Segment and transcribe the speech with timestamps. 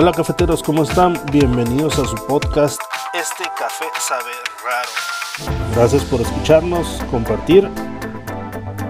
[0.00, 1.18] Hola cafeteros, ¿cómo están?
[1.32, 2.80] Bienvenidos a su podcast
[3.12, 4.30] Este Café Sabe
[4.64, 5.72] Raro.
[5.74, 7.68] Gracias por escucharnos, compartir.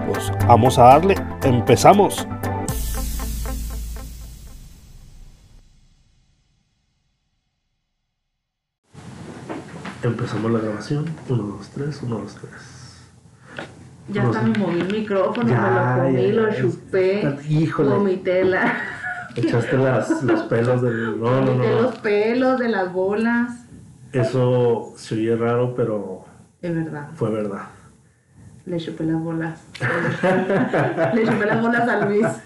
[0.05, 2.27] Pues vamos a darle, empezamos.
[10.03, 11.05] Empezamos la grabación.
[11.27, 12.51] 1, 2, 3, 1, 2, 3.
[14.09, 17.89] Ya No hasta me moví el micrófono, Ya, me lo comí, ya, lo chupé, Híjole.
[17.89, 18.98] vomité la,
[19.35, 21.19] Echaste las, los pelos del.
[21.19, 21.81] No, no, no.
[21.83, 23.65] los pelos de las bolas.
[24.11, 26.25] Eso se oye raro, pero
[26.61, 27.67] Es verdad, fue verdad.
[28.65, 29.61] le chupé las bolas.
[31.13, 32.25] le chupé las bolas a Luis.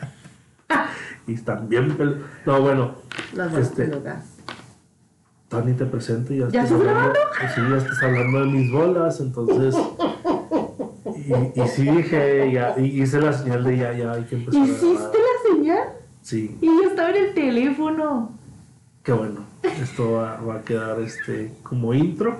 [1.26, 1.38] Y
[1.70, 2.22] bien pel...
[2.46, 2.96] No, bueno,
[3.34, 4.26] Las bolas Este, peludas.
[5.48, 7.14] Tani te presento y ya, ¿Ya estás hablando.
[7.56, 9.76] Sí, ya estás hablando de mis bolas, entonces.
[11.16, 14.62] Y, y sí dije, ya, y hice la señal de ya, ya hay que empezar
[14.62, 15.12] a ¿Hiciste grabar.
[16.24, 18.32] Sí, Y yo estaba en el teléfono.
[19.04, 19.42] qué bueno.
[19.62, 22.38] Esto va, va a quedar este como intro.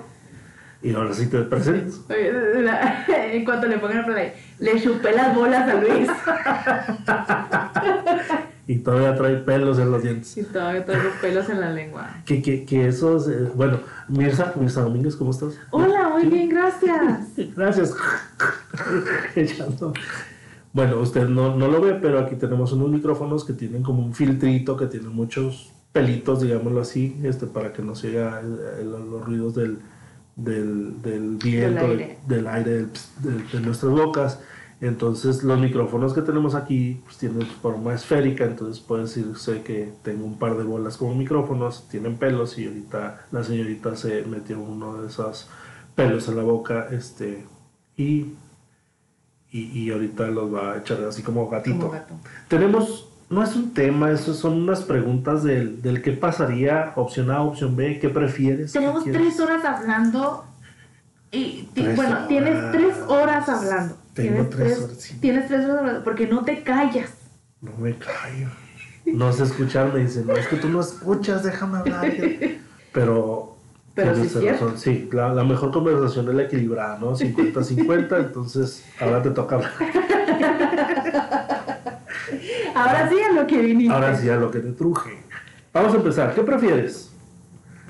[0.82, 1.96] Y ahora sí te presento.
[2.08, 6.08] En cuanto le pongan play, le chupé las bolas a Luis.
[8.66, 10.38] Y todavía trae pelos en los dientes.
[10.38, 12.08] Y todavía tengo pelos en la lengua.
[12.24, 15.52] Que, que, que esos, eh, bueno, Mirza, Mirza Domínguez, ¿cómo estás?
[15.70, 16.28] Hola, muy Sí.
[16.30, 17.28] bien, gracias.
[17.54, 17.94] Gracias.
[19.36, 19.92] Echando.
[20.74, 24.14] Bueno, usted no, no lo ve, pero aquí tenemos unos micrófonos que tienen como un
[24.14, 29.54] filtrito, que tienen muchos pelitos, digámoslo así, este, para que no se oiga los ruidos
[29.54, 29.78] del,
[30.36, 32.18] del, del viento, del aire.
[32.26, 32.90] del, aire, del-
[33.22, 34.40] de, de nuestras bocas.
[34.80, 40.26] Entonces, los micrófonos que tenemos aquí pues, tienen forma esférica, entonces puede decirse que tengo
[40.26, 45.00] un par de bolas como micrófonos, tienen pelos y ahorita la señorita se metió uno
[45.02, 45.48] de esos
[45.94, 47.46] pelos en la boca este,
[47.96, 48.34] y,
[49.54, 51.78] y, y ahorita los va a echar así como gatito.
[51.78, 52.14] Como gato.
[52.48, 57.40] Tenemos, no es un tema, eso son unas preguntas del, del qué pasaría, opción A,
[57.40, 58.72] opción B, qué prefieres.
[58.72, 60.44] Tenemos tres horas hablando.
[61.30, 63.96] Y bueno, tienes tres horas hablando.
[64.12, 65.18] Tengo tienes tres horas, sí.
[65.20, 67.12] Tienes tres horas hablando porque no te callas.
[67.60, 68.48] No me callo.
[69.06, 72.12] No sé escuchar, me dicen, no, es que tú no escuchas, déjame hablar.
[72.92, 73.53] Pero.
[73.94, 74.76] Pero sí es razón.
[74.76, 77.16] Sí, la, la mejor conversación es la equilibrada, ¿no?
[77.16, 79.72] 50-50, entonces ahora te toca hablar.
[82.74, 83.94] Ahora sí a lo que viniste.
[83.94, 85.22] Ahora sí a lo que te truje.
[85.72, 86.34] Vamos a empezar.
[86.34, 87.12] ¿Qué prefieres?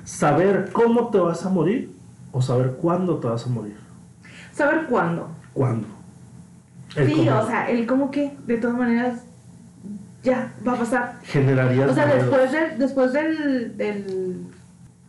[0.03, 1.91] ¿Saber cómo te vas a morir
[2.31, 3.75] o saber cuándo te vas a morir?
[4.53, 5.29] Saber cuándo.
[5.53, 5.87] ¿Cuándo?
[6.95, 7.39] El sí, cómo.
[7.39, 9.23] o sea, el cómo que, de todas maneras,
[10.23, 11.19] ya va a pasar.
[11.23, 14.37] Generarías O sea, después, del, después del, del,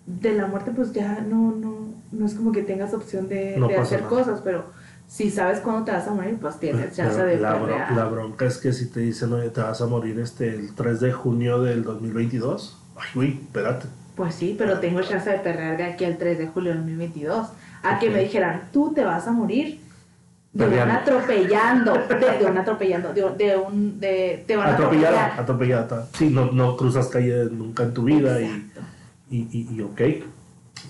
[0.07, 3.69] de la muerte, pues ya no, no, no es como que tengas opción de, No
[3.69, 4.11] de pasa hacer nada.
[4.11, 4.65] cosas, pero
[5.09, 7.59] si sabes cuándo te vas a morir, pues tienes chance de la,
[7.95, 11.01] la bronca es que si te dicen, oye, te vas a morir este el 3
[11.01, 12.77] de junio del 2022.
[12.97, 13.87] Ay, güey, espérate.
[14.17, 17.49] Pues sí, pero tengo chance de perrear de aquí al 3 de julio de 2022.
[17.83, 19.81] A que me dijeran, tú te vas a morir
[20.53, 25.27] de un atropellando, de, de un atropellando, de, de un, de, te van a Atropellada,
[25.35, 25.41] atropellar.
[25.83, 26.07] atropellada.
[26.15, 28.81] Sí, no, no cruzas calle nunca en tu vida Exacto.
[28.81, 28.96] y,
[29.31, 30.01] y, y ok.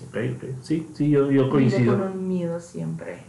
[0.09, 0.43] Ok, ok.
[0.61, 1.97] Sí, sí, yo, yo coincido.
[1.97, 3.23] con un miedo siempre.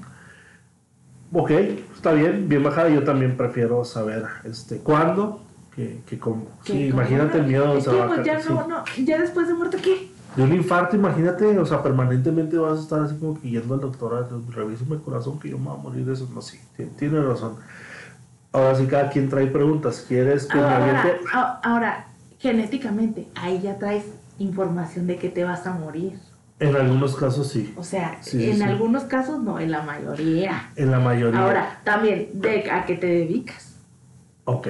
[1.32, 1.50] Ok,
[1.94, 2.88] está bien, bien bajada.
[2.88, 5.42] Yo también prefiero saber este cuándo
[5.74, 6.46] que, que cómo.
[6.64, 7.76] Sí, imagínate el miedo.
[7.76, 8.48] Es que pues ca- ya sí.
[8.50, 10.08] no, no, ya después de muerto, ¿qué?
[10.36, 13.80] De un infarto, imagínate, o sea, permanentemente vas a estar así como que yendo al
[13.80, 16.28] doctor, a- revísame el corazón que yo me voy a morir de eso.
[16.34, 17.56] No, sí, ti- tiene razón.
[18.52, 20.04] Ahora sí, cada quien trae preguntas.
[20.08, 21.26] ¿Quieres que me Ahora, aviente?
[21.32, 22.06] a- ahora,
[22.38, 24.04] genéticamente, ahí ya traes
[24.38, 26.19] información de que te vas a morir.
[26.60, 28.62] En algunos casos sí, O sea, Sí, sí, en sí.
[28.65, 30.71] algunos casos no, en la mayoría.
[30.76, 31.41] en la mayoría.
[31.41, 33.76] Ahora, también, de a qué te dedicas.
[34.44, 34.66] Ok,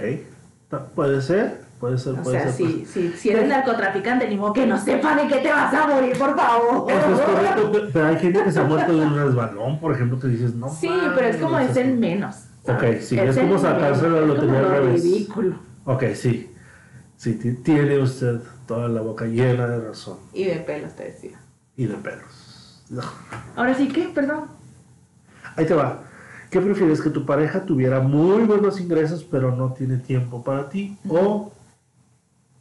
[0.69, 2.67] Ta- puede ser, puede ser, O puede sea, ser.
[2.67, 5.87] si, si, si eres narcotraficante, ni modo que no sepa de qué te vas a
[5.87, 6.91] morir, por favor.
[6.93, 9.93] Eso es correcto, pe- pero hay gente que se ha muerto de un resbalón, por
[9.95, 10.69] ejemplo, que dices, no.
[10.69, 12.37] Sí, pero es como es el menos.
[12.65, 15.03] Ok, sí, es como el sacarse la es lotería como al revés.
[15.03, 15.57] ridículo.
[15.87, 16.53] Ok, sí.
[17.17, 20.19] Sí, ti- tiene usted toda la boca llena de razón.
[20.33, 21.41] Y de pelos, te decía.
[21.77, 22.85] Y de pelos.
[22.91, 23.03] No.
[23.57, 24.11] Ahora sí, ¿qué?
[24.15, 24.45] Perdón.
[25.57, 26.05] Ahí te va.
[26.51, 27.03] ¿Qué prefieres?
[27.03, 30.97] ¿Que tu pareja tuviera muy buenos ingresos pero no tiene tiempo para ti?
[31.09, 31.53] ¿O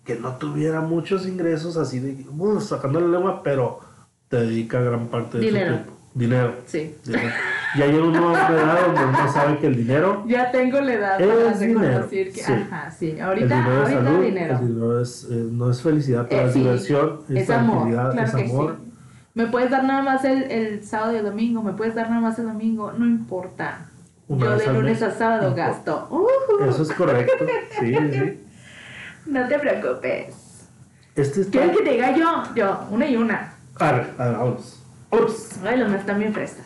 [0.04, 3.81] que no tuviera muchos ingresos así de uh, sacando la lengua pero
[4.30, 5.68] te dedica gran parte de Dinero.
[5.68, 5.94] su tiempo?
[6.13, 6.54] Dinero.
[6.65, 6.95] Sí.
[7.06, 7.30] dinero.
[7.77, 8.18] Ya llega una
[8.50, 12.31] edad donde uno sabe que el dinero, Ya tengo la edad Es para dinero, reconocer
[12.33, 12.41] que.
[12.44, 12.51] sí.
[12.53, 13.12] Ajá, sí.
[13.12, 14.57] el Ahorita, dinero es ahorita salud, dinero.
[14.59, 17.89] el dinero es, eh, no es felicidad, pero Eh, es sí, diversión, es, Es amor,
[17.89, 18.75] claro es que amor.
[18.79, 18.91] sí.
[19.35, 22.21] Me puedes dar nada más el, el sábado y el domingo, me puedes dar nada
[22.21, 23.85] más el domingo, no importa.
[24.27, 25.68] Una Yo de lunes a sábado no importa.
[25.69, 26.07] gasto.
[26.09, 27.45] Uh, Eso es correcto.
[27.80, 28.39] Sí, sí.
[29.27, 30.68] no te preocupes.
[31.15, 31.51] Este está...
[31.51, 32.44] ¿Quieres que te diga yo?
[32.56, 33.53] Yo, una y una.
[33.80, 34.83] Arre, arre, vámonos.
[35.12, 35.59] Ups.
[35.63, 36.65] Ay, las mías están bien frescas.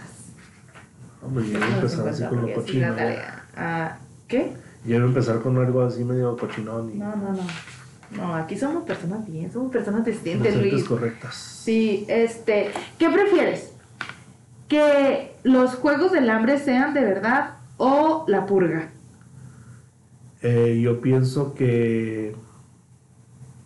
[1.24, 2.96] Hombre, iba a empezar así con lo cochino.
[3.56, 3.98] Ah,
[4.28, 4.54] ¿Qué?
[4.86, 7.48] Yo iba a empezar con algo así medio cochinón y No, no, no.
[8.12, 10.84] No, aquí somos personas bien, somos personas decentes Luis.
[10.84, 11.34] correctas.
[11.36, 13.72] Sí, este, ¿qué prefieres?
[14.68, 18.90] ¿Que los juegos del hambre sean de verdad o la purga?
[20.42, 22.36] Eh, yo pienso que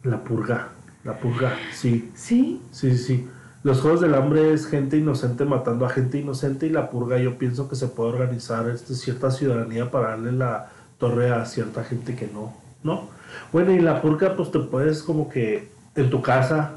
[0.03, 0.69] la purga,
[1.03, 3.27] la purga, sí, Sí, sí, sí, sí.
[3.65, 7.39] Los Juegos del Hambre es gente inocente matando a gente inocente y la purga yo
[7.39, 10.69] pienso que se puede organizar este, cierta ciudadanía para darle la
[10.99, 12.53] torre a cierta gente que no,
[12.83, 13.09] ¿no?
[13.51, 16.73] Bueno, y la purga pues te puedes como que en tu casa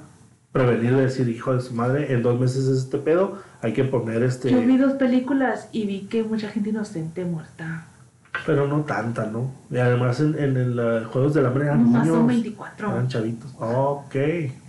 [0.51, 3.85] prevenir de decir, hijo de su madre, en dos meses es este pedo, hay que
[3.85, 4.51] poner este...
[4.51, 7.85] yo vi dos películas y vi que mucha gente inocente muerta.
[8.47, 9.53] Pero no tanta, ¿no?
[9.71, 12.09] Y además en, en el uh, Juegos del Hambre eran niños.
[12.09, 12.93] son 24.
[12.93, 13.55] Eran chavitos.
[13.59, 14.17] Ok,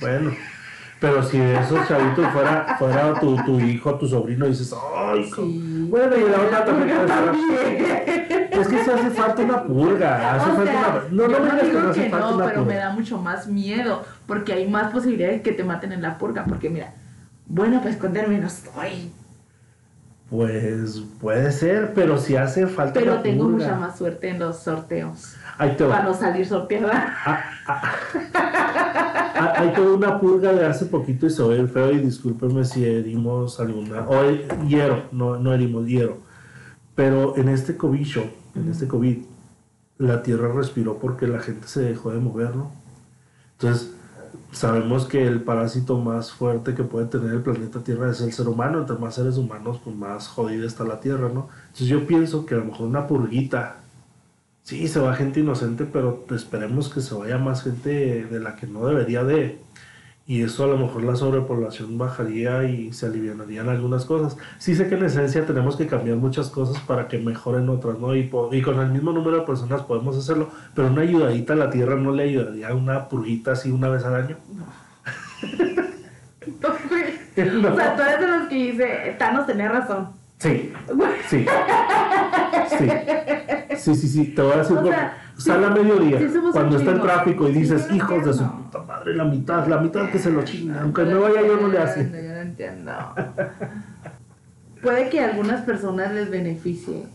[0.01, 0.31] bueno.
[0.99, 5.29] Pero si de esos chavitos fuera, fuera tu, tu hijo, tu sobrino, dices, ¡ay!
[5.29, 5.43] co-".
[5.43, 5.87] Sí.
[5.89, 8.49] Bueno, y la otra también también.
[8.51, 10.35] Es que se hace falta una purga.
[10.35, 11.27] Hace O falta sea, una.
[11.27, 12.79] No, no me que digo no hace que falta no, una pero me purga.
[12.85, 16.43] da mucho más miedo porque hay más posibilidades que te maten en la purga.
[16.45, 16.93] Porque mira,
[17.47, 19.13] bueno, pues esconderme no estoy,
[20.29, 23.57] Pues puede ser, pero si hace falta pero tengo purga.
[23.57, 27.15] mucha más suerte en los sorteos Ahí te para no salir sorteada.
[27.25, 27.93] Ah,
[29.57, 33.59] Hay toda una purga de hace poquito y se oye feo y discúlpenme si herimos
[33.59, 34.01] alguna.
[34.07, 34.21] O
[34.67, 36.17] hiero, no, no herimos, hiero.
[36.95, 38.23] Pero en este cobicho,
[38.55, 39.17] en este COVID,
[39.97, 42.71] la tierra respiró porque la gente se dejó de mover, ¿no?
[43.53, 43.93] Entonces,
[44.51, 48.47] sabemos que el parásito más fuerte que puede tener el planeta Tierra es el ser
[48.47, 48.79] humano.
[48.79, 51.49] Entre más seres humanos, pues más jodida está la Tierra, ¿no?
[51.67, 53.79] Entonces yo pienso que a lo mejor una purguita
[54.69, 58.67] Sí, se va gente inocente, pero esperemos que se vaya más gente de la que
[58.67, 59.57] no debería de.
[60.29, 64.37] Y eso a lo mejor la sobrepoblación bajaría y se aliviarían algunas cosas.
[64.59, 68.15] Sí sé que en esencia tenemos que cambiar muchas cosas para que mejoren otras, ¿no?
[68.15, 71.95] Y, con el mismo número de personas podemos hacerlo, pero una ayudadita a la Tierra
[71.95, 74.37] no le ayudaría a una purguita así una vez al año.
[77.39, 80.09] O sea, tú eres de los que dice, Thanos tenía razón.
[80.37, 80.71] Sí,
[81.27, 81.45] sí.
[82.77, 82.87] Sí.
[83.77, 84.25] Sí, sí, sí.
[84.27, 87.53] Te voy a decir, O sea, sale a mediodía, sí cuando está en tráfico y
[87.53, 88.57] dices, Sí, hijos de su no.
[88.63, 90.79] puta madre, la mitad, la mitad que se lo chingan.
[90.79, 92.03] Aunque me vaya yo no le hace.
[92.03, 92.91] Yo no entiendo.
[94.81, 97.05] Puede que a algunas personas les beneficie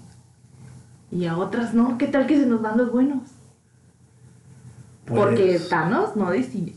[1.11, 1.97] y a otras no.
[1.99, 3.23] ¿Qué tal que se nos van los buenos?
[5.07, 6.31] Porque Pues, Thanos no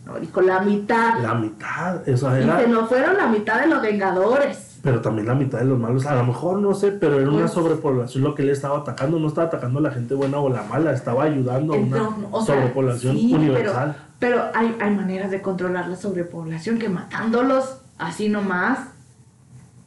[0.05, 1.19] no, dijo la mitad.
[1.21, 2.59] La mitad, eso y era.
[2.59, 4.66] se nos fueron la mitad de los Vengadores.
[4.87, 7.39] Pero también la mitad de los malos, a lo mejor no sé, pero era una
[7.41, 9.19] Pues- sobrepoblación lo que él estaba atacando.
[9.19, 12.41] No estaba atacando a la gente buena o la mala, estaba ayudando a una o
[12.41, 13.97] sea, sobrepoblación sí, universal.
[14.17, 18.79] Pero, pero hay, hay maneras de controlar la sobrepoblación que matándolos así nomás.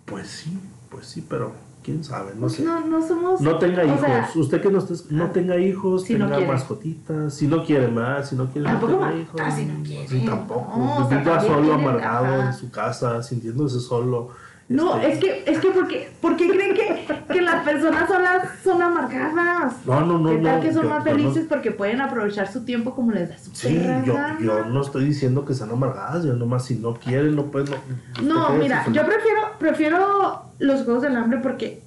[0.04, 0.58] Pues sí,
[0.90, 1.52] pues sí, pero
[1.82, 2.62] quién sabe, no sé.
[2.62, 3.40] No, no somos.
[3.40, 4.00] No tenga hijos.
[4.00, 7.32] sea, Usted que no, esté, no tenga hijos, Si tenga mascotitas.
[7.32, 9.40] Si no quiere más, si no quiere Tampoco tenga hijos.
[9.42, 10.06] ah, si no quiere.
[10.08, 10.76] Sí, tampoco.
[10.76, 12.46] No, o sea, solo, amargado ajá.
[12.48, 14.49] en su casa, sintiéndose solo.
[14.70, 18.80] No, Este, es que, es que porque, porque creen que, que las personas solas son
[18.80, 19.84] amargadas.
[19.84, 20.30] No, no, no.
[20.30, 23.10] ¿Qué tal no, que son yo- más no- felices porque pueden aprovechar su tiempo como
[23.10, 24.38] les da su Sí, perra yo, gana?
[24.40, 27.74] yo no estoy diciendo que sean amargadas, yo nomás si no quieren, no pueden.
[28.22, 31.82] No, No, mira, yo prefiero, prefiero los juegos del hambre porque,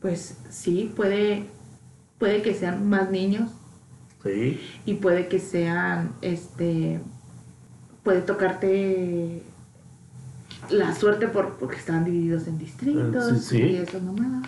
[0.00, 1.46] pues sí, puede,
[2.18, 3.50] puede que sean más niños
[4.22, 7.00] Sí, y puede que sean, este,
[8.02, 9.42] puede tocarte
[10.70, 13.62] la suerte por, porque están divididos en distritos Eh, sí, sí.
[13.62, 14.46] y eso nomás.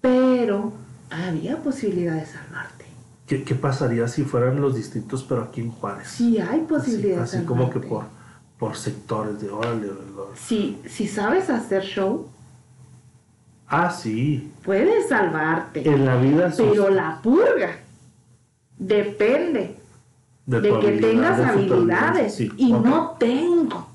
[0.00, 0.72] Pero
[1.10, 2.84] había posibilidad de salvarte.
[3.26, 6.08] ¿Qué, qué pasaría si fueran los distritos, pero aquí en Juárez?
[6.08, 7.88] Sí hay así, posibilidad así de como que salvarte.
[7.88, 8.04] por,
[8.58, 9.88] por sectores de órale.
[10.34, 12.28] Si, si sabes hacer show,
[13.72, 14.50] Ah, sí.
[14.64, 15.88] puedes salvarte.
[15.88, 17.70] En la vida Pero la purga
[18.78, 19.76] depende
[20.46, 22.34] de, que tengas habilidades.
[22.34, 23.89] sí, Y no tengo.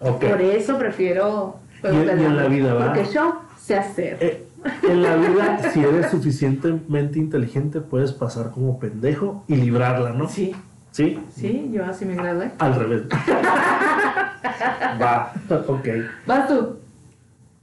[0.00, 2.94] Por eso prefiero juegos Y- del y en la vida, ¿verdad?
[2.94, 4.16] Porque yo sé hacer.
[4.20, 4.44] Eh,
[4.82, 10.28] en la vida, si eres suficientemente inteligente, puedes pasar como pendejo y librarla, ¿no?
[10.28, 10.54] Sí,
[10.90, 11.18] ¿Sí?
[11.34, 12.50] sí, yo así me gradué.
[12.58, 13.02] Al revés.
[15.00, 15.32] Va,
[15.68, 15.88] ok.
[16.26, 16.76] Vas tú.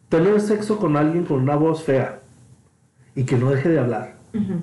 [0.10, 2.20] Tener sexo con alguien con una voz fea
[3.16, 4.14] y que no deje de hablar.
[4.34, 4.62] Ujú.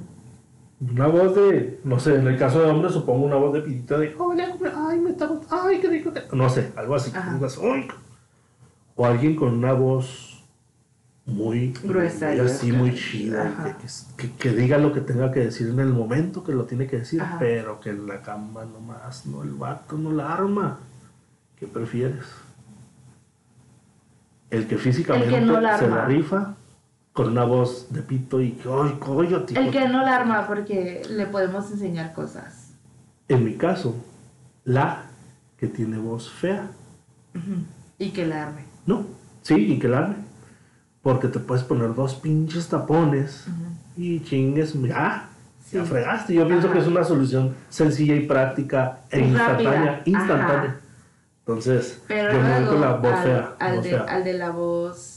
[0.90, 3.98] Una voz de, no sé, en el caso de hombre supongo una voz de pirita
[3.98, 4.48] de, "Hola,
[4.88, 6.12] ay, me está ay, qué rico.
[6.12, 6.24] que-".
[6.32, 7.12] No sé, algo así.
[7.14, 7.88] "Ay".
[8.96, 10.42] O alguien con una voz
[11.24, 13.76] muy Gruesa y así muy chida,
[14.16, 16.88] que, que- que diga lo que tenga que decir en el momento que lo tiene
[16.88, 17.36] que decir, Ajá.
[17.38, 20.78] pero que en la cama nomás, no, el vato no la arma.
[21.60, 22.24] ¿Qué prefieres?
[24.50, 26.56] El que físicamente no la se la rifa
[27.12, 29.58] con una voz de pito y que, ¡ay, coyote!
[29.58, 32.70] El que no la arma porque le podemos enseñar cosas.
[33.28, 33.94] En mi caso,
[34.64, 35.04] la
[35.58, 36.70] que tiene voz fea.
[37.98, 38.64] Y que la arme.
[38.86, 39.04] No,
[39.42, 40.16] sí, y que la arme.
[41.02, 44.02] Porque te puedes poner dos pinches tapones Ujú.
[44.02, 45.28] y chingues, ya,
[45.64, 45.76] Sí.
[45.76, 46.34] ya fregaste.
[46.34, 49.72] Yo pienso que es una solución sencilla y práctica e instantánea.
[49.72, 50.02] rápida.
[50.04, 50.70] Instantánea.
[50.70, 50.76] Ajá.
[51.40, 53.56] Entonces, Pero yo me voy luego con la voz al, fea.
[53.58, 54.00] al voz de, fea.
[54.02, 55.11] al de la voz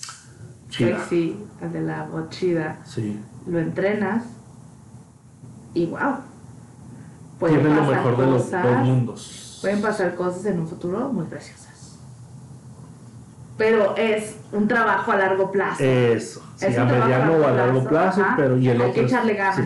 [0.78, 1.00] Chida.
[1.00, 3.20] sexy, al de la voz chida, Sí.
[3.48, 4.24] lo entrenas
[5.74, 6.00] y wow.
[7.40, 9.58] Pueden Tiene lo pasar mejor de los dos mundos.
[9.62, 11.98] Pueden pasar cosas en un futuro muy preciosas.
[13.58, 15.84] Pero es un trabajo a largo plazo.
[15.84, 16.42] Eso.
[16.58, 18.94] Sí, Es a mediano o a largo plazo, pero y el Hay otro.
[19.02, 19.56] que echarle ganas.
[19.58, 19.64] sí.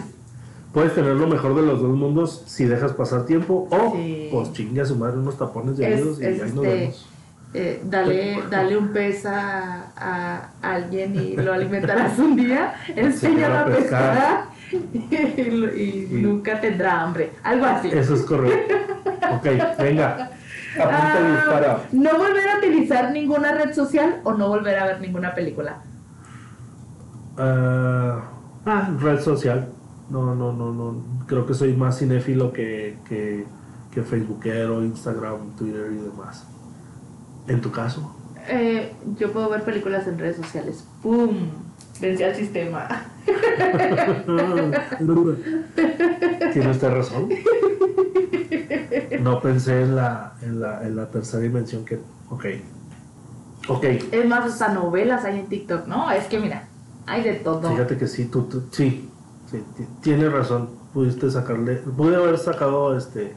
[0.73, 3.97] Puedes tener lo mejor de los dos mundos si dejas pasar tiempo o
[4.31, 7.08] pues chingue a su madre unos tapones de oídos y ahí nos este- vemos.
[7.53, 13.65] Eh, dale, dale un pez a, a alguien y lo alimentarás un día, enséñalo a
[13.65, 14.43] pescar.
[14.71, 17.31] y, lo- y Y- nunca tendrá hambre.
[17.43, 17.89] Algo así.
[17.91, 18.75] Eso es correcto.
[19.35, 19.47] ok,
[19.79, 20.29] venga.
[20.79, 21.79] Ah, dispara.
[21.91, 25.77] no volver a utilizar ninguna red social o no volver a ver ninguna película.
[27.37, 28.21] Ah,
[28.65, 29.69] ah, red social.
[30.11, 31.03] No, no, no, no.
[31.25, 33.45] Creo que soy más cinéfilo que, que,
[33.91, 36.45] que Facebookero, Instagram, Twitter y demás.
[37.49, 38.15] En tu caso.
[38.47, 40.85] Eh, yo puedo ver películas en redes sociales.
[41.03, 41.49] ¡Pum!
[41.99, 42.87] Vencí al sistema.
[46.53, 47.29] Tiene usted razón.
[49.21, 51.99] No pensé en la, en la, en la tercera dimensión que.
[52.29, 52.45] Ok.
[53.67, 53.83] Ok.
[54.11, 56.09] Es más, hasta novelas hay en TikTok, ¿no?
[56.11, 56.67] Es que mira,
[57.05, 57.69] hay de todo.
[57.69, 59.09] Fíjate que sí, tú, tú- sí,
[59.51, 60.69] sí, ti- tienes razón.
[60.93, 63.35] Pudiste sacarle, pude haber sacado este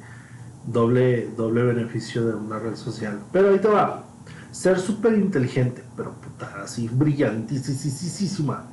[0.67, 3.21] doble, doble beneficio de una red social.
[3.33, 4.05] Pero ahí te va.
[4.51, 8.65] Ser súper inteligente, pero puta, así brillantísima.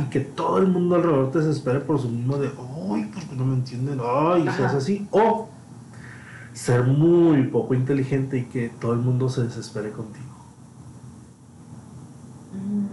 [0.00, 3.36] Y que todo el mundo alrededor te desespere por su mismo de, ay, ¿por qué
[3.36, 4.00] no me entienden?
[4.02, 4.76] Ay, y seas Ajá.
[4.78, 5.06] así.
[5.12, 5.48] O
[6.52, 10.26] ser muy poco inteligente y que todo el mundo se desespere contigo.
[12.52, 12.86] Mm.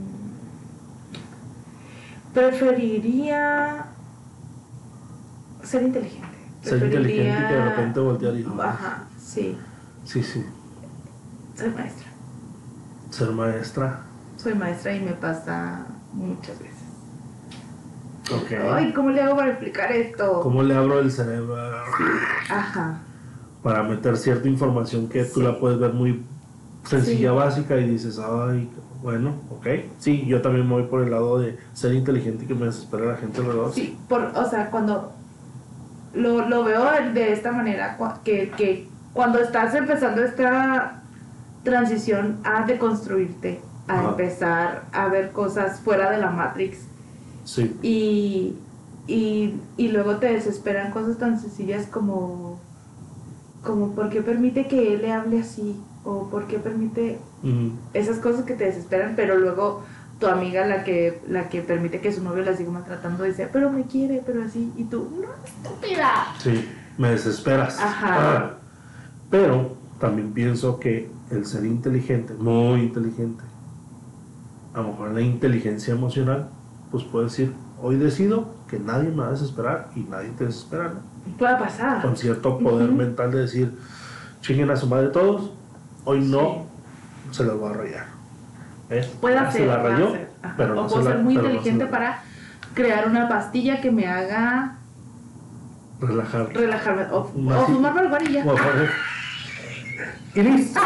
[2.31, 3.88] Preferiría
[5.63, 6.35] ser inteligente.
[6.65, 9.57] Ser inteligente y que de repente voltear y, Ajá, sí.
[10.03, 10.43] sí, sí.
[11.55, 12.07] Soy maestra.
[13.12, 14.00] Ser maestra.
[14.38, 16.75] Soy maestra y me pasa muchas veces.
[18.34, 18.51] Ok.
[18.74, 20.39] Ay, ¿cómo le hago para explicar esto?
[20.41, 21.55] ¿Cómo le abro el cerebro
[22.50, 23.00] Ajá.
[23.62, 25.45] para meter cierta información que tú Sí.
[25.45, 26.25] la puedes ver muy
[26.86, 27.36] sencilla, Sí.
[27.36, 28.69] básica y dices, ay,
[29.03, 29.67] bueno, ok.
[30.00, 33.05] Sí, yo también me voy por el lado de ser inteligente y que me desespera
[33.05, 33.72] la gente alrededor.
[33.72, 35.13] Sí, por, o sea, cuando
[36.15, 41.01] lo, lo veo de esta manera, que, que cuando estás empezando esta
[41.63, 44.10] transición a deconstruirte, a Ajá.
[44.10, 46.79] empezar a ver cosas fuera de la Matrix
[47.43, 48.55] Sí, y,
[49.07, 52.60] y, y luego te desesperan cosas tan sencillas como,
[53.63, 55.79] como ¿por qué permite que él le hable así?
[56.03, 57.19] O ¿por qué permite
[57.93, 59.84] esas cosas que te desesperan, pero luego
[60.19, 63.72] tu amiga, la que, la que permite que su novio la siga maltratando, dice, pero
[63.72, 66.27] me quiere, pero así, y tú, no, estúpida.
[66.39, 67.79] sí, me desesperas.
[67.79, 68.38] Ajá.
[68.38, 68.51] Ah.
[69.29, 73.43] Pero también pienso que el ser inteligente, muy inteligente,
[74.74, 76.50] a lo mejor la inteligencia emocional,
[76.91, 80.93] pues puede decir, hoy decido que nadie me va a desesperar y nadie te desespera.
[80.93, 81.38] ¿no?
[81.38, 82.01] Puede pasar.
[82.01, 83.77] con cierto poder mental de decir,
[84.41, 85.51] chinguen a su madre todos,
[86.03, 86.65] hoy no
[87.31, 88.14] se las voy a rayar.
[88.89, 89.10] ¿Eh?
[89.20, 90.25] Puede Ah, hacer, la rayó, o se
[90.65, 92.20] puedo la- ser muy pero no se inteligente la- para
[92.74, 94.75] crear una pastilla que me haga
[96.00, 96.50] relajar.
[96.54, 98.46] relajarme, o, o fumarme algo y ya.
[100.36, 100.80] Listo.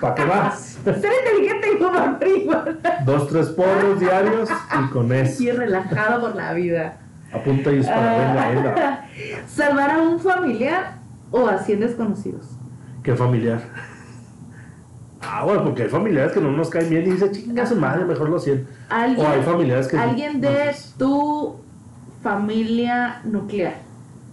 [0.00, 0.78] ¿Para qué más?
[0.84, 2.76] Ser inteligente y fumar marihuana.
[3.04, 5.42] Dos, tres porros diarios y con eso.
[5.42, 6.96] Y relajado por la vida.
[7.32, 8.12] Apunta y dispara.
[8.18, 9.04] Venga, venga.
[9.48, 10.94] Salvar a un familiar
[11.32, 12.46] o a 100 desconocidos.
[13.02, 13.60] Qué familiar.
[15.28, 18.04] Ah, bueno, porque hay familiares que no nos caen bien y dicen, chinga su madre,
[18.04, 18.70] mejor lo siento.
[18.88, 20.02] Alguien, O hay familiares que sí.
[20.02, 21.56] alguien de tu
[22.22, 23.78] familia nuclear.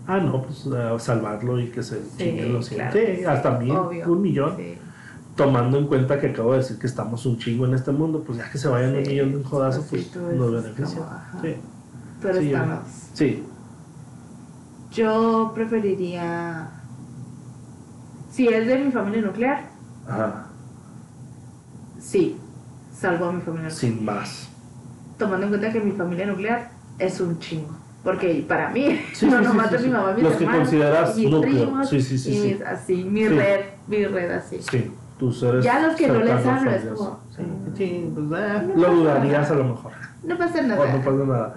[0.08, 2.92] Ah, no, pues eh, salvarlo y que se chinguen los claro.
[2.94, 4.12] Sí, hasta mil, Obvio.
[4.12, 4.54] un millón.
[4.58, 4.78] Sí.
[5.36, 8.38] Tomando en cuenta que acabo de decir que estamos un chingo en este mundo, pues
[8.38, 10.98] ya que se vayan un Sí, millón de un jodazo, pues pues sí, nos beneficia.
[11.00, 11.42] como.
[11.42, 11.56] Sí,
[12.40, 12.80] Sí, yo- Thanos.
[13.14, 13.44] sí.
[14.92, 16.70] Yo preferiría.
[18.30, 19.70] Si es de mi familia nuclear,
[20.08, 20.43] Ajá,
[22.04, 22.38] sí.
[22.94, 23.72] Salvo a mi familia nuclear.
[23.96, 24.50] sin más.
[25.18, 27.76] tomando en cuenta que mi familia nuclear es un chingo.
[28.04, 31.16] Porque para mí, Sí, no sí, nomás sí, mi mamá, mis Los que hermanos, consideras
[31.18, 31.66] mis núcleo.
[31.66, 34.60] primos, Sí, sí, sí, y mis- así, mi red, mi red así.
[34.70, 35.64] Sí, tus seres.
[35.64, 37.44] Ya los que no les hablo es como, Sí,
[37.78, 39.54] sí, pues, eh, No lo dudarías nada.
[39.54, 39.92] a lo mejor.
[40.24, 40.94] No pasa O nada.
[40.94, 41.56] no pasa nada.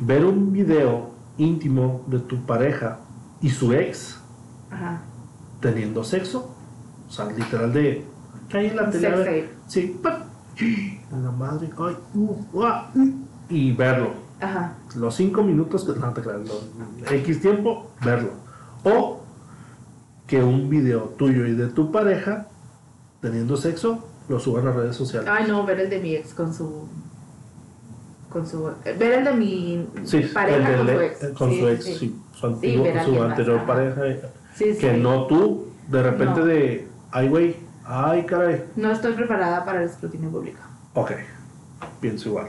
[0.00, 2.98] Ver un video íntimo de tu pareja
[3.40, 4.18] y su ex
[4.70, 5.00] Ajá.
[5.60, 6.54] teniendo sexo.
[7.08, 8.04] O sea, literal de.
[8.50, 9.10] ¿Qué hay en la tele?
[9.10, 9.50] Ver.
[9.66, 9.98] Sí.
[10.02, 10.22] ¡pap!
[11.12, 11.70] A la madre.
[11.78, 11.96] Ay.
[12.14, 12.64] uh, uh,
[13.48, 14.10] y verlo.
[14.40, 14.74] Ajá.
[14.96, 15.98] Los cinco minutos que.
[15.98, 16.40] No te creas.
[16.46, 18.30] los X tiempo, verlo.
[18.84, 19.20] O
[20.26, 22.46] que un video tuyo y de tu pareja
[23.20, 25.28] teniendo sexo lo suban a redes sociales.
[25.32, 26.86] Ay, no, ver el de mi ex con su.
[28.30, 28.68] Con su.
[28.84, 31.32] eh, Ver el de mi Sí, pareja el con su ex, ex.
[31.38, 31.94] con Sí, su ex, sí.
[31.98, 33.66] sí, su, antiguo- su más, anterior ajá.
[33.66, 34.22] pareja, eh,
[34.54, 36.46] Sí, que no tú, de repente No.
[36.46, 37.56] de, ay güey,
[37.92, 40.60] ay caray, No estoy preparada para el escrutinio público.
[40.94, 41.12] ok,
[42.00, 42.46] pienso igual.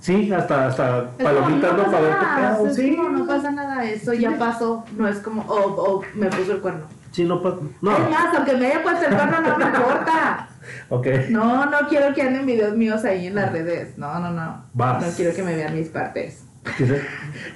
[0.00, 3.84] Sí, hasta, hasta Es palomitas no para ver nada, es sí, como, no pasa nada,
[3.84, 4.84] eso ya pasó.
[4.96, 5.56] No es como, o
[5.98, 6.86] o me puso el cuerno.
[7.12, 10.48] sí, no pasa, no, Es más, aunque me haya puesto el cuerno, no me importa.
[10.88, 13.96] ok, No, no quiero que anden videos míos ahí en las redes.
[13.96, 14.64] No, no, no.
[14.74, 15.06] Vas.
[15.06, 16.44] No quiero que me vean mis partes.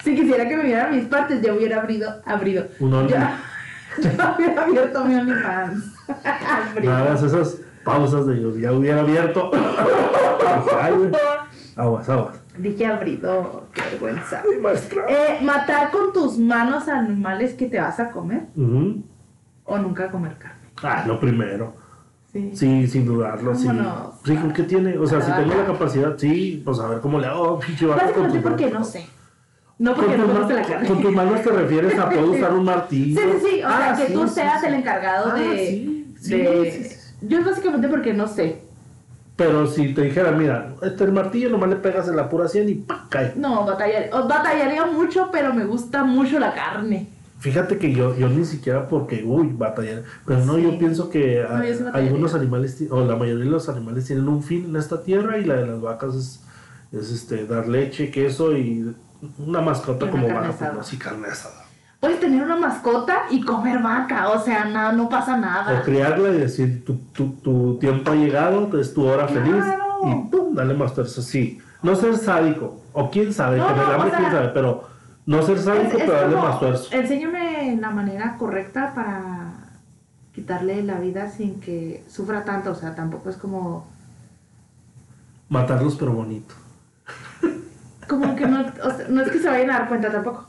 [0.04, 2.66] Si quisiera que me vieran mis partes, ya hubiera abrido, abrido.
[2.78, 3.08] Un.
[3.08, 3.40] Ya,
[3.98, 5.95] ya hubiera abierto mi OnlyFans.
[6.82, 9.50] No hagas esas pausas de yo, ya hubiera abierto,
[10.80, 11.10] ay güey,
[11.76, 14.42] aguas, aguas, Dije abrido, qué vergüenza.
[14.50, 15.04] Ay, maestra.
[15.08, 18.46] Eh, ¿Matar con tus manos a animales que te vas a comer?
[19.64, 20.68] ¿O nunca comer carne?
[20.82, 21.74] Ah, lo primero.
[22.32, 22.52] Sí.
[22.54, 23.68] Sí, sin dudarlo, sí.
[24.24, 24.96] Sí, ¿qué tiene?
[24.98, 27.58] O sea, si tengo la capacidad, sí, pues a ver cómo le hago,
[27.88, 29.06] Básicamente porque no sé.
[29.78, 30.88] No Con porque no ma- gusta la carne.
[30.88, 33.20] Con tus manos te refieres a poder usar un martillo.
[33.20, 33.54] Sí, sí, sí.
[33.62, 34.66] O sea, Ah, que sí, tú sí, seas sí.
[34.68, 35.56] el encargado Ah, de.
[35.58, 36.96] sí, sí, de-.
[37.22, 38.60] Yo es básicamente porque no sé.
[39.36, 42.68] Pero si te dijera, mira, este el martillo nomás le pegas en la pura 100
[42.70, 43.08] y ¡pac!
[43.10, 43.32] cae.
[43.36, 47.08] No, batallar, o- batallaría mucho, pero me gusta mucho la carne.
[47.38, 50.04] Fíjate que yo, yo ni siquiera porque, uy, batallar.
[50.24, 51.90] Pero no, yo pienso que No, a- yo batallaría.
[51.92, 55.44] algunos animales, o la mayoría de los animales tienen un fin en esta tierra y
[55.44, 56.40] la de las vacas es,
[56.98, 58.94] es este, dar leche, queso y
[59.38, 60.72] una mascota una como carne vaca, pues, asada.
[60.74, 61.64] no, sí, carne asada.
[62.00, 65.80] Puedes tener una mascota y comer vaca, o sea, nada, no pasa nada.
[65.80, 69.44] O criarla y decir, tu, tu, tu tiempo ha llegado, es tu hora Claro.
[69.44, 69.64] feliz
[70.04, 71.22] y pum, dale más fuerza.
[71.22, 74.88] Sí, no ser sádico, o quién sabe, No, no, hambre sea, quién sabe, pero
[75.24, 76.96] no ser sádico, es pero darle como, más fuerza.
[76.96, 79.52] Enséñame la manera correcta para
[80.34, 83.86] quitarle la vida sin que sufra tanto, o sea, tampoco es como
[85.48, 86.54] Matarlos, pero bonito.
[88.08, 90.48] como que no, o sea, no es que se vayan a dar cuenta tampoco.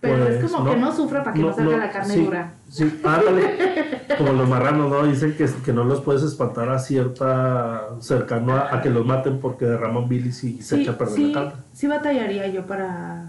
[0.00, 2.52] Pero es Pues, como que no sufra para que no, salga la carne sí, dura.
[2.68, 4.04] Sí, ándale.
[4.18, 5.02] Como los marranos, ¿no?
[5.06, 7.88] Dicen que, que no los puedes espantar a cierta.
[8.00, 11.14] cercano a, a que los maten porque derraman bilis y se Sí, echa a perder
[11.16, 11.62] sí, la carne.
[11.72, 13.24] sí batallaría yo para,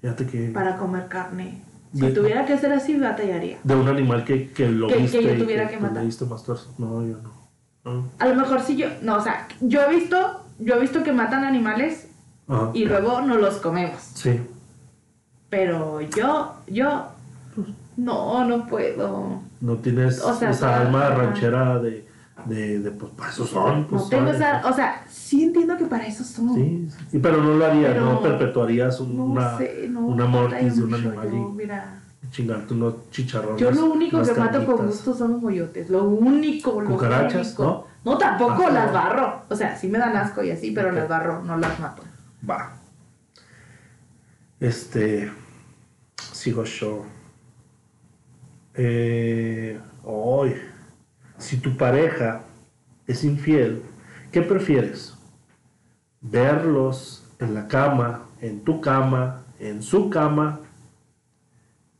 [0.00, 0.48] Fíjate que.
[0.48, 1.62] para comer carne.
[1.94, 3.58] Si De- tuviera que ser así, batallaría.
[3.62, 5.22] De un animal que, que lo Que- que viste.
[5.22, 6.04] yo y tuviera que matar.
[6.04, 6.66] diste más fuerza.
[6.78, 7.30] No, yo no.
[7.84, 8.08] no.
[8.18, 11.12] A lo mejor si yo, no, o sea, yo he visto, yo he visto que
[11.12, 12.05] matan animales
[12.48, 12.70] Ajá.
[12.74, 14.00] y luego nos los comemos.
[14.14, 14.40] Sí.
[15.50, 17.06] Pero yo, yo,
[17.96, 19.40] no, no puedo.
[19.60, 22.06] No tienes O sea, esa alma ranchera de.
[22.46, 23.84] de, de pues, para eso son.
[23.86, 24.34] Pues, No tengo son.
[24.36, 26.54] esa, o sea, sí entiendo que para eso son.
[26.54, 30.00] Sí, sí, pero no lo harías, Pero no perpetuarías un- No una, sé, no.
[30.06, 32.00] una mortis de un animal yo, y mira.
[32.30, 33.60] chingarte unos chicharrones.
[33.60, 35.88] Yo lo único que mato con gusto son los moyotes.
[35.88, 37.86] Lo único, lo Cucarachas, único.
[38.04, 38.92] No, tampoco Ah, las no.
[38.92, 39.42] barro.
[39.48, 42.02] O sea, sí me dan asco y así, pero las barro, no las mato.
[42.48, 42.78] Va.
[44.60, 45.30] Este.
[46.32, 47.04] Sigo yo.
[48.74, 50.54] Eh, hoy.
[51.38, 52.42] Si tu pareja
[53.06, 53.82] es infiel,
[54.32, 55.14] ¿qué prefieres?
[56.20, 60.60] Verlos en la cama, en tu cama, en su cama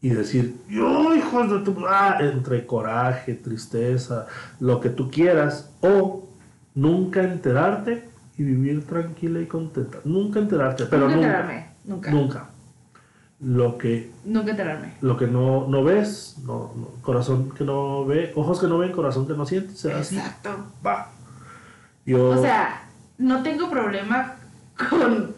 [0.01, 1.77] y decir, yo, hijos de tu...
[2.21, 4.27] Entre coraje, tristeza,
[4.61, 6.29] lo que tú quieras, o
[6.75, 9.99] nunca enterarte y vivir tranquila y contenta.
[10.05, 11.27] Nunca enterarte, pero nunca nunca.
[11.27, 11.67] enterarme.
[11.85, 12.11] Nunca.
[12.11, 12.51] Nunca.
[13.39, 14.95] Lo que, Nunca enterarme.
[15.03, 18.93] lo que no, no ves, no, no, corazón que no ve, ojos que no ven,
[18.93, 20.17] corazón que no siente, será así.
[20.17, 20.51] Exacto.
[20.85, 21.11] Va.
[22.07, 22.83] Yo, O sea,
[23.19, 24.37] no tengo problema
[24.91, 25.35] con.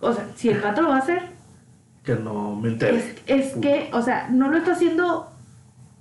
[0.00, 1.22] O sea, si el pato lo va a hacer,
[2.04, 2.98] que no me entere.
[2.98, 5.30] es, es que, o sea, no lo está haciendo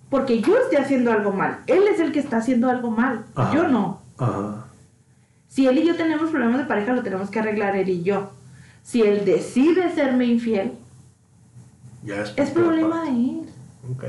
[0.10, 1.60] porque yo esté haciendo algo mal.
[1.68, 3.26] Él es el que está haciendo algo mal.
[3.36, 3.54] Ajá.
[3.54, 4.02] Yo no.
[4.18, 4.65] Ajá.
[5.48, 8.32] Si él y yo tenemos problemas de pareja, lo tenemos que arreglar él y yo.
[8.84, 10.74] Si él decide serme infiel,
[12.04, 13.42] Ya es, es problema de él.
[13.92, 14.04] Ok,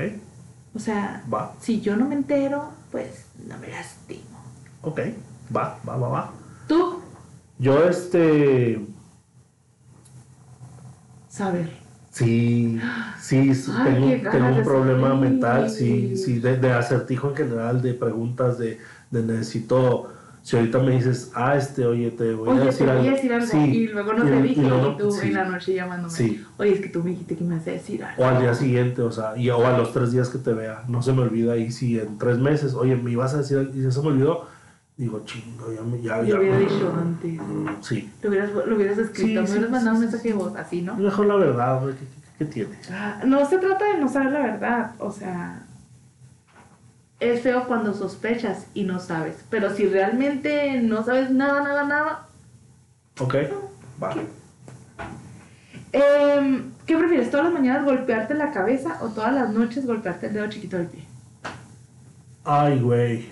[0.75, 1.53] O sea, va.
[1.59, 4.21] si yo no me entero, pues no me lastimo.
[4.81, 4.99] Ok.
[5.55, 6.33] Va, va, va, va.
[6.67, 6.99] ¿Tú?
[7.59, 8.85] Yo, este.
[11.29, 11.69] Saber.
[12.11, 12.79] Sí,
[13.21, 18.57] sí, Ay, tengo, un problema mental, sí, sí, de, de acertijo en general, de preguntas,
[18.57, 18.79] de,
[19.11, 20.11] de necesito.
[20.47, 23.09] Si ahorita me dices, ah, este, oye, te voy a Oye, decir te voy algo.
[23.09, 23.47] a decir algo.
[23.47, 24.61] Sí, y luego no te y- dije.
[24.61, 25.27] y Y, luego- tú sí.
[25.27, 26.13] en la noche llamándome.
[26.13, 26.45] Sí.
[26.57, 28.23] Oye, es que tú me dijiste que me ibas a decir algo.
[28.23, 30.85] O al día siguiente, o sea, y, o a los tres días que te vea,
[30.87, 31.57] no se me olvida.
[31.57, 34.45] Y si en tres meses, oye, me ibas a decir, algo, y se me olvidó,
[34.95, 36.01] digo, chingo, ya me.
[36.01, 36.39] Ya, Lo ya.
[36.39, 37.33] hubiera dicho antes.
[37.41, 38.09] Mm, Sí.
[38.23, 39.41] Lo hubieras, lo hubieras escrito.
[39.43, 40.95] Me hubieras mandado un mensaje de voz, así, ¿no?
[40.95, 42.05] Mejor la verdad, ¿qué, qué,
[42.39, 42.69] qué tiene?
[42.89, 45.61] Ah, No se trata de no saber la verdad, o sea,
[47.19, 52.27] es feo cuando sospechas y no sabes, pero si realmente no sabes nada, nada, nada,
[53.19, 53.35] ¿Ok?
[54.01, 54.13] Va.
[55.91, 57.31] em, ¿qué prefieres?
[57.31, 60.87] ¿Todas las mañanas golpearte la cabeza o todas las noches golpearte el dedo chiquito del
[60.87, 61.03] pie?
[62.43, 63.29] Ay, güey.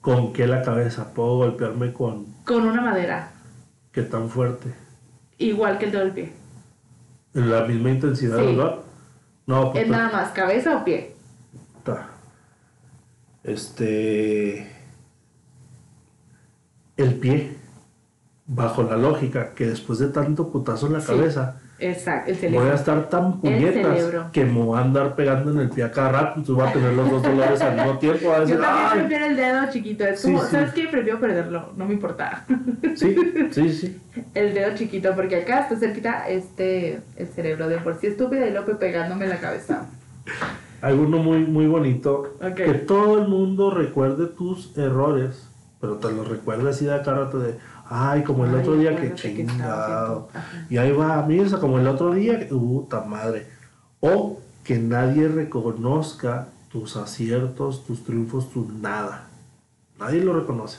[0.00, 1.12] ¿Con qué la cabeza?
[1.12, 3.30] ¿Puedo golpearme con Con una madera,
[3.92, 4.72] qué tan fuerte?
[5.38, 6.32] igual que el dedo del pie.
[7.34, 8.46] ¿En la misma intensidad, Sí.
[8.56, 8.76] verdad?
[9.46, 9.84] No, pues.
[9.84, 11.14] ¿Es nada más cabeza o pie?
[11.74, 12.08] puta.
[13.44, 14.66] Este.
[16.96, 17.56] El pie.
[18.50, 21.08] Bajo la lógica que después de tanto putazo en la Sí.
[21.08, 25.60] cabeza, Exacto, el voy a estar tan puñetas que me voy a andar pegando en
[25.60, 26.32] el pie a cada rato.
[26.40, 28.32] Entonces voy a tener los dos dolores al mismo tiempo.
[28.32, 28.98] A decir, Yo también "Ay".
[29.00, 30.48] prefiero el dedo chiquito, es como, sí.
[30.50, 30.88] ¿sabes qué?
[30.88, 32.46] Prefiero perderlo, no me importa.
[32.96, 33.14] Sí,
[33.52, 34.00] sí, sí.
[34.34, 38.50] El dedo chiquito, porque acá está cerquita este, el cerebro de por sí estúpida y
[38.52, 39.86] Lope pegándome en la cabeza.
[40.80, 42.34] Hay uno muy, muy bonito.
[42.56, 45.48] Que todo el mundo recuerde tus errores,
[45.80, 47.56] pero te los recuerde así de acá rato de,
[47.88, 50.28] ay, como el Ay, otro día que chingado.
[50.70, 53.46] Y ahí va, mira, como el otro día, que- puta madre.
[54.00, 59.28] O que nadie reconozca tus aciertos, tus triunfos, tu nada.
[59.98, 60.78] Nadie lo reconoce.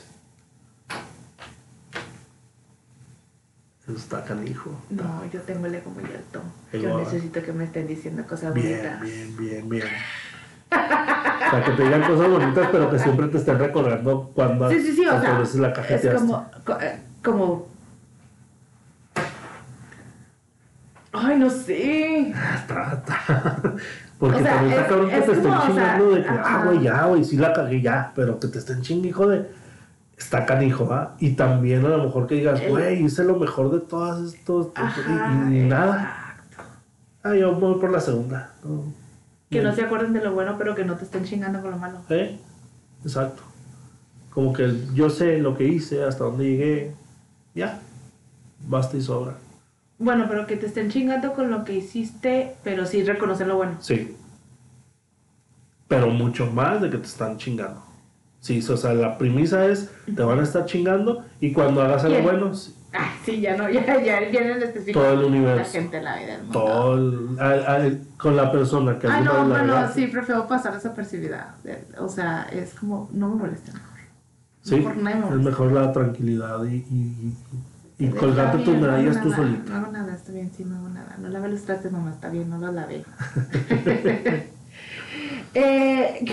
[3.90, 4.70] Eso está canijo.
[4.90, 6.40] No, yo tengo el ego muy alto.
[6.72, 9.00] Yo necesito que me estén diciendo cosas Bien, bonitas.
[9.02, 9.86] bien, bien, bien.
[10.70, 14.80] O sea, que te digan cosas bonitas, pero que siempre te estén recordando cuando Sí,
[14.80, 16.20] sí, sí, o sea, veces la es cajeteaste.
[16.20, 17.68] como, co- eh, como...
[21.12, 22.30] Ay, no sé.
[22.30, 23.02] Está.
[24.18, 26.10] Porque O sea, también está es- cabrón que es te estén como, o sea, chingando
[26.14, 29.08] de que, ah, güey, ya, güey, sí la cagué ya, pero que te estén chingando,
[29.08, 29.59] hijo de.
[30.20, 31.16] Está canijo, ¿ah?
[31.18, 34.68] Y también a lo mejor que digas, güey, hice lo mejor de todas estos.
[34.74, 36.36] Ajá, y, y nada.
[36.46, 36.62] exacto.
[37.22, 38.52] Ah, yo voy por la segunda.
[38.62, 38.84] No.
[39.48, 41.78] Que no se acuerden de lo bueno, pero que no te estén chingando con lo
[41.78, 42.00] malo.
[42.10, 42.38] ¿Eh?
[43.02, 43.42] Exacto.
[44.28, 46.94] Como que yo sé lo que hice, hasta dónde llegué.
[47.54, 47.80] Ya.
[48.68, 49.36] Basta y sobra.
[49.98, 53.78] Bueno, pero que te estén chingando con lo que hiciste, pero sí reconocer lo bueno.
[53.80, 54.16] Sí.
[55.88, 57.82] Pero mucho más de que te están chingando.
[58.40, 62.22] Sí, o sea, la premisa es, te van a estar chingando y cuando hagas algo
[62.22, 64.98] bueno, sí, Ay, sí, ya no, ya, ya el específico.
[65.00, 65.72] Todo el La universo.
[65.72, 66.58] gente, la vida, el mundo.
[66.58, 70.00] todo el- al- al- con la persona que Ah, no, la bueno, regaste.
[70.00, 71.54] sí, prefiero pasar desapercibida.
[71.98, 73.74] O sea, es como, no me molesten.
[74.62, 75.50] Sí, Mejor nadie me es molesta.
[75.50, 77.34] mejor la tranquilidad y, y,
[77.98, 79.70] y, colgarte tus bien, no medallas tú nada, solita.
[79.70, 81.16] No hago nada, está bien, sí, no hago nada.
[81.18, 83.04] No lavé los trastes, mamá, está bien, no los lavé.
[85.54, 86.24] eh,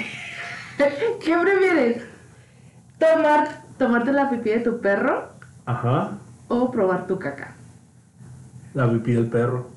[1.24, 2.04] ¿Qué prefieres?
[3.00, 5.30] ¿Tomar, ¿Tomarte la pipí de tu perro
[5.66, 6.12] Ajá,
[6.48, 7.54] o probar tu caca?
[8.74, 9.68] la pipí del perro.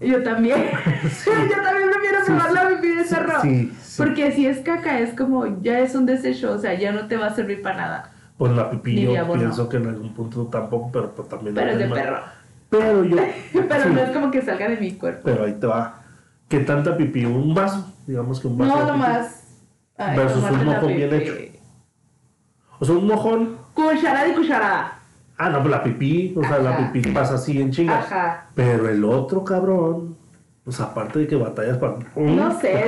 [0.00, 0.56] Yo también.
[1.26, 2.54] Yo también prefiero Sí, probar sí.
[2.54, 3.42] la pipí del Sí, perro.
[3.42, 3.94] sí, sí.
[4.02, 7.16] Porque si es caca, es como, ya es un desecho, o sea, ya no te
[7.16, 8.10] va a servir para nada.
[8.38, 11.54] Pues la pipí Ni yo pienso que en algún punto tampoco, pero, pero también...
[11.54, 12.20] Pero es de perro.
[12.70, 13.16] Pero yo...
[13.52, 15.20] Pero sí, no es como que salga de mi cuerpo.
[15.24, 16.00] Pero ahí te va.
[16.48, 17.26] ¿Qué tanta pipí?
[17.26, 18.74] Un vaso, digamos que un vaso.
[18.78, 19.49] No, nomás.
[20.00, 21.34] Ay, Versus un mojo bien hecho.
[22.78, 23.56] O sea, un mojón.
[23.74, 24.92] Cucharada y cucharada.
[25.36, 26.34] Ah, no, pues la pipí.
[26.36, 27.98] O sea, la pipí pasa así en chinga.
[27.98, 28.46] Ajá.
[28.54, 30.16] Pero el otro cabrón.
[30.64, 31.94] Pues aparte de que batallas para.
[32.16, 32.84] No sé,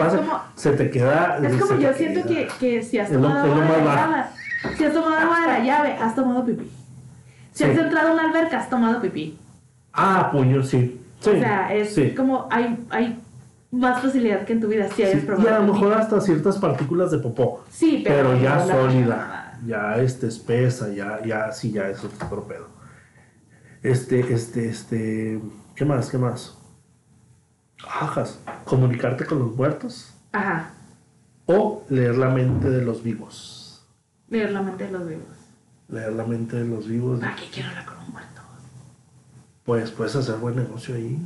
[0.55, 1.39] Se te queda.
[1.43, 4.25] Es como yo siento que, que si has tomado es lo agua de la llave,
[4.77, 6.71] si has tomado agua de la llave, has tomado pipí.
[7.53, 7.71] Si Sí.
[7.71, 9.39] has entrado a una alberca, has tomado pipí.
[9.93, 10.99] Ah, puño, sí.
[11.21, 11.31] Sí.
[11.31, 12.15] o sea, es sí.
[12.15, 13.19] como hay, hay
[13.73, 16.21] más facilidad que en tu vida si hayas Sí, probado Y a lo mejor hasta
[16.21, 17.65] ciertas partículas de popó.
[17.71, 22.69] Sí, pero, Pero, ya sólida, ya este espesa, ya, ya, sí, ya es otro pedo.
[23.83, 25.41] Este, este, este,
[25.75, 26.11] ¿qué más?
[26.11, 26.57] ¿Qué más?
[27.89, 30.71] Ajas, comunicarte con los muertos Ajá.
[31.47, 33.85] o leer la mente de los vivos.
[34.29, 35.27] Leer la mente de los vivos.
[35.89, 38.41] Leer la mente de los vivos, ¿Para qué quiero hablar con un muerto?
[39.65, 41.19] pues puedes hacer buen negocio ahí.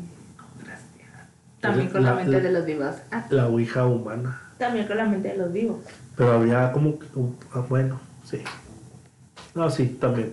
[1.68, 2.94] También con la, La- mente la- de los vivos.
[3.10, 4.40] Ah, La ouija humana.
[4.58, 5.78] también con la mente de los vivos.
[6.16, 7.06] Pero habría como que,
[7.54, 8.38] ah, bueno, sí.
[9.54, 10.32] No, sí, también.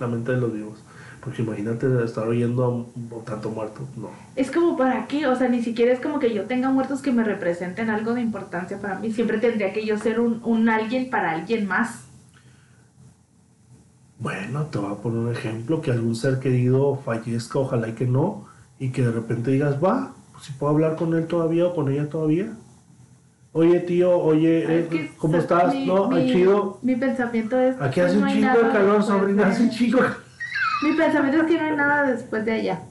[0.00, 0.78] La mente de los vivos.
[1.22, 2.88] Porque imagínate estar oyendo
[3.20, 3.82] a tanto muerto.
[3.96, 4.10] No.
[4.34, 7.12] Es como para qué, o sea, ni siquiera es como que yo tenga muertos que
[7.12, 9.12] me representen algo de importancia para mí.
[9.12, 12.06] Siempre tendría que yo ser un, un alguien para alguien más.
[14.18, 18.06] Bueno, te voy a poner un ejemplo, que algún ser querido fallezca, ojalá y que
[18.06, 18.46] no,
[18.78, 22.08] y que de repente digas, va, si puedo hablar con él todavía o con ella
[22.08, 22.52] todavía.
[23.52, 25.74] Oye, tío, oye, eh, ¿cómo estás?
[25.74, 26.78] mi- no, mi- chido.
[26.82, 27.80] Mi pensamiento es.
[27.80, 29.98] Aquí hace no un hay chingo de calor, sobrina, hace un chingo
[30.82, 32.82] Mi pensamiento es que no hay nada después de allá.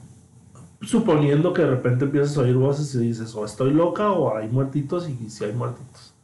[0.80, 4.48] Suponiendo que de repente empiezas a oír voces y dices, o estoy loca o hay
[4.48, 6.14] muertitos, y si hay muertitos.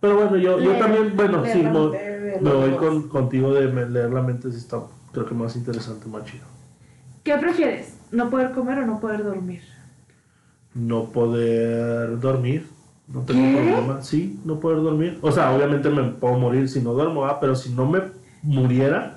[0.00, 4.50] Pero bueno, yo, yo también, bueno, sí, me, voy con, contigo de leer la mente,
[4.52, 4.82] si está,
[5.12, 6.44] creo que más interesante, más chido.
[7.24, 7.96] ¿Qué prefieres?
[8.12, 9.62] ¿No poder comer o no poder dormir?
[10.76, 12.66] No poder dormir,
[13.08, 13.54] no tengo ¿Qué?
[13.54, 15.18] problema, sí, no poder dormir.
[15.22, 18.02] O sea, obviamente me puedo morir si no duermo, ah, pero si no me
[18.42, 19.16] muriera,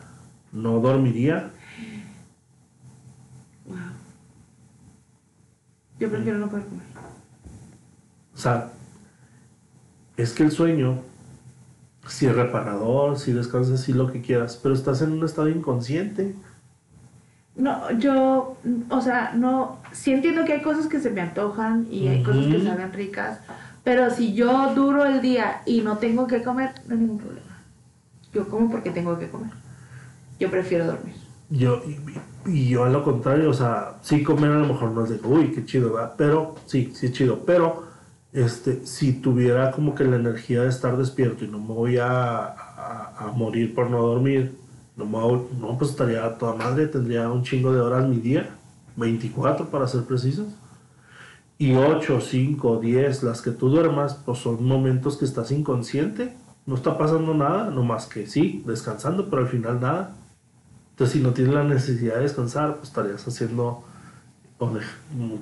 [0.53, 1.51] no dormiría.
[3.65, 3.77] Wow.
[5.99, 6.85] Yo prefiero no poder comer.
[8.33, 8.71] O sea,
[10.15, 10.99] es que el sueño,
[12.07, 16.35] si es reparador, si descansas, si lo que quieras, pero estás en un estado inconsciente.
[17.59, 18.55] No, yo,
[18.89, 22.45] o sea, no, sí entiendo que hay cosas que se me antojan y hay cosas
[22.45, 23.39] que saben ricas,
[23.83, 27.57] pero si yo duro el día y no tengo que comer, no hay ningún problema.
[28.33, 29.51] Yo como porque tengo que comer.
[30.39, 31.15] Yo prefiero dormir.
[31.49, 35.03] Yo, y, y yo a lo contrario, o sea, sí comer a lo mejor no
[35.03, 36.13] es de, uy, qué chido, ¿verdad?
[36.17, 37.83] Pero, sí, sí es chido, pero,
[38.31, 42.07] este, si tuviera como que la energía de estar despierto y no me voy a,
[42.07, 44.55] a, a morir por no dormir,
[45.05, 48.49] no, no, pues estaría toda madre, tendría un chingo de horas mi día,
[48.95, 50.47] 24 para ser precisos.
[51.57, 56.33] Y 8, 5, 10, las que tú duermas, pues son momentos que estás inconsciente,
[56.65, 60.15] no está pasando nada, no más que sí, descansando, pero al final nada.
[60.91, 63.83] Entonces, si no tienes la necesidad de descansar, pues estarías haciendo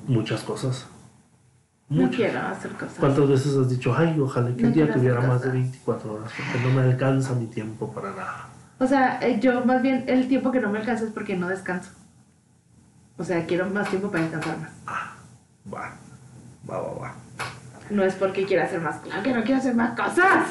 [0.07, 0.87] muchas cosas.
[1.89, 2.15] No Muchas.
[2.17, 2.95] quiero hacer cosas.
[2.99, 5.53] ¿Cuántas veces has dicho, ay, ojalá que No el día tuviera más de cosas.
[5.53, 8.49] 24 horas, porque no me alcanza mi tiempo para nada?
[8.79, 11.47] O sea, eh, yo más bien el tiempo que no me alcanza es porque no
[11.47, 11.91] descanso.
[13.17, 14.71] O sea, quiero más tiempo para descansar más.
[15.73, 15.95] Va,
[16.69, 17.15] va, va, va.
[17.89, 18.97] No es porque quiera hacer más.
[18.97, 20.47] Claro que no quiero hacer más cosas.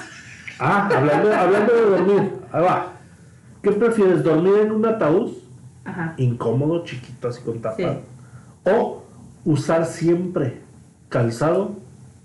[0.59, 2.93] Ah, hablando, hablando de dormir, ahí va.
[3.63, 5.33] ¿Qué prefieres, dormir en un ataúd
[5.85, 6.15] Ajá.
[6.17, 7.77] incómodo, chiquito, así con tapa?
[7.77, 7.87] Sí.
[8.65, 9.05] O
[9.45, 10.63] usar siempre
[11.09, 11.77] calzado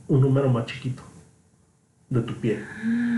[0.08, 1.04] un número más chiquito
[2.12, 2.60] de tu pie.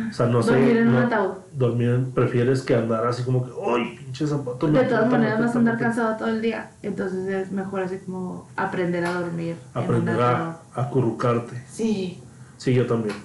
[0.09, 0.51] O sea, no sé.
[0.51, 1.31] Dormir en un ataúd.
[1.51, 4.67] Dormir, prefieres que andar así como que, ¡ay, pinche zapato!
[4.67, 5.95] De todas maneras vas a andar me aprieta".
[5.95, 6.69] cansado todo el día.
[6.83, 9.55] Entonces es mejor así como aprender a dormir.
[9.73, 11.63] en un Aprender a, a acurrucarte.
[11.67, 12.21] Sí.
[12.57, 13.15] Sí, yo también.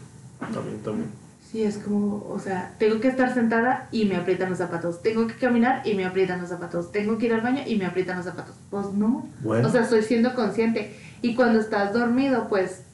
[0.41, 1.11] También, también.
[1.53, 5.03] Sí, es como, o sea, tengo que estar sentada y me aprietan los zapatos.
[5.03, 6.93] Tengo que caminar y me aprietan los zapatos.
[6.93, 8.55] Tengo que ir al baño y me aprietan los zapatos.
[8.71, 9.27] Pues no.
[9.41, 9.69] Bueno.
[9.69, 10.97] O sea, estoy siendo consciente.
[11.21, 12.85] Y cuando estás dormido, pues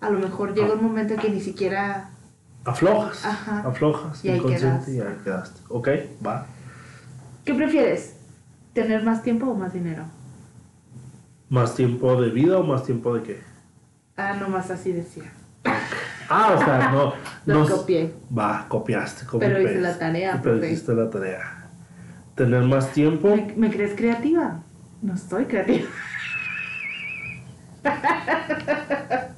[0.00, 2.10] a lo mejor llega un momento que ni siquiera...
[2.68, 3.24] Aflojas.
[3.24, 3.60] Ajá.
[3.66, 4.24] Aflojas.
[4.24, 4.88] Y ahí quedas.
[4.88, 5.60] y ahí quedaste.
[5.68, 5.88] Ok,
[6.24, 6.46] va.
[7.44, 8.16] ¿Qué prefieres?
[8.74, 10.04] ¿Tener más tiempo o más dinero?
[11.48, 13.40] ¿Más tiempo de vida o más tiempo de qué?
[14.16, 15.32] Ah, nomás así decía.
[16.28, 17.14] Ah, o sea, no.
[17.46, 18.12] Lo no copié.
[18.36, 19.24] Va, copiaste.
[19.24, 21.70] copy Pero hice la tarea, Pero hiciste la tarea.
[22.34, 23.34] Tener más tiempo.
[23.34, 24.62] ¿Me, me crees creativa?
[25.00, 25.88] No estoy creativa.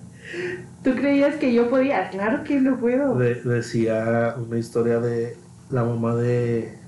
[0.83, 2.09] ¿Tú creías que yo podía?
[2.11, 3.17] Claro que no puedo.
[3.17, 5.37] De- decía una historia de
[5.71, 6.79] la mamá de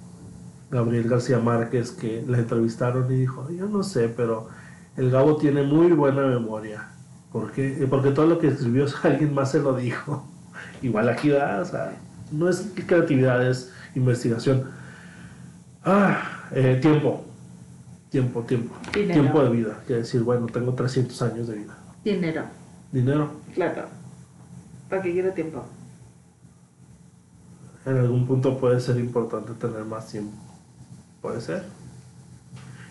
[0.70, 4.48] Gabriel García Márquez que la entrevistaron y dijo, yo no sé, pero
[4.96, 6.88] el Gabo tiene muy buena memoria.
[7.32, 7.86] ¿Por qué?
[7.88, 10.26] Porque todo lo que escribió alguien más se lo dijo.
[10.82, 11.92] Igual aquí da, o sea,
[12.30, 14.64] no es creatividad, es investigación.
[15.84, 17.24] Ah, eh, tiempo.
[18.10, 18.74] Tiempo, tiempo.
[18.94, 19.20] Dinero.
[19.20, 19.78] Tiempo de vida.
[19.86, 21.76] Quiere decir, bueno, tengo 300 años de vida.
[22.04, 22.42] Dinero.
[22.92, 23.30] Dinero.
[23.54, 23.86] Claro.
[24.88, 25.64] ¿Para qué quiero tiempo?
[27.86, 30.36] En algún punto puede ser importante tener más tiempo.
[31.22, 31.64] Puede ser.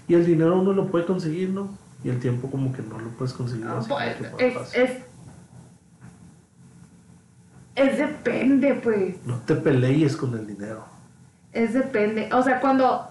[0.08, 1.70] Y el dinero uno lo puede conseguir, ¿no?
[2.04, 3.66] Y el tiempo como que no lo puedes conseguir.
[3.66, 4.92] No, así pues, que es, es,
[7.76, 9.24] es depende, pues.
[9.26, 10.84] No te pelees con el dinero.
[11.54, 12.30] Es depende.
[12.34, 13.08] O sea, cuando.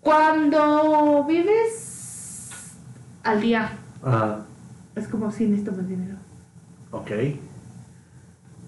[0.00, 2.76] Cuando vives
[3.22, 3.72] al día,
[4.06, 4.38] Ah,
[4.94, 6.16] es como si necesito más dinero.
[6.92, 7.10] ok.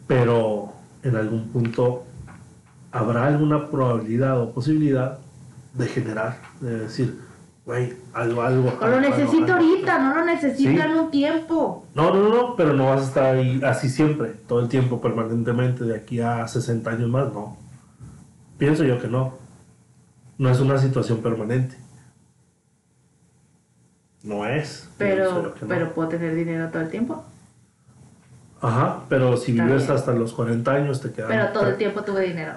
[0.07, 0.73] Pero
[1.03, 2.05] en algún punto
[2.93, 5.19] habrá alguna probabilidad o posibilidad
[5.75, 7.19] de generar, de decir,
[7.67, 8.73] güey, algo, algo.
[8.81, 9.67] Lo algo, necesito algo".
[9.69, 10.79] ahorita, no lo necesito Sí.
[10.79, 11.87] en un tiempo.
[11.95, 15.85] No, no, no, pero no vas a estar ahí así siempre, todo el tiempo, permanentemente,
[15.85, 17.57] de aquí a 60 años más, no.
[18.57, 19.35] Pienso yo que no.
[20.39, 21.77] No es una situación permanente.
[24.29, 24.89] No es.
[24.99, 25.69] Pero, que no.
[25.69, 27.25] pero puedo tener dinero todo el tiempo.
[28.61, 29.97] Ajá, pero si Está vives bien.
[29.97, 31.29] hasta los 40 años te quedan...
[31.29, 32.53] Pero todo el tiempo tuve dinero.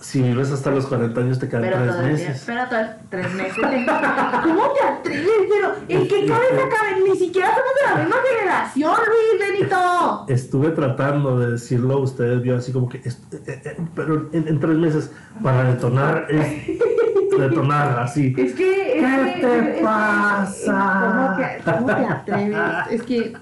[0.00, 2.28] Si vives hasta los 40 años te quedan Pero tres todo el tiempo.
[2.30, 2.44] meses.
[2.46, 3.56] Pero todo el- tres meses.
[4.44, 5.28] ¿Cómo te atreves?
[5.50, 7.00] Pero ¿en qué cabeza cabe?
[7.06, 10.24] Ni siquiera somos de la misma generación, Luis Benito.
[10.28, 14.58] Estuve tratando de decirlo, ustedes vio así como que, est- eh, eh, pero en, en
[14.60, 15.10] tres meses
[15.42, 16.78] para detonar es
[17.38, 18.34] detonar así.
[18.38, 18.79] Es que.
[19.00, 21.00] ¿Qué te pasa?
[21.06, 22.58] ¿Cómo te, cómo te atreves?
[22.90, 23.32] Es que.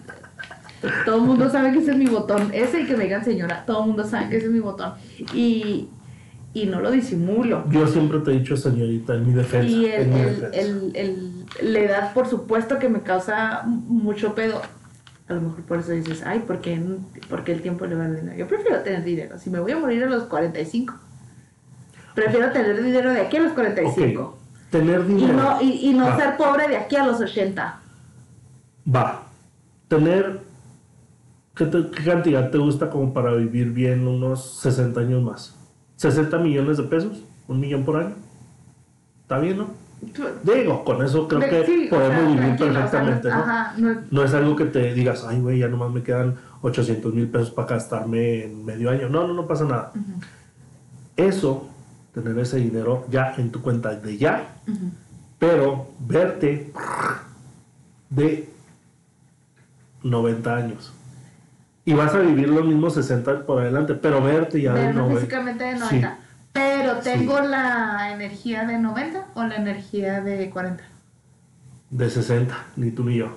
[1.05, 2.51] Todo el mundo sabe que ese es mi botón.
[2.53, 3.65] Ese y que me digan señora.
[3.67, 4.93] Todo el mundo sabe que ese es mi botón.
[5.35, 5.89] Y.
[6.55, 7.65] Y no lo disimulo.
[7.71, 9.69] Yo siempre te he dicho señorita en mi defensa.
[9.69, 10.57] Y el, en mi el, defensa.
[10.59, 14.61] el, el- la edad, por supuesto, que me causa mucho pedo.
[15.29, 16.81] A lo mejor por eso dices, ay, ¿por qué,
[17.29, 18.37] por qué el tiempo le va al dinero?
[18.37, 19.39] Yo prefiero tener dinero.
[19.39, 20.95] Si me voy a morir a los 45,
[22.15, 24.23] prefiero tener dinero de aquí a los 45.
[24.23, 24.35] Ok,
[24.71, 25.33] Tener Y dinero.
[25.35, 27.81] no, y, y no ser pobre de aquí a los 80.
[28.95, 29.23] Va.
[29.89, 30.41] Tener.
[31.55, 35.55] ¿qué, te- qué cantidad te gusta como para vivir bien unos 60 años más?
[35.99, 37.19] ¿60 millones de pesos?
[37.49, 38.15] ¿Un millón por año?
[39.23, 39.67] ¿Está bien, no?
[40.45, 43.29] Digo, con eso creo De- que sí, o podemos sea, vivir tranquilo, o sea, perfectamente,
[43.31, 43.43] no- ¿no?
[43.43, 46.37] Ajá, no es- No es algo que te digas, ay, güey, ya nomás me quedan
[46.63, 49.09] 800 mil pesos para gastarme en medio año.
[49.09, 49.93] No, no, no pasa nada.
[51.17, 51.69] Eso,
[52.15, 54.91] tener ese dinero ya en tu cuenta de ya, ujú.
[55.39, 56.73] pero verte
[58.11, 58.49] de
[60.03, 60.93] 90 años.
[61.85, 65.21] Y vas a vivir los mismos 60 por adelante, pero verte ya de Verme 90.
[65.21, 65.81] físicamente de Sí.
[65.81, 66.19] 90.
[66.53, 67.01] Pero Sí.
[67.05, 70.85] tengo la energía de 90 o la energía de 40.
[71.91, 73.29] De 60, ni tú ni yo.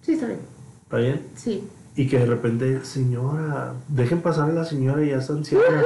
[0.00, 0.40] Sí, está bien.
[0.84, 1.26] ¿Está bien?
[1.36, 1.68] Sí.
[1.96, 5.82] Y que de repente, señora, dejen pasar a la señora, ya está anciana.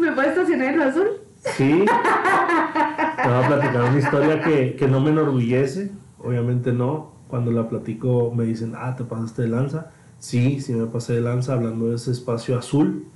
[0.00, 1.08] ¿Me puedes estacionar en azul?
[1.40, 1.84] Sí.
[1.86, 5.92] Te voy a platicar una historia que, que no me enorgullece.
[6.22, 7.12] Obviamente no.
[7.28, 9.90] Cuando la platico me dicen, ah, te pasaste de lanza.
[10.18, 13.06] Sí, sí me pasé de lanza hablando de ese espacio azul.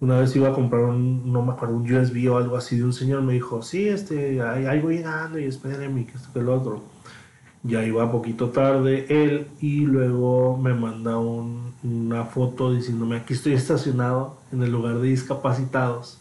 [0.00, 2.84] Una vez iba a comprar un, no me acuerdo, un USB o algo así de
[2.84, 3.22] un señor.
[3.22, 6.82] Me dijo, sí, este, ahí voy llegando y espéreme, que esto que lo otro.
[7.64, 13.52] Ya iba poquito tarde él y luego me manda un- una foto diciéndome, aquí estoy
[13.54, 16.18] estacionado en el lugar de discapacitados.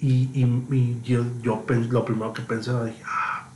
[0.00, 3.48] Y, y, y yo, yo lo primero que pensé era, dije, ah,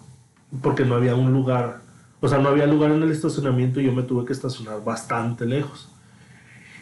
[0.62, 1.83] porque no había un lugar,
[2.20, 5.46] o sea, no había lugar en el estacionamiento y yo me tuve que estacionar bastante
[5.46, 5.88] lejos.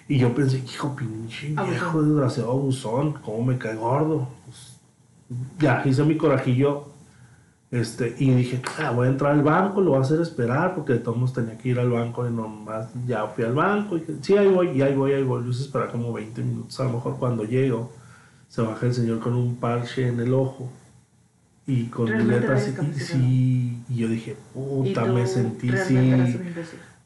[0.09, 4.29] Y yo pensé, hijo, pinche viejo, desgraciado abusón, cómo me cae gordo.
[4.47, 4.81] Pues,
[5.61, 6.90] ya, hice mi corajillo.
[7.71, 10.95] Este, y dije, "Ah, voy a entrar al banco, lo voy a hacer esperar, porque
[10.95, 13.97] de todos modos tenía que ir al banco y nomás ya fui al banco.
[13.97, 15.45] Y dije, sí, ahí voy, y ahí voy, ahí voy.
[15.45, 16.81] Lo hice esperar como 20 minutos.
[16.81, 17.93] A lo mejor cuando llego,
[18.49, 20.69] se baja el señor con un parche en el ojo
[21.65, 22.67] y con letras.
[22.69, 24.37] Y, sí, y yo dije,
[24.85, 25.95] Y puta, me sentí, sí.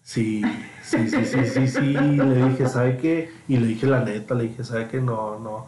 [0.03, 0.43] Sí,
[0.83, 1.81] sí, sí, sí, sí, sí.
[1.93, 3.31] Le dije, ¿sabe qué?
[3.49, 5.01] Y le dije la neta, le dije, ¿sabe qué?
[5.01, 5.67] No, no.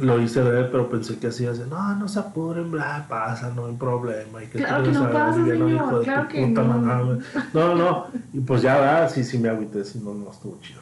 [0.00, 3.66] Lo hice breve, pero pensé que así, así, no, no se apuren, bla, pasa, no
[3.66, 4.42] hay problema.
[4.42, 7.18] Y que Claro que no sabes, pasa, señor, claro que puta no.
[7.52, 9.10] No, no, y pues ya, ¿verdad?
[9.12, 10.80] Sí, sí me agüité, si no, no estuvo chido.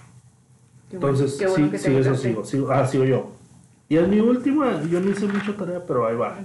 [0.88, 2.72] Qué Entonces, bueno sí, sí, eso sigo, sigo.
[2.72, 3.32] Ah, sigo yo.
[3.88, 6.38] Y en mi última, yo no hice mucha tarea, pero ahí va.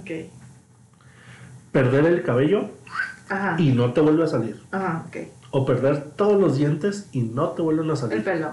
[1.72, 2.68] Perder el cabello
[3.30, 3.56] Ajá.
[3.58, 4.62] y no te vuelve a salir.
[4.70, 5.16] Ajá, ok.
[5.52, 8.18] O perder todos los dientes y no te vuelven a salir.
[8.18, 8.52] El pelo.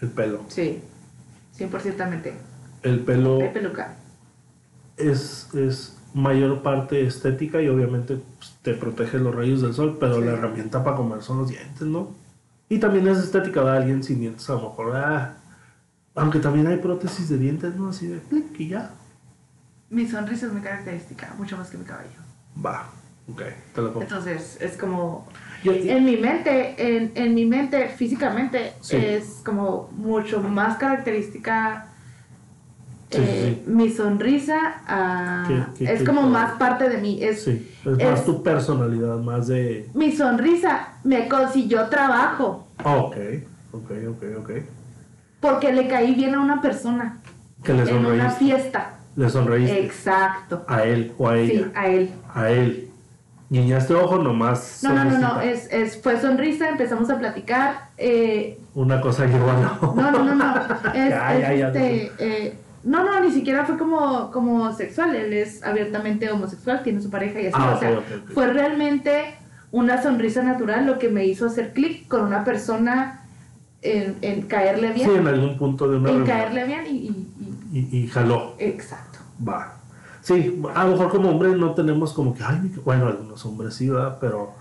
[0.00, 0.40] El pelo.
[0.48, 0.80] Sí.
[1.58, 2.32] 100%.
[2.84, 3.38] El pelo
[4.96, 10.16] es, es mayor parte estética y obviamente pues, te protege los rayos del sol, pero
[10.20, 10.24] Sí.
[10.24, 12.10] la herramienta para comer son los dientes, ¿no?
[12.68, 15.34] Y también es estética de alguien sin dientes, a lo mejor, ah,
[16.14, 17.88] aunque también hay prótesis de dientes, ¿no?
[17.88, 18.90] Así de clic y ya.
[19.90, 22.20] Mi sonrisa es muy característica, mucho más que mi cabello.
[22.64, 22.86] Va,
[23.30, 23.42] ok,
[23.74, 24.02] te compro.
[24.02, 25.26] Entonces, es como.
[25.64, 28.96] Yo- En mi mente, en, en mi mente, físicamente, Sí.
[28.96, 31.88] es como mucho más característica.
[33.16, 33.70] Sí, sí, eh, sí.
[33.70, 37.22] Mi sonrisa ah, ¿Qué- qué- es qué como más parte de mí.
[37.22, 39.88] Es, sí, es más tu personalidad, más de...
[39.94, 43.16] Mi sonrisa me consiguió trabajo ok,
[43.72, 44.50] ok, ok, ok.
[45.40, 47.18] porque le caí bien a una persona
[47.62, 48.38] Que le en una sonreíste.
[48.44, 48.90] fiesta.
[49.16, 50.64] Le sonreíste Exacto.
[50.68, 51.70] a él o a Sí, ella.
[51.74, 52.10] a él.
[52.34, 52.90] A él.
[53.50, 54.80] Guiñaste ojo nomás.
[54.82, 57.90] No, no, no, no, es, es, fue sonrisa, empezamos a platicar.
[57.98, 60.54] eh, Una cosa llegó a la no, no, no, no,
[60.94, 65.14] es, Ya, es, ya, ya, este, eh, no, no, ni siquiera fue como, como sexual,
[65.16, 68.00] él es abiertamente homosexual, tiene su pareja y así, Ah, o sea,
[68.34, 69.34] fue realmente
[69.70, 73.22] una sonrisa natural lo que me hizo hacer clic con una persona
[73.82, 76.36] en, en caerle Sí, bien, en algún punto de una en reunión.
[76.38, 77.26] caerle bien y, y-
[77.72, 78.54] y- Y, y jaló.
[78.58, 79.18] exacto.
[79.46, 79.74] Va.
[80.22, 83.88] Sí, a lo mejor como hombres no tenemos como que, ay, bueno, algunos hombres sí,
[83.90, 84.16] ¿verdad?
[84.20, 84.52] Pero,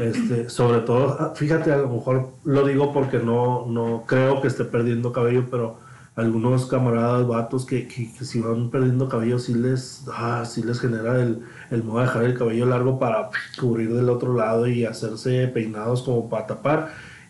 [0.00, 4.64] este, sobre todo, fíjate, a lo mejor lo digo porque no, no creo que esté
[4.64, 5.78] perdiendo cabello, pero
[6.16, 10.80] algunos camaradas, vatos que, que, que si van perdiendo cabello, sí les, ah, sí les
[10.80, 13.28] genera el, el modo de dejar el cabello largo para
[13.60, 16.88] cubrir del otro lado y hacerse peinados como para tapar.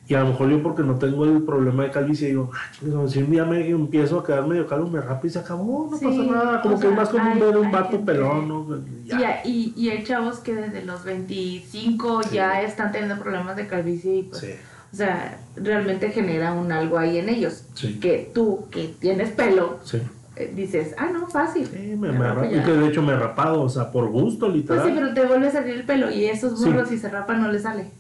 [0.09, 3.18] Y a lo mejor yo porque no tengo el problema de calvicie, digo, "Ah, si
[3.18, 6.05] un día me empiezo a quedar medio calvo, me rapo y se acabó, no Sí,
[6.05, 6.62] pasa nada.
[6.62, 8.66] Como que es más común hay- ver un vato gente- pelón, ¿no?
[9.05, 9.43] Ya.
[9.45, 14.18] Y, y, y hay chavos que desde los 25 ya están teniendo problemas de calvicie
[14.18, 14.53] y pues, Sí,
[14.93, 17.64] o sea, realmente genera un algo ahí en ellos.
[17.74, 20.01] sí, Que tú, que tienes pelo, sí.
[20.37, 21.66] eh, dices, ah, no, fácil.
[21.66, 22.59] Sí, me, Me me rapo ya.
[22.59, 24.87] Y que de hecho me he rapado, o sea, por gusto, Pues literal.
[24.87, 27.51] sí, pero te vuelve a salir el pelo y esos burros si se rapan no
[27.53, 27.91] les sale.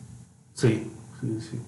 [0.54, 1.60] Sí, sí, sí.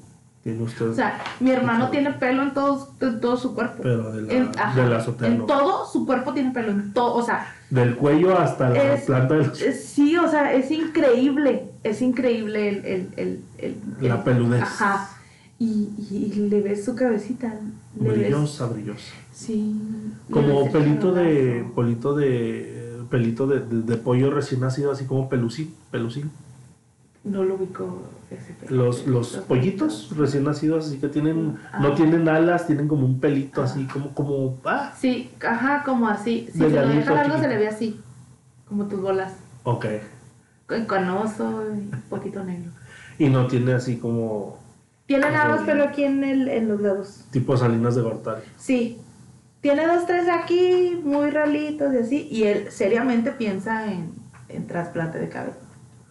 [0.60, 0.90] Usted.
[0.90, 3.82] O sea, mi hermano tiene pelo en todo, en todo su cuerpo.
[3.82, 5.44] pero de la, En, ajá, de la azotea en no.
[5.46, 9.34] todo su cuerpo tiene pelo, en todo, o sea, Del cuello hasta la Es- planta
[9.34, 14.14] de los- eh, sí, o sea, es increíble, es increíble el, el, el, el- La
[14.16, 14.62] el- peludez.
[14.62, 15.10] Ajá,
[15.58, 17.52] y, y, y le ves su cabecita,
[18.00, 19.12] le ves, Brillosa, brillosa.
[19.32, 19.74] sí.
[20.30, 21.24] Como pelito de.
[21.24, 21.74] pelonazo.
[21.74, 22.78] Pelito de.
[23.10, 25.74] Pelito de, de- de pollo recién nacido, así como pelusín.
[25.90, 26.30] Pelusín.
[27.28, 28.84] No lo ubico ese pelo.
[28.84, 31.58] Los, los pollitos recién nacidos, así que tienen.
[31.72, 31.80] Ah.
[31.80, 34.14] No tienen alas, tienen como un pelito así, como.
[34.14, 36.48] como ah, Sí, ajá, como así.
[36.52, 38.00] Si se lo deja largo se le ve así,
[38.66, 39.86] como tus bolas, ok.
[40.86, 42.70] canoso un poquito negro.
[43.18, 44.58] Y no tiene así como.
[45.06, 47.24] Tiene nada más pelo aquí en, el, en los lados.
[47.30, 48.42] Tipo Salinas de Gortari.
[48.56, 49.00] Sí.
[49.60, 52.28] Tiene dos, tres aquí, muy ralitos y así.
[52.30, 54.12] Y él seriamente piensa en,
[54.48, 55.56] en trasplante de cabello.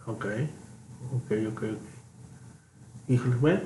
[0.06, 0.26] Ok.
[1.14, 1.78] Ok, ok, ok.
[3.08, 3.60] Híjole, bueno.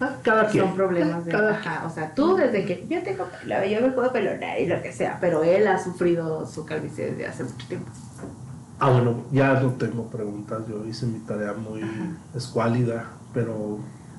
[0.00, 0.64] ah, cada quien.
[0.66, 1.30] Son problemas de.
[1.32, 4.66] Cada Ajá, o sea, tú desde que yo tengo pelo, yo me puedo pelonar y
[4.66, 7.90] lo que sea, pero él ha sufrido su calvicie desde hace mucho tiempo.
[8.78, 10.62] Ah, bueno, ya no tengo preguntas.
[10.68, 11.80] Yo hice mi tarea muy
[12.34, 13.78] escuálida, pero.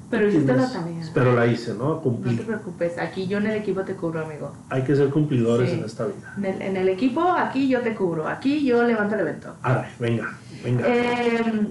[0.10, 1.12] Pero hiciste la tienes- tarea.
[1.14, 1.90] Pero la hice, ¿no?
[1.90, 2.36] No te Cumplí.
[2.38, 4.54] preocupes, aquí yo en el equipo te cubro, amigo.
[4.70, 5.78] Hay que ser cumplidores Sí.
[5.80, 6.34] en esta vida.
[6.38, 9.56] En el, en el equipo, aquí yo te cubro, aquí yo levanto el evento.
[9.64, 10.84] Arre, venga, venga.
[10.88, 11.68] Eh,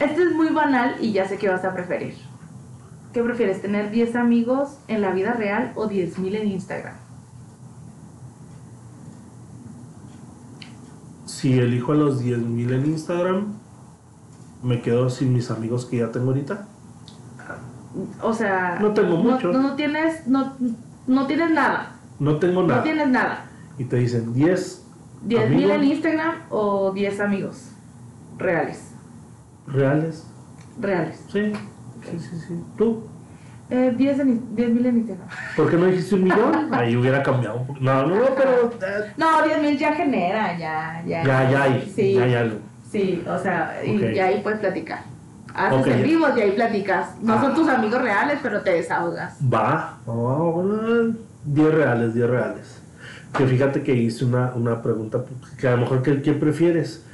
[0.00, 2.14] este es muy banal y ya sé que vas a preferir.
[3.12, 6.94] ¿Qué prefieres, tener 10 amigos en la vida real o 10.000 en Instagram?
[11.24, 13.54] Si elijo a los 10.000 en Instagram,
[14.62, 16.66] me quedo sin mis amigos que ya tengo ahorita.
[18.22, 19.52] O sea, No tengo mucho.
[19.52, 20.54] No, no tienes, no,
[21.06, 21.96] no tienes nada.
[22.18, 22.78] No tengo nada.
[22.78, 23.46] No tienes nada.
[23.78, 24.84] Y te dicen 10
[25.26, 25.72] 10.000 Amigos.
[25.72, 27.70] en Instagram o 10 amigos
[28.36, 28.87] reales.
[29.72, 30.26] Reales.
[30.80, 31.24] Reales.
[31.32, 31.52] Sí,
[32.10, 32.64] sí, sí, sí.
[32.76, 33.04] ¿Tú?
[33.70, 35.28] Eh, 10 en, 10.000 en Instagram.
[35.56, 36.68] ¿Por qué no dijiste un millón?
[36.72, 37.80] Ahí hubiera cambiado un poco.
[37.80, 41.22] No, no, no, pero eh, No, 10.000 ya genera, ya, ya.
[41.24, 41.92] ya, ya hay.
[41.94, 42.58] Sí, Ya hay algo.
[42.90, 45.00] sí, o sea, y, y ahí puedes platicar.
[45.54, 45.86] Haces Ok.
[45.88, 47.20] en vivos y ahí platicas.
[47.20, 47.40] No Ah.
[47.42, 49.36] son tus amigos reales, pero te desahogas.
[49.52, 51.14] Va, va, va,
[51.44, 52.80] 10 reales, 10 reales.
[53.36, 55.22] Que fíjate que hice una, una pregunta
[55.60, 57.04] que a lo mejor que, ¿qué prefieres?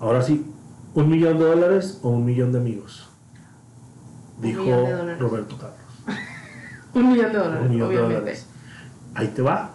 [0.00, 0.46] Ahora sí,
[0.94, 3.08] ¿un millón de dólares o un millón de amigos?
[4.40, 5.16] Dijo de.
[5.16, 5.78] Roberto Carlos.
[6.94, 8.20] Un millón de dólares, Un millón de obviamente.
[8.20, 8.46] dólares.
[9.14, 9.70] Ahí te va.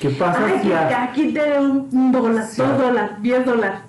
[0.00, 3.80] ¿Qué pasa Ay, si a aquí te un, dólar, dos dólares, diez dólares.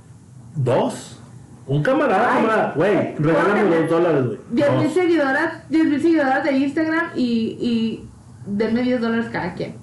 [0.55, 1.19] dos?
[1.67, 2.73] Un camarada, Ay, camarada.
[2.75, 4.39] Güey, regálame póngale dos dólares, güey.
[4.51, 7.23] Diez mil seguidoras, diez mil seguidoras de Instagram y,
[7.59, 8.09] y
[8.47, 9.75] denme 10 dólares cada quien.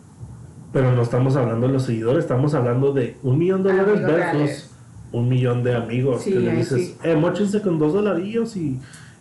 [0.72, 4.66] Pero no estamos hablando de los seguidores, estamos hablando de un millón de dólares versus.
[5.12, 6.22] Un millón de amigos.
[6.22, 6.96] Sí, que le dices, sí.
[7.02, 8.78] eh, mochense con dos dolarillos y,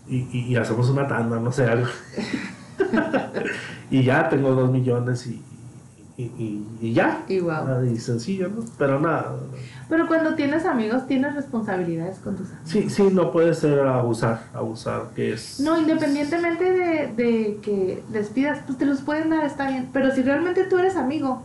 [0.07, 1.88] y, y- y hacemos una tanda, no sé, algo.
[3.91, 5.41] y ya tengo dos millones y,
[6.17, 7.23] y, ya.
[7.27, 7.39] Y.
[7.49, 8.63] Ah, Y sencillo, ¿no?
[8.77, 9.36] Pero nada.
[9.89, 12.69] Pero cuando tienes amigos, tienes responsabilidades con tus amigos.
[12.71, 15.59] Sí, sí, no puede ser abusar, abusar, que es...
[15.59, 19.89] No, independientemente de, de que les pidas, pues te los pueden dar, está bien.
[19.93, 21.43] Pero si realmente tú eres amigo,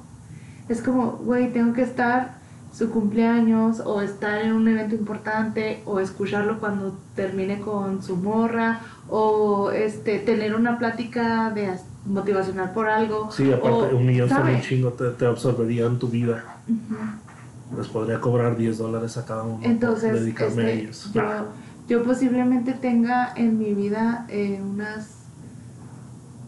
[0.68, 2.38] es como, güey, tengo que estar
[2.72, 8.80] su cumpleaños o estar en un evento importante o escucharlo cuando termine con su morra
[9.08, 11.72] o este tener una plática de
[12.06, 13.30] motivacional por algo.
[13.30, 16.44] Sí, aparte, o, un millón son un chingo, te, te absorbería en tu vida.
[16.68, 17.76] Ujú.
[17.78, 21.10] Les podría cobrar 10 dólares a cada uno Entonces, por dedicarme a este, ellos.
[21.12, 21.22] yo,
[21.88, 25.20] yo posiblemente tenga en mi vida eh, unas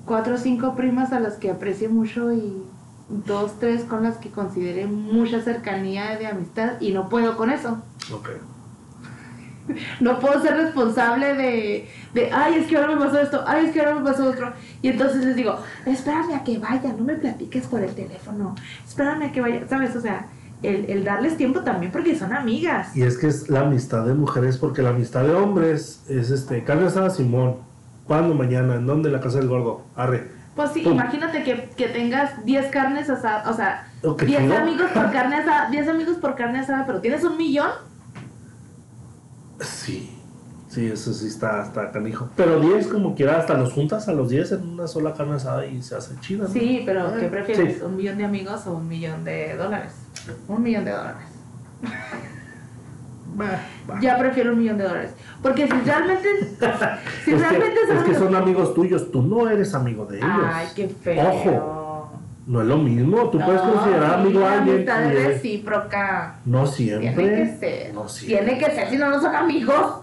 [0.05, 2.63] cuatro o cinco primas a las que aprecie mucho y
[3.09, 7.83] dos, tres con las que considere mucha cercanía de amistad y no puedo con eso.
[8.13, 8.29] ok.
[10.01, 13.73] No puedo ser responsable de, de, ay, es que ahora me pasó esto, ay, es
[13.73, 14.53] que ahora me pasó otro.
[14.83, 19.23] Y entonces les digo, espérame a que vaya, no me platiques por el teléfono, espérame
[19.23, 19.95] a que vaya, ¿sabes?
[19.95, 20.27] O sea,
[20.65, 22.97] el, el darles tiempo también porque son amigas.
[22.97, 26.65] Y es que es la amistad de mujeres, porque la amistad de hombres es este,
[26.65, 27.57] carne asada Simón.
[28.07, 28.35] ¿Cuándo?
[28.35, 28.75] Mañana.
[28.75, 29.11] ¿En dónde?
[29.11, 29.83] La casa del gordo.
[29.95, 30.42] Arre.
[30.55, 30.93] Pues sí, Pum.
[30.93, 34.57] imagínate que, que tengas 10 carnes asadas, o sea, O que 10 no.
[34.57, 37.71] amigos por carne asada, 10 amigos por carne asada, pero tienes un millón.
[39.61, 40.19] Sí.
[40.69, 42.31] Sí, eso sí está, está canijo.
[42.35, 45.67] Pero 10 como quiera, hasta los juntas a los 10 en una sola carne asada
[45.67, 46.45] y se hace chida.
[46.45, 46.49] ¿no?
[46.51, 47.77] Sí, pero ¿qué Ah, prefieres?
[47.77, 47.83] sí.
[47.83, 49.93] ¿Un millón de amigos o un millón de dólares?
[50.49, 51.27] Un millón de dólares.
[54.01, 55.15] Ya prefiero un millón de dólares.
[55.43, 56.29] Porque si realmente.
[57.25, 60.31] si es, realmente que, es que son amigos tuyos, tú no eres amigo de ellos.
[60.45, 61.29] Ay, qué feo.
[61.29, 61.83] Ojo.
[62.47, 66.41] No es lo mismo, tú puedes considerar amigo a la alguien amistad es recíproca.
[66.45, 67.15] no siempre.
[67.15, 67.95] Tiene que ser.
[67.95, 68.45] No siempre.
[68.45, 69.99] Tiene que ser, si no, no son amigos.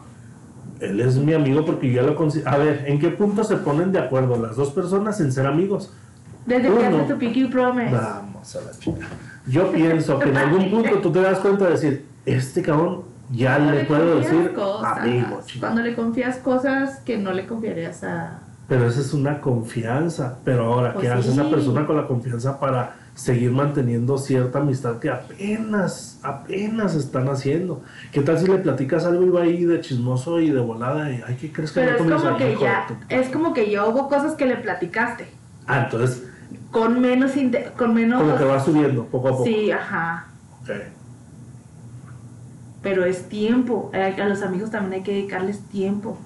[0.80, 2.50] Él es mi amigo porque yo ya lo considero.
[2.50, 5.92] A ver, ¿en qué punto se ponen de acuerdo las dos personas en ser amigos?
[6.46, 6.98] Desde que Uno.
[6.98, 7.94] haces tu Pinky Promise.
[7.94, 9.08] Vamos a la chica.
[9.46, 13.56] Yo pienso que en algún punto tú te das cuenta de decir, este cabrón ya
[13.56, 15.60] Cuando le puedo decir cosas, amigo, chica.
[15.68, 18.40] Cuando le confías cosas que no le confiarías a.
[18.68, 20.38] Pero esa es una confianza.
[20.44, 21.40] Pero ahora, Pues ¿qué hace sí.
[21.40, 27.82] esa persona con la confianza para seguir manteniendo cierta amistad que apenas, apenas están haciendo?
[28.12, 31.22] ¿Qué tal si le platicas algo y va ahí de chismoso y de volada y,
[31.28, 32.86] ay, ¿qué crees que Pero no es como que ya.
[32.88, 35.28] tu-?" Es como que ya hubo cosas que le platicaste.
[35.68, 36.24] Ah, entonces,
[36.72, 37.32] Con menos.
[37.78, 38.22] Con menos.
[38.22, 39.46] como que va subiendo poco a poco.
[39.46, 40.28] Sí, ajá.
[40.62, 40.70] Ok.
[42.82, 43.92] Pero es tiempo.
[43.94, 46.18] A los amigos también hay que dedicarles tiempo.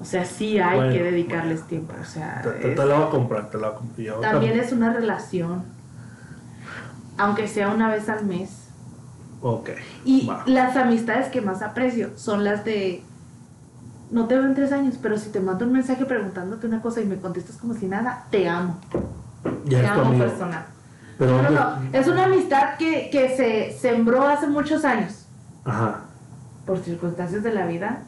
[0.00, 1.92] O sea, sí hay Bueno, que dedicarles tiempo.
[2.00, 3.78] O sea, Te, te- es- te la voy a comprar, te la voy a
[4.12, 4.20] comprar.
[4.32, 5.64] También es una relación.
[7.18, 8.68] Aunque sea una vez al mes.
[9.42, 9.70] Ok.
[10.04, 10.42] Y va.
[10.46, 13.02] las amistades que más aprecio son las de.
[14.10, 17.00] No te veo en tres años, pero si te mando un mensaje preguntándote una cosa
[17.00, 18.78] y me contestas como si nada, te amo.
[19.66, 20.24] Ya te amo amigo.
[20.24, 20.64] personal.
[21.18, 21.98] Pero No, no, ¿dónde- no.
[21.98, 25.26] Es una amistad que, que se sembró hace muchos años.
[25.64, 26.00] Ajá.
[26.66, 28.02] Por circunstancias de la vida,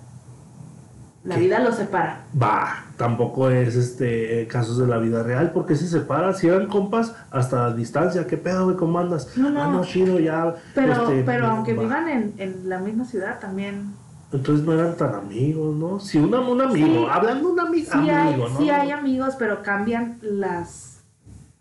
[1.25, 1.41] la ¿Qué?
[1.43, 2.23] vida los separa.
[2.41, 6.67] Va, tampoco es este casos de la vida real, porque si se separan, si eran
[6.69, 8.77] compas hasta a distancia, ¿qué pedo, güey?
[8.77, 9.37] ¿Cómo andas?
[9.37, 9.63] No, no.
[9.63, 10.55] Ah, no, chido, ya.
[10.75, 11.83] Pero, este, pero aunque va.
[11.83, 13.95] vivan en, en la misma ciudad, también
[14.33, 15.99] Entonces no eran tan amigos, ¿no?
[16.01, 17.07] Si un, un amigo, Sí.
[17.11, 18.59] hablando de un ami- sí, amigo, hay, ¿no?
[18.59, 21.03] sí hay amigos, pero cambian las...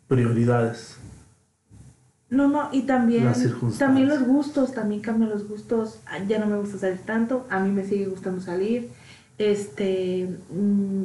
[0.08, 0.98] Prioridades.
[2.34, 3.32] No, no, y también,
[3.78, 6.00] también los gustos, también cambian los gustos.
[6.08, 8.90] Ah, Ya no me gusta salir tanto, a mí me sigue gustando salir.
[9.38, 11.04] Este, mm,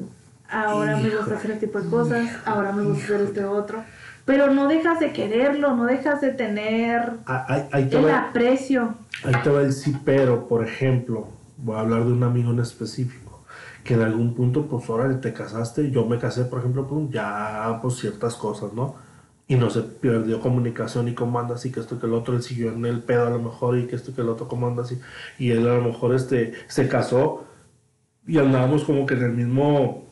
[0.50, 3.82] ahora me gusta hacer este tipo de cosas, ahora me gusta hacer este otro.
[4.24, 8.28] Pero no dejas de quererlo, no dejas de tener Ah, Ahí, ahí te el va,
[8.28, 8.94] aprecio.
[9.24, 12.60] ahí te va el sí, pero, por ejemplo, voy a hablar de un amigo en
[12.60, 13.42] específico,
[13.84, 17.78] que en algún punto, pues, órale, te casaste, yo me casé, por ejemplo, pues, ya,
[17.82, 18.94] pues, ciertas cosas, ¿no?
[19.48, 22.70] Y no se perdió comunicación y cómo y que esto que el otro, él siguió
[22.72, 25.00] en el pedo a lo mejor y que esto que el otro cómo andas y,
[25.44, 27.44] y él a lo mejor, este, se casó
[28.26, 30.06] y andábamos como que en el mismo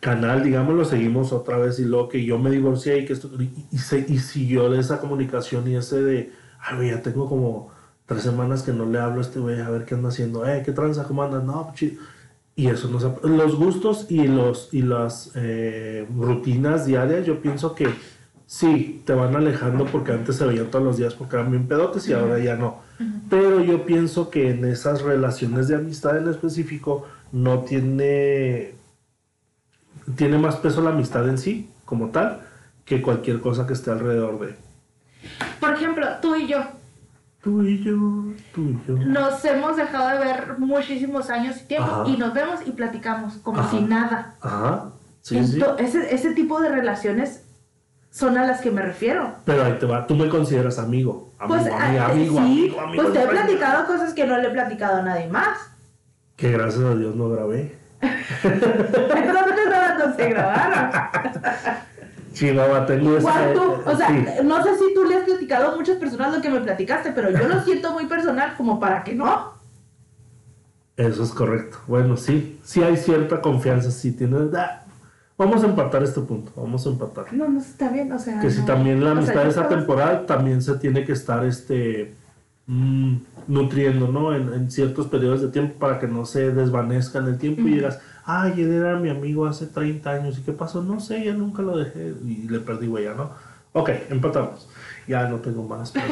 [0.00, 3.30] canal, digamos, lo seguimos otra vez y luego que yo me divorcié y que esto,
[3.40, 7.70] y, y, se- y siguió esa comunicación y ese de, ay, ya tengo como
[8.06, 10.62] tres semanas que no le hablo a este güey, a ver qué anda haciendo, eh,
[10.64, 12.02] qué tranza, cómo andas, no, pues, chido.
[12.56, 17.86] Y eso nos, los gustos y los y las eh, rutinas diarias, yo pienso que
[18.46, 22.08] sí, te van alejando porque antes se veían todos los días porque eran bien pedotes
[22.08, 22.80] y ahora ya no.
[23.28, 28.74] Pero yo pienso que en esas relaciones de amistad en específico no tiene
[30.16, 32.40] tiene más peso la amistad en sí, como tal,
[32.84, 34.54] que cualquier cosa que esté alrededor de
[35.60, 36.60] Por ejemplo, tú y yo
[37.42, 37.92] tú y yo,
[38.54, 38.94] tú y yo.
[38.96, 42.08] nos hemos dejado de ver muchísimos años y tiempo Ajá.
[42.08, 43.70] y nos vemos y platicamos como Ajá.
[43.70, 44.34] si nada.
[44.40, 44.90] Ajá,
[45.20, 45.60] sí, sí.
[45.78, 47.45] Ese, ese tipo de relaciones
[48.16, 49.30] son a las que me refiero.
[49.44, 51.32] Pero ahí te va, tú me consideras amigo.
[51.38, 54.38] Amigo, Pues, amigo, ah, amigo, sí, amigo, amigo pues te he platicado cosas que no
[54.38, 55.58] le he platicado a nadie más.
[56.34, 57.76] Que gracias a Dios no grabé.
[58.00, 59.66] Entonces
[59.98, 60.90] no, se grabaron.
[62.32, 64.26] Chihuahua, tengo tú, o sea, sí.
[64.44, 67.30] no sé si tú le has platicado a muchas personas lo que me platicaste, pero
[67.30, 69.52] yo lo siento muy personal como para que no.
[70.96, 71.78] Eso es correcto.
[71.86, 74.50] Bueno, sí, sí hay cierta confianza, sí tienes.
[75.38, 77.32] Vamos a empatar este punto, vamos a empatar.
[77.32, 78.40] No, no está bien, o sea.
[78.40, 82.14] Que si también la sea, amistad es estaba- atemporal, también se tiene que estar este
[82.66, 83.16] mm,
[83.46, 84.34] nutriendo, ¿no?
[84.34, 87.72] En, en ciertos periodos de tiempo para que no se desvanezca en el tiempo y
[87.74, 90.82] digas, ay, él era mi amigo hace 30 años, ¿y qué pasó?
[90.82, 93.30] No sé, ya nunca lo dejé y le perdí huella, ¿no?
[93.74, 94.68] Ok, empatamos.
[95.06, 95.92] Ya no tengo más.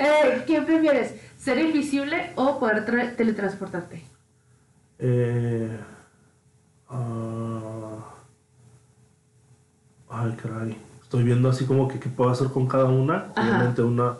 [0.00, 1.14] Eh, ¿Quién prefieres?
[1.36, 4.04] ¿Ser invisible o poder tra- teletransportarte?
[4.98, 5.68] Eh,
[6.90, 7.98] ah,
[10.10, 10.76] ay, caray.
[11.02, 13.28] Estoy viendo así como que qué puedo hacer con cada una.
[13.34, 13.42] Ajá.
[13.48, 14.14] Obviamente una,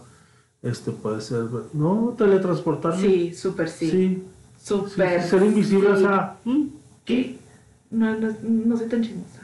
[0.62, 3.00] este puede ser, no, teletransportarme.
[3.00, 3.90] Sí, súper sí.
[3.90, 4.24] Sí.
[4.58, 5.22] Sí, Súper.
[5.22, 6.02] ser invisible, o sí.
[6.02, 6.62] sea, mm,
[7.04, 7.38] ¿Qué?
[7.90, 9.40] No, no, no soy tan chismosa.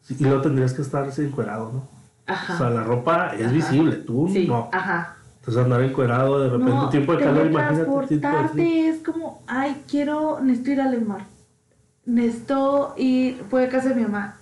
[0.00, 1.88] sí, y luego tendrías que estar encuerado, ¿no?
[2.26, 2.54] Ajá.
[2.54, 3.52] O sea, la ropa es Ajá.
[3.52, 4.68] visible, tú sí, no.
[4.72, 5.14] ajá.
[5.40, 7.84] Entonces andar encuerado de repente, No, tiempo de calor, imagínate.
[7.84, 11.26] teletransportarte es como, ay, quiero, necesito ir al mar.
[12.08, 14.36] Necesito ir, voy a casa de mi mamá.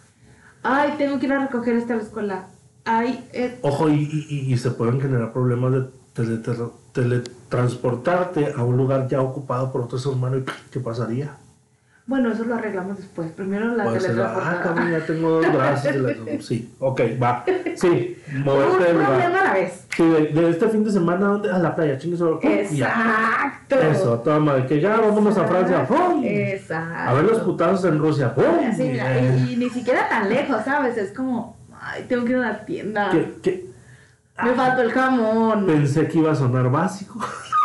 [0.62, 2.46] Ay, tengo que ir a recoger esta a la escuela.
[2.84, 3.94] Ay, eh, Ojo, y,
[4.30, 5.80] y- y- se pueden generar problemas de
[6.14, 10.36] teletra- teletransportarte a un lugar ya ocupado por otro ser humano.
[10.38, 11.36] ¿Y qué pasaría?
[12.06, 13.30] Bueno, eso lo arreglamos después.
[13.32, 14.62] Primero la ser, ah, teletransportada.
[14.62, 15.92] cabrón, ya tengo dos brazos.
[16.40, 17.44] Sí, ok, va.
[17.74, 19.86] Sí, moverte del problema a la vez.
[19.96, 21.50] Sí, de, de este fin de semana, ¿dónde?
[21.50, 22.62] A la playa, chingue sobre.
[22.62, 23.80] Exacto.
[23.80, 25.86] Eso, toma, que ya vámonos a Francia.
[25.86, 26.22] ¡pum!
[26.24, 27.10] Exacto.
[27.10, 28.34] A ver los putazos en Rusia.
[28.34, 28.44] ¡pum!
[28.68, 30.96] Así, mira, y, y ni siquiera tan lejos, ¿sabes?
[30.96, 33.10] Es como, ay, tengo que ir a la tienda.
[33.10, 33.66] que- que-
[34.44, 35.66] Me faltó el jamón.
[35.66, 37.18] Pensé que iba a sonar básico.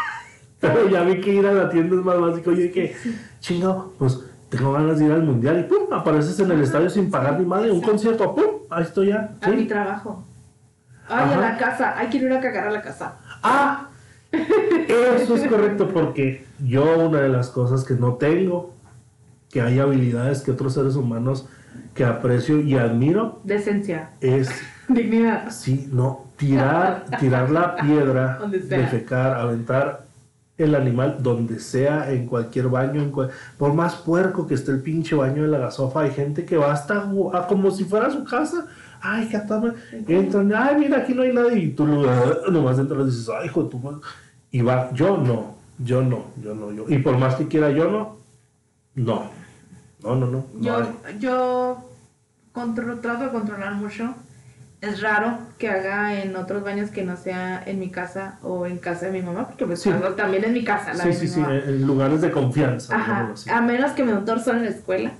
[0.59, 2.51] Pero ya vi que ir a la tienda es más básico.
[2.51, 2.95] Yo dije,
[3.39, 4.19] chingado, pues
[4.51, 7.45] tengo ganas de ir al mundial y pum, apareces en el estadio sin pagar ni
[7.45, 9.31] madre, un concierto, pum, ahí estoy ya.
[9.41, 10.25] A mi trabajo.
[11.07, 11.33] Ay, Ajá.
[11.37, 11.93] a la casa.
[11.97, 13.15] Ay, quiero ir a cagar a la casa.
[13.41, 13.87] Ah,
[14.31, 18.73] eso es correcto porque yo una de las cosas que no tengo,
[19.49, 21.47] que hay habilidades que otros seres humanos
[21.93, 24.09] que aprecio y admiro, Decencia.
[24.19, 24.49] es,
[24.89, 25.49] Dignidad.
[25.49, 30.03] sí, no, tirar, tirar la piedra, defecar, aventar
[30.63, 34.81] el animal donde sea, en cualquier baño, en cual- por más puerco que esté el
[34.81, 38.23] pinche baño de la gasofa, hay gente que va hasta a como si fuera su
[38.23, 38.65] casa.
[39.03, 41.85] Ay, que entran, ay, mira, aquí no hay nadie, y tú
[42.51, 43.97] nomás entras y dices, ay, hijo de tu madre.
[44.51, 46.85] Y va, yo no, yo no, yo no, yo.
[46.87, 48.17] Y por más que quiera yo no,
[48.95, 49.23] no,
[50.03, 50.45] no, no, no.
[50.53, 51.19] no Yo, hay.
[51.19, 51.77] yo
[52.51, 54.13] controlo, trato de controlar mucho.
[54.81, 58.79] Es raro que haga en otros baños que no sea en mi casa o en
[58.79, 59.91] casa de mi mamá, porque pues Sí.
[60.17, 60.93] también en mi casa.
[60.95, 62.95] La Sí, sí, sí, en lugares de confianza.
[62.95, 63.31] Ajá.
[63.53, 65.11] A menos que me un torzón en la escuela,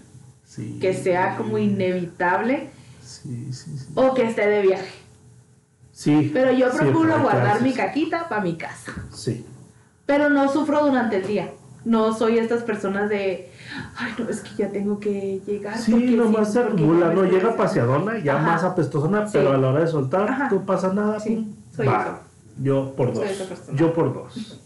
[0.46, 0.80] Sí.
[0.82, 2.70] que sea como inevitable
[3.04, 3.88] Sí, sí, sí.
[3.94, 4.90] o que esté de viaje.
[5.92, 6.32] Sí.
[6.34, 7.62] Pero yo procuro guardar casos.
[7.62, 8.94] mi caquita para mi casa.
[9.14, 9.46] Sí.
[10.08, 11.52] Pero no sufro durante el día.
[11.86, 13.52] No soy estas personas de,
[13.98, 15.78] ay, no, es que ya tengo que llegar.
[15.78, 17.56] Sí, porque nomás sí, se acumula, no llega haciendo".
[17.58, 18.46] paseadona, ya Ajá.
[18.48, 19.38] más apestosona, Sí.
[19.38, 20.50] pero a la hora de soltar Ajá.
[20.52, 21.20] no pasa nada.
[21.20, 22.02] Sí, soy va.
[22.04, 22.20] eso.
[22.62, 23.26] Yo por dos.
[23.76, 24.62] Yo por dos.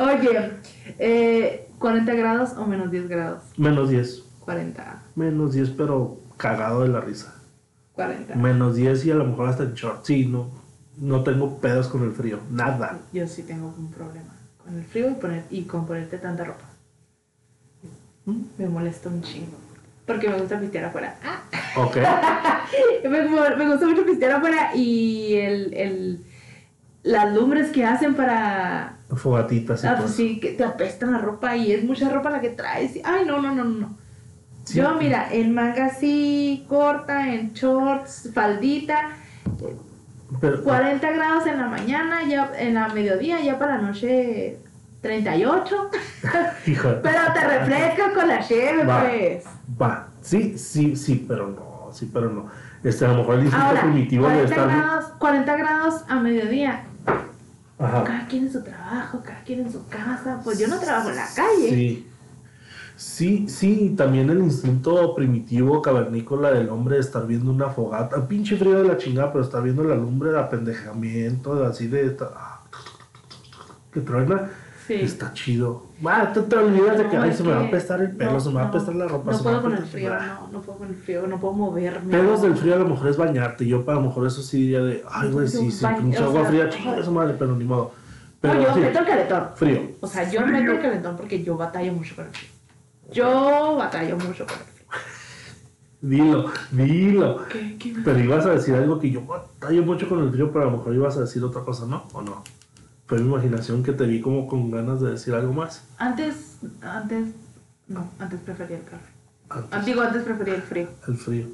[0.00, 0.50] Oye,
[0.98, 3.42] eh, 40 grados o menos 10 grados.
[3.56, 4.22] Menos 10.
[4.40, 7.34] 40, Menos 10, pero cagado de la risa.
[7.94, 8.34] 40.
[8.34, 10.04] Menos 10 y a lo mejor hasta en short.
[10.04, 10.48] Sí, no,
[10.98, 12.38] no tengo pedos con el frío.
[12.50, 12.98] Nada.
[13.12, 16.64] Yo sí tengo un problema con el frío y, poner, y con ponerte tanta ropa.
[18.26, 18.40] ¿Mm?
[18.58, 19.58] Me molesta un chingo.
[20.06, 21.16] Porque me gusta pistear afuera.
[21.24, 21.42] Ah,
[21.76, 21.96] Ok.
[23.04, 23.22] me,
[23.56, 26.24] me gusta mucho pistear afuera y el, el,
[27.02, 28.98] las lumbres que hacen para...
[29.14, 32.40] Fogatitas y Ah, pues sí, que te apestan la ropa y es mucha ropa la
[32.40, 32.98] que traes.
[33.04, 33.96] Ay, no, no, no, no.
[34.64, 34.78] Sí.
[34.78, 39.10] Yo, mira, en manga así, corta, en shorts, faldita,
[40.40, 44.58] Pero, 40 grados en la mañana, ya en la mediodía, ya para la noche
[45.08, 45.90] 38.
[46.66, 49.00] hijo de- Pero te refrescas con la cheve, Va.
[49.02, 49.44] pues.
[49.80, 50.08] Va.
[50.22, 51.90] Sí, sí, sí, pero no.
[51.92, 52.46] Sí, pero no.
[52.82, 54.68] Este, a lo mejor el instinto Ahora, primitivo de 40 estar.
[54.68, 56.84] grados, 40 grados a mediodía.
[57.78, 58.04] Ajá.
[58.04, 60.40] Cada quien en su trabajo, cada quien en su casa.
[60.42, 61.68] Pues yo no trabajo en la calle.
[61.68, 62.10] Sí.
[62.96, 68.26] Sí, sí, y también el instinto primitivo cavernícola del hombre de estar viendo una fogata,
[68.28, 72.16] pinche frío de la chingada, pero estar viendo la lumbre de apendejamiento, de así de
[73.92, 74.48] que truena,
[74.86, 74.94] Sí.
[74.94, 75.86] está chido.
[76.04, 78.50] Ah, tú te olvidas de que ay, se me va a apestar el pelo, se
[78.50, 80.88] me va a apestar la ropa, No puedo con el frío, no, no puedo con
[80.88, 82.10] el frío, no puedo moverme.
[82.10, 83.66] Pedos del frío a lo mejor es bañarte.
[83.66, 87.02] Yo para lo mejor eso sí diría de, ay, güey, sí, sí, agua fría, chinga
[87.02, 87.92] su madre, pero ni modo.
[88.42, 89.44] No, Pero yo meto el calentón.
[89.54, 89.80] frío.
[90.00, 92.50] O sea, yo meto el calentón porque yo batallo mucho con el frío.
[93.10, 94.84] Yo batallo mucho con el frío.
[96.02, 97.46] Dilo, dilo.
[97.48, 97.76] ¿Qué?
[97.78, 97.94] ¿Qué?
[98.04, 100.76] Pero ibas a decir algo que yo batallo mucho con el frío, pero a lo
[100.76, 102.04] mejor ibas a decir otra cosa, ¿no?
[102.12, 102.42] ¿O no?
[103.06, 105.84] Fue mi imaginación que te vi como con ganas de decir algo más.
[105.98, 107.28] Antes, antes,
[107.86, 109.04] no, antes prefería el calor.
[109.70, 110.88] Antes, Digo, antes prefería el frío.
[111.06, 111.46] el frío.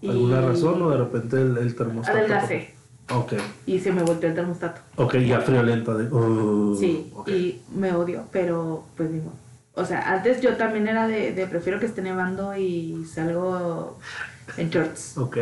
[0.00, 2.18] Y- ¿Alguna razón o de repente el, el termostato?
[2.18, 2.74] Adelgacé
[3.10, 3.34] Ok,
[3.66, 4.80] y se me volteó el termostato.
[4.96, 6.04] ok, ya friolenta de...
[6.10, 7.28] uh, Sí, ok.
[7.28, 9.30] y me odio, pero pues digo.
[9.74, 13.98] O sea, antes yo también era de, de prefiero que esté nevando y salgo
[14.56, 15.36] en shorts, Ok,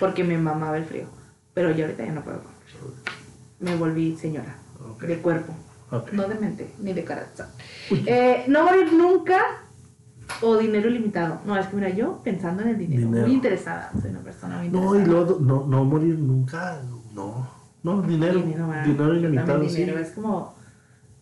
[0.00, 1.06] porque me mamaba el frío.
[1.52, 2.40] Pero yo ahorita ya no puedo.
[3.60, 4.56] Me volví señora.
[5.00, 5.52] De cuerpo,
[6.12, 7.46] no de mente, ni de carácter.
[7.90, 9.40] Eh, no morir nunca
[10.42, 11.40] o dinero ilimitado.
[11.46, 13.26] No, es que mira, yo pensando en el dinero, Dinero.
[13.26, 14.94] muy interesada, soy una persona muy interesada.
[14.98, 16.80] No, y luego no, no morir nunca.
[17.14, 17.48] No.
[17.82, 18.40] No, dinero.
[18.40, 18.84] Dinero, ¿verdad?
[18.84, 19.76] Dinero ilimitado, sí.
[19.76, 20.54] dinero, es como,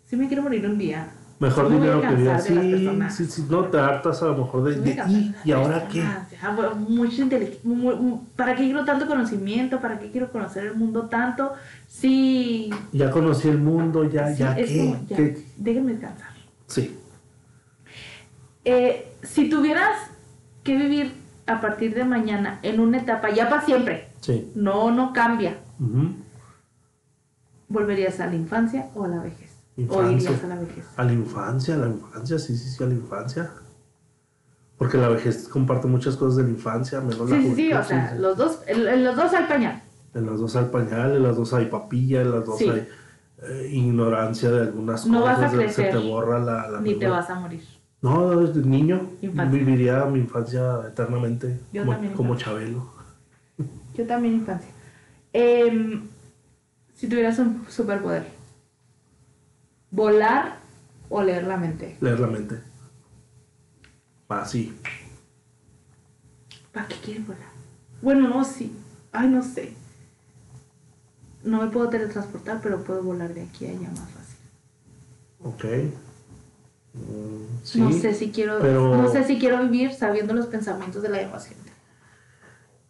[0.04, 1.08] si me quiero morir un día.
[1.40, 3.46] Mejor a dinero que las Sí, sí, sí.
[3.50, 4.76] No te hartas a lo mejor de.
[4.80, 5.98] De y, las ¿Y ahora qué?
[5.98, 7.70] ya, bueno, mucha inteligencia.
[8.36, 9.80] ¿Para qué quiero tanto conocimiento?
[9.80, 11.52] ¿Para qué quiero conocer el mundo tanto?
[11.88, 12.70] Sí.
[12.92, 14.78] Ya conocí el mundo, ya, sí, ya qué.
[14.78, 15.44] como, ya, ¿Qué?
[15.56, 16.28] déjenme descansar.
[16.66, 16.96] Sí.
[18.64, 19.96] Eh, si tuvieras
[20.62, 21.12] que vivir
[21.46, 24.50] a partir de mañana en una etapa ya para siempre, Sí.
[24.54, 25.58] no, no cambia.
[27.68, 29.50] ¿volverías a la infancia o a la vejez?
[29.76, 30.30] ¿O Infancia.
[30.30, 30.84] irías a la vejez?
[30.96, 33.50] A la infancia, a la infancia, sí, sí, sí, a la infancia.
[34.78, 37.78] Porque la vejez comparte muchas cosas de la infancia, menos la Sí, sí, sí, juventud,
[37.80, 38.22] o sea, sí, sí.
[38.22, 39.82] los dos, en, los dos hay pañal.
[40.14, 42.68] En las dos hay pañal, en las dos hay papilla, en las dos Sí.
[42.68, 42.88] hay
[43.42, 45.52] eh, ignorancia de algunas No vas cosas.
[45.54, 47.62] a de- Se te crecer, borra la, la Ni te vas a morir.
[48.00, 49.58] No, desde niño Infancia.
[49.58, 52.52] viviría mi infancia eternamente Yo como, también como infancia.
[52.52, 52.90] Chabelo.
[53.94, 54.70] Yo también infancia.
[55.32, 56.02] Em,
[56.94, 58.26] si tuvieras un superpoder,
[59.94, 60.58] volar
[61.08, 61.96] o leer la mente.
[62.00, 62.60] Leer la mente.
[64.28, 64.76] Así.
[66.72, 67.48] ¿Para qué quieres volar?
[68.02, 68.76] Bueno, no, sí.
[69.12, 69.72] Ay, no sé.
[71.44, 74.38] No me puedo teletransportar, pero puedo volar de aquí a allá más fácil.
[75.44, 75.64] Ok.
[76.94, 77.80] Mm, sí.
[77.80, 81.18] no sé si quiero, pero- no sé si quiero vivir sabiendo los pensamientos de la
[81.18, 81.70] demás gente.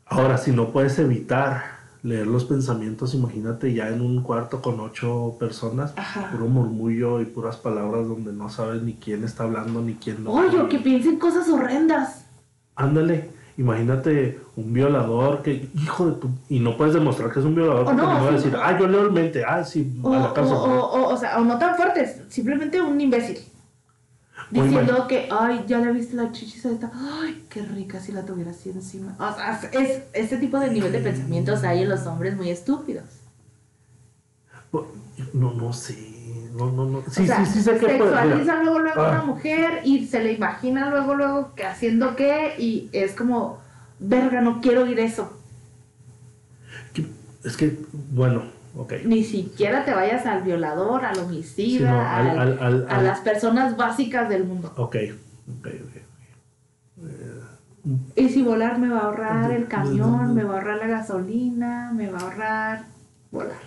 [0.07, 1.74] Ahora, si no puedes evitar
[2.05, 6.31] leer los pensamientos, imagínate ya en un cuarto con ocho personas, Ajá.
[6.31, 10.31] puro murmullo y puras palabras donde no sabes ni quién está hablando ni quién no.
[10.33, 12.27] Oye, que piensen cosas horrendas.
[12.77, 16.29] Ándale, imagínate un violador que, hijo de tu.
[16.51, 18.55] Y no puedes demostrar que es un violador O porque no, no va a decir,
[18.55, 20.55] ah, yo leo en mente, ah, sí, O, a la o, cárcel.
[20.57, 23.39] o, o, o sea, o no tan fuertes, simplemente un imbécil.
[24.51, 28.23] Diciendo que, ay, ya le viste la chichis a esta, ay, qué rica si la
[28.25, 29.17] tuviera así encima.
[29.19, 33.05] O sea, es, este tipo de nivel de pensamientos hay en los hombres muy estúpidos.
[35.33, 35.97] No, no sé.
[36.55, 37.03] No, no, no.
[37.11, 39.25] Sí, o sea, sí, sí sé que sexualizan luego luego a una Ah.
[39.25, 43.59] mujer y se le imagina luego luego que haciendo qué y es como,
[43.99, 45.33] verga, no quiero oír eso.
[47.45, 47.79] Es que,
[48.11, 48.43] bueno,
[49.05, 52.01] Ni siquiera te vayas al violador, al homicida, Sí, no,
[52.41, 54.73] al- al- a las personas básicas del mundo.
[54.77, 54.97] Ok,
[55.61, 56.03] ok, ok.
[58.17, 61.93] Y si volar me va a ahorrar el camión, me va a ahorrar la gasolina,
[61.95, 62.85] me va a ahorrar
[63.31, 63.59] volar.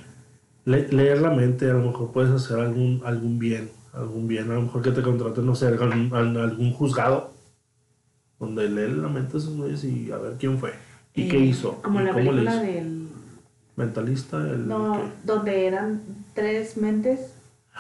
[0.66, 4.56] Le- leer la mente, a lo mejor puedes hacer algún, algún bien, algún bien, a
[4.56, 7.32] lo mejor que te contraten, no sé, algún, al- algún juzgado,
[8.40, 10.74] donde leer la mente a esos y a ver quién fue
[11.14, 12.97] y qué Eh, hizo Como la película del...
[13.78, 16.02] Mentalista, el No, que- donde eran
[16.34, 17.32] tres mentes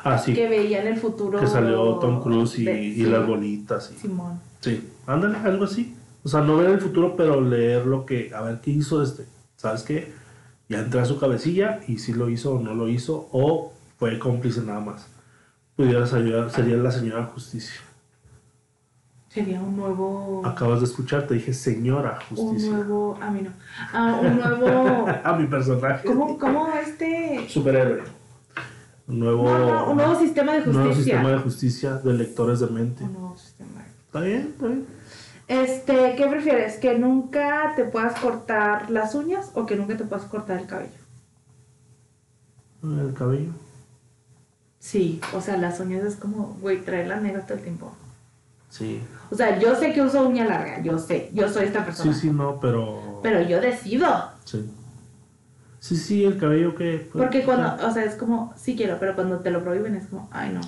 [0.03, 1.45] Ah, sí, que que, veían el futuro.
[1.47, 3.91] salió Tom Cruise y, de- y sí, las bolitas.
[3.95, 4.39] Y, Simón.
[4.61, 5.95] sí, ándale, algo así.
[6.23, 9.25] O sea, no ver el futuro, pero leer lo que, a ver qué hizo este.
[9.55, 10.13] ¿Sabes qué?
[10.69, 14.19] Ya entré a su cabecilla y si lo hizo o no lo hizo, o fue
[14.19, 15.07] cómplice nada más.
[15.75, 17.79] Pudieras ayudar, sería la señora justicia.
[19.37, 20.41] Sería un nuevo...
[20.43, 22.71] Acabas de escuchar, te dije señora Un justicia.
[22.71, 23.19] nuevo...
[23.21, 23.51] A mí no.
[23.93, 25.05] Ah, un nuevo...
[25.23, 26.07] A mi personaje.
[26.07, 27.45] ¿Cómo, cómo este...?
[27.47, 28.01] Superhéroe.
[29.07, 31.13] Un nuevo, No, no, un nuevo sistema de un nuevo justicia.
[31.13, 33.03] sistema de justicia de lectores de mente.
[33.03, 33.85] Un nuevo sistema.
[34.07, 34.41] ¿Está bien?
[34.55, 34.85] ¿Está bien?
[35.47, 36.77] Este, ¿qué prefieres?
[36.77, 40.89] ¿Que nunca te puedas cortar las uñas o que nunca te puedas cortar el cabello?
[42.83, 43.51] El cabello.
[44.79, 47.93] Sí, o sea, las uñas es como, güey, traerlas negras todo el tiempo.
[48.69, 48.99] Sí.
[49.29, 52.13] O sea, yo sé que uso uña larga, yo sé, yo soy esta persona.
[52.13, 53.19] Sí, sí, no, pero.
[53.23, 54.07] Pero yo decido.
[54.45, 54.69] Sí.
[55.79, 57.09] Sí, sí, el cabello que.
[57.13, 60.27] Porque cuando, o sea, es como, sí quiero, pero cuando te lo prohíben es como,
[60.31, 60.61] ay no,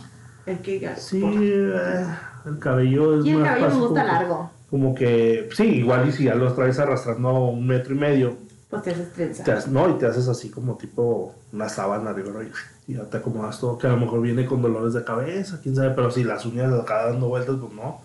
[0.45, 0.89] el que.
[0.97, 2.05] Sí, eh,
[2.45, 5.63] el cabello es Y el más cabello me gusta como que- largo, Como que, sí,
[5.63, 8.37] igual y si ya los traes arrastrando un metro y medio,
[8.69, 9.43] pues te haces trenza.
[9.43, 12.31] te no, y te haces así como tipo una sábana arriba
[12.87, 15.59] y, y ya te acomodas todo, que a lo mejor viene con dolores de cabeza,
[15.61, 18.01] quién sabe, pero si las uñas acá dando vueltas, pues no.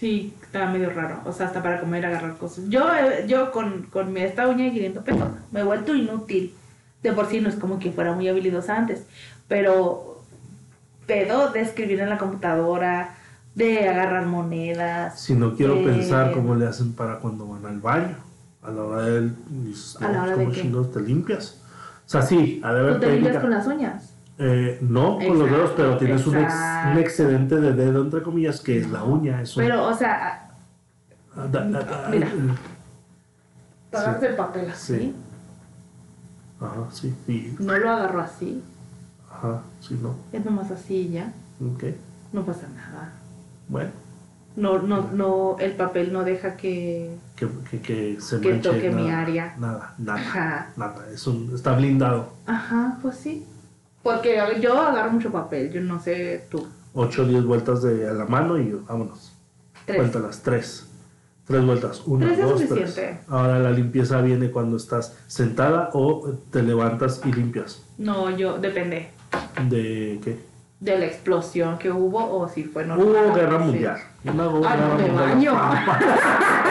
[0.00, 2.64] Sí, está medio raro, o sea, hasta para comer, agarrar cosas.
[2.70, 6.54] Yo, eh, yo con, con mi, esta uña de 500 pesos me he vuelto inútil.
[7.02, 9.02] De por sí no es como que fuera muy habilidosa antes,
[9.46, 10.22] pero
[11.06, 13.14] pedo de escribir en la computadora,
[13.54, 15.20] de agarrar monedas.
[15.20, 18.16] Si no quiero pensar cómo le hacen para cuando van al baño,
[18.62, 19.34] a la hora del...
[20.00, 21.60] ¿A la hora ¿cómo de te limpias?
[22.06, 24.09] O sea, sí, ha de ¿Tú haber te limpias con las uñas?
[24.42, 26.90] Eh, no con los dedos, pero tienes un, ex- exacto.
[26.92, 29.42] un excedente de dedo, entre comillas, que es la uña.
[29.42, 30.50] Es un- Pero, o sea,
[31.36, 32.26] Ah, da- da- da- Mira.
[32.26, 32.32] eh,
[33.92, 35.14] agarras el papel así, Sí.
[36.60, 37.14] Ajá, sí.
[37.28, 38.62] Y, no lo agarro así.
[39.30, 40.14] Ajá, sí, no.
[40.32, 41.32] Es nomás así y ya.
[41.74, 41.84] Ok.
[42.32, 43.12] No pasa nada.
[43.68, 43.90] Bueno,
[44.56, 48.90] No, no, no, el papel no deja que, que, que, que se que manche toque
[48.90, 49.20] mi nada.
[49.20, 49.54] área.
[49.58, 50.18] Nada, nada.
[50.18, 50.66] Ajá.
[50.76, 51.06] Nada.
[51.12, 52.32] Es un, está blindado.
[52.46, 53.46] Ajá, pues sí.
[54.02, 56.66] Porque yo agarro mucho papel, yo no sé tú.
[56.94, 59.32] 8 o 10 vueltas de a la mano y vámonos.
[59.84, 59.98] Tres.
[59.98, 60.86] Cuéntalas, tres.
[61.46, 62.02] Tres vueltas.
[62.06, 62.92] Una, Tres es dos, suficiente.
[62.92, 63.18] tres.
[63.28, 67.82] Ahora la limpieza viene cuando estás sentada o te levantas y limpias.
[67.98, 69.10] No, yo, depende
[69.68, 70.50] ¿De qué?
[70.80, 73.06] de la explosión que hubo o si fue normal.
[73.06, 73.98] Hubo guerra mundial.
[74.24, 75.28] Una Ah, guerra no, me mundial.
[75.28, 75.52] baño.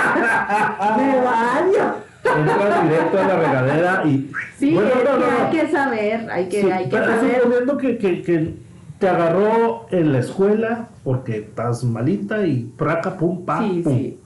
[0.98, 1.96] Me baño.
[2.24, 4.32] Entras directo a la regadera y.
[4.58, 5.26] Sí, Bueno, no, que no, no.
[5.48, 7.42] hay que saber, hay que, Sí, hay que pero saber.
[7.42, 8.54] suponiendo que, que, que
[9.00, 13.94] te agarró en la escuela porque estás malita y praca, pum, pa, Sí, pum.
[13.98, 14.20] sí.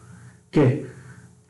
[0.50, 0.86] ¿Qué?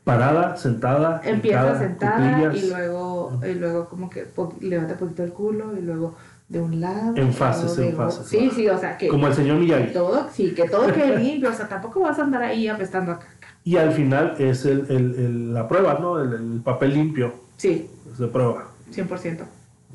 [0.04, 1.22] Parada, sentada.
[1.24, 2.62] Empieza sentada cuclillas.
[2.62, 6.14] y luego, y luego como que po- levanta poquito el culo y luego
[6.46, 7.16] de un lado.
[7.16, 9.94] En fases, en fases, Sí, sí, o sea que Como el señor Miyagi.
[9.94, 13.18] todo, sí, que todo quede limpio, o sea, tampoco vas a andar ahí apestando a
[13.18, 13.33] caca.
[13.64, 16.20] Y al final es el, el- el- la prueba, ¿no?
[16.20, 17.32] El, el papel limpio.
[17.56, 18.68] Sí, Es de prueba.
[18.92, 19.44] 100%.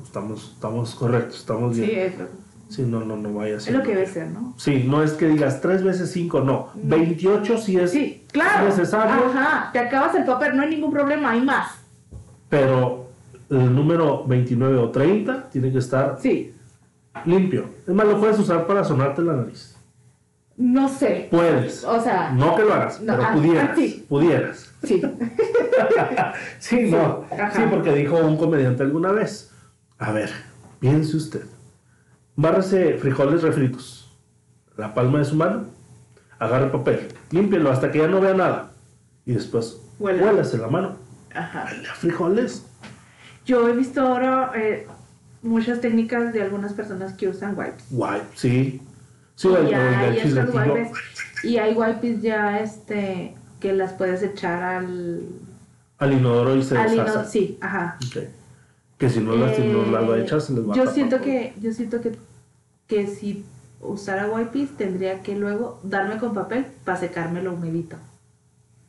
[0.02, 1.98] Estamos, estamos correctos, estamos Sí, bien.
[2.00, 2.26] es lo,
[2.68, 3.74] Sí, no, no, no vaya a es ser.
[3.74, 4.54] lo que debe ser, ¿no?
[4.56, 6.68] Sí, no es que digas tres veces cinco, no.
[6.74, 8.66] 28 si es Sí, claro.
[8.66, 11.72] necesario, Ajá, te acabas el papel, no hay ningún problema, hay más.
[12.48, 13.06] pero
[13.50, 16.54] el número 29 o 30 tiene que estar Sí,
[17.24, 17.64] limpio.
[17.86, 19.76] Es más, lo puedes usar para sonarte la nariz.
[20.60, 21.28] No sé.
[21.30, 21.84] Puedes.
[21.84, 23.70] O sea, No que lo hagas, No, pero ah, pudieras.
[23.70, 24.06] ah, sí.
[24.08, 24.72] Pudieras.
[24.84, 25.02] sí.
[26.58, 27.24] Sí, no.
[27.32, 27.50] ajá.
[27.52, 29.50] Sí, porque dijo un comediante alguna vez.
[29.98, 30.30] A ver,
[30.78, 31.44] piense usted.
[32.36, 34.18] Bárrese frijoles refritos.
[34.76, 35.64] La palma de su mano.
[36.38, 37.08] Agarre el papel.
[37.30, 38.72] Límpielo hasta que ya no vea nada.
[39.24, 40.96] Y después, huélase la mano.
[41.34, 41.68] Ajá.
[41.90, 42.66] A frijoles.
[43.46, 44.86] Yo he visto ahora eh,
[45.42, 47.84] muchas técnicas de algunas personas que usan wipes.
[47.90, 48.82] Guay, sí.
[49.40, 50.74] Sí, y el, el chisguetillo.
[50.74, 50.90] wipes,
[51.44, 55.22] y hay wipes ya este que las puedes echar al,
[55.98, 57.12] Al inodoro y se al deshace.
[57.18, 57.96] ino- sí, ajá.
[58.06, 58.22] Ok.
[58.98, 60.76] Que si no las, si no las va a Eh, echar, se les va a
[60.76, 62.12] yo tapar siento que yo siento que
[62.86, 63.44] que si
[63.80, 67.96] usara wipes tendría que luego darme con papel para secármelo humedito.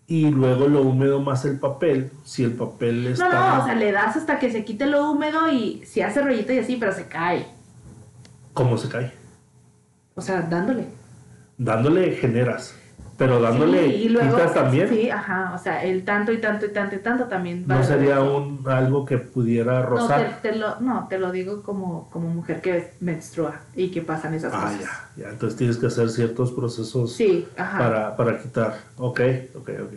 [0.07, 2.11] Y luego lo húmedo más el papel.
[2.25, 3.29] Si el papel está.
[3.29, 6.21] No, no, o sea, le das hasta que se quite lo húmedo y si hace
[6.21, 7.45] rollito y así, pero se cae.
[8.53, 9.13] ¿Cómo se cae?
[10.21, 10.85] O sea, dándole.
[11.57, 12.75] Dándole generas.
[13.17, 14.87] Pero dándole Sí, y luego, quitas también.
[14.89, 17.85] Sí, ajá, o sea, el tanto y tanto y tanto y tanto también No vale
[17.85, 20.39] sería un algo que pudiera No rozar.
[20.41, 24.33] te, te lo, no, te lo digo como, como mujer que menstrua y que pasan
[24.33, 24.79] esas ah, cosas.
[25.17, 25.29] ya, ya.
[25.29, 27.77] Entonces tienes que hacer ciertos procesos Sí, ajá.
[27.77, 28.75] para, para quitar.
[28.97, 29.19] Ok,
[29.55, 29.93] ok, ok.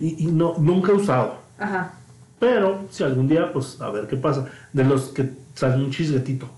[0.00, 1.36] Y, y no, nunca he usado.
[1.58, 1.92] Ajá.
[2.38, 4.46] Pero si algún día, pues a ver qué pasa.
[4.72, 6.48] De los que salen un chisguetito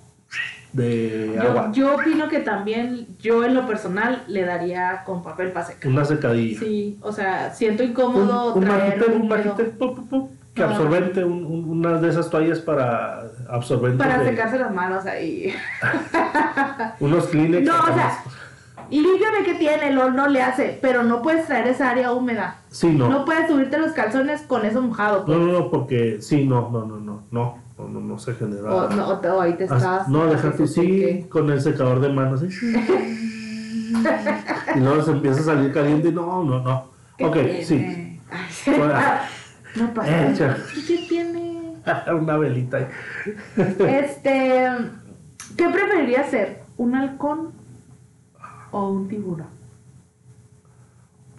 [0.73, 1.71] de Yo, agua.
[1.73, 5.91] yo opino que también, yo en lo personal, le daría con papel para secar.
[5.91, 6.59] Una secadilla.
[6.61, 9.29] Sí, o sea, siento un, incómodo un traer un
[9.79, 13.99] pu, pu, pu, que absorbente, un- un- una de esas toallas para absorbente.
[13.99, 15.55] para de- secarse las manos ahí.
[17.01, 17.67] Unos Kleenex.
[17.67, 18.19] No, o sea, más.
[18.91, 22.57] límpiame que tiene, no, no le hace, pero no puedes traer esa área húmeda.
[22.69, 23.09] Sí, no.
[23.09, 25.21] No puedes subirte los calzones con eso mojado.
[25.21, 25.39] No, pues.
[25.39, 28.75] no, no, porque sí, no, no, no, no, no, no, no, no se genera.
[28.75, 30.09] O, no, o ahí te As- estás.
[30.09, 32.49] no, déjate, así sí, que- con el secador de manos, ¿sí?
[34.77, 36.91] y luego se empieza a salir caliente y no, no, no.
[37.17, 37.65] ¿Qué Ok, tiene?
[37.65, 38.21] sí.
[38.31, 38.95] Ay, Bueno.
[39.77, 40.57] no pasa nada.
[40.87, 41.75] ¿Qué tiene?
[42.21, 42.89] Una velita.
[43.57, 44.67] Este,
[45.57, 46.63] ¿qué preferirías ser?
[46.77, 47.51] ¿Un halcón
[48.71, 49.47] o un tiburón?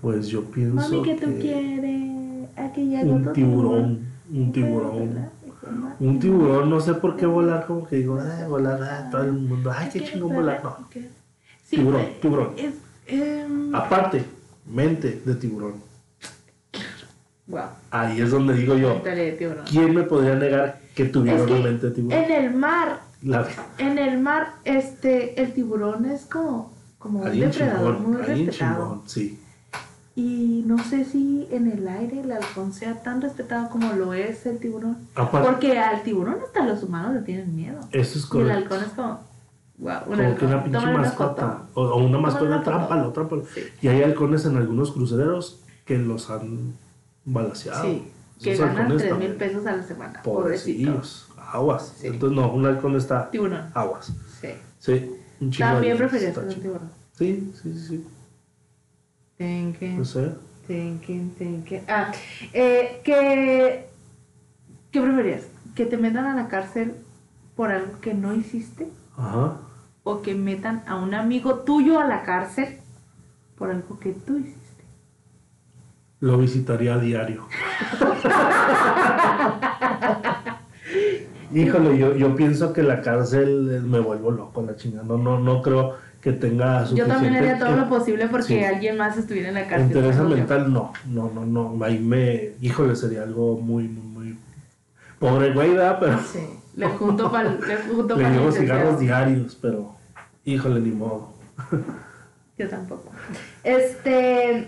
[0.02, 2.50] Pues yo pienso Mami, ¿qué tú que quieres?
[2.58, 4.00] Aquí ya un tiburón,
[4.34, 5.30] un tiburón.
[6.00, 9.34] Un tiburón, no sé por qué volar, como que digo, ay, volar, ah, todo el
[9.34, 10.62] mundo, ay, qué chingón volar.
[10.64, 10.78] No,
[11.64, 12.50] Sí, Tiburón, eh, tiburón.
[12.58, 12.74] Es,
[13.08, 14.26] em, aparte,
[14.66, 15.76] mente de tiburón.
[17.48, 19.02] wow, Ahí es donde digo yo.
[19.70, 22.20] ¿quién me podría negar que tuviera una mente de tiburón?
[22.24, 23.48] En el mar, La-
[23.78, 28.52] en el mar, este, el tiburón es como, como un depredador chingón, muy respetado.
[28.52, 29.40] chingón, sí.
[30.16, 34.46] Y no sé si en el aire el halcón sea tan respetado como lo es
[34.46, 34.98] el tiburón.
[35.16, 37.80] Aparte, Porque al tiburón hasta los humanos le tienen miedo.
[37.92, 38.54] eso es Y el correcto.
[38.76, 39.20] halcón es como,
[39.78, 41.62] wow, un Como que una pinche mascota.
[41.76, 43.44] O, o una mascota, trámpalo, trámpalo.
[43.54, 43.62] Sí.
[43.82, 46.74] Y hay halcones en algunos cruceros que los han
[47.24, 47.84] balaseado.
[47.84, 50.22] Sí, que Esos ganan halcones 3 mil pesos a la semana.
[50.24, 50.92] Pobrecito.
[50.92, 51.28] Pobrecillos.
[51.54, 51.94] Aguas.
[51.98, 52.08] Sí.
[52.08, 53.62] Entonces, no, un halcón está Tiburón.
[53.74, 54.12] aguas.
[54.42, 54.50] Sí.
[54.80, 55.10] Sí,
[55.40, 56.90] un También preferiría un tiburón.
[57.14, 58.06] Sí, sí, sí, sí.
[59.42, 60.36] Thinking, No sé.
[60.68, 61.82] thinking, thinking.
[61.88, 62.12] Ah,
[62.54, 63.88] eh, ¿qué,
[64.92, 65.48] ¿qué preferías?
[65.74, 66.94] ¿Que te metan a la cárcel
[67.56, 68.88] por algo que no hiciste?
[69.18, 69.58] Ajá.
[70.04, 72.78] o que metan a un amigo tuyo a la cárcel
[73.58, 74.84] por algo que tú hiciste.
[76.20, 77.48] Lo visitaría a diario.
[81.54, 85.04] Híjole, yo, yo pienso que la cárcel me vuelvo loco la chingada.
[85.04, 88.64] No, no, no creo que tenga Yo también haría todo lo posible porque sí.
[88.64, 89.88] alguien más estuviera en la cárcel.
[89.88, 91.84] Interés mental, no, no, no, no.
[91.84, 94.38] Ahí me, híjole, sería algo muy, muy, muy
[95.20, 95.72] pobre güey.
[96.00, 99.96] Pero Sí, le junto para le junto le llevo cigarros diarios, pero
[100.46, 101.34] híjole, ni modo.
[102.58, 103.12] Yo tampoco.
[103.64, 104.68] Este.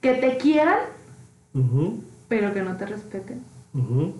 [0.00, 0.78] Que te quieran,
[1.54, 3.42] Ujú, pero que no te respeten.
[3.74, 4.14] ujú.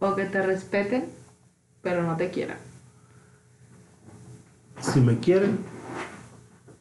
[0.00, 1.04] O que te respeten,
[1.80, 2.58] pero no te quieran.
[4.82, 5.58] Si me quieren,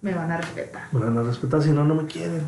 [0.01, 0.83] Me van a respetar.
[0.91, 2.41] me van a respetar, si no, no me quieren.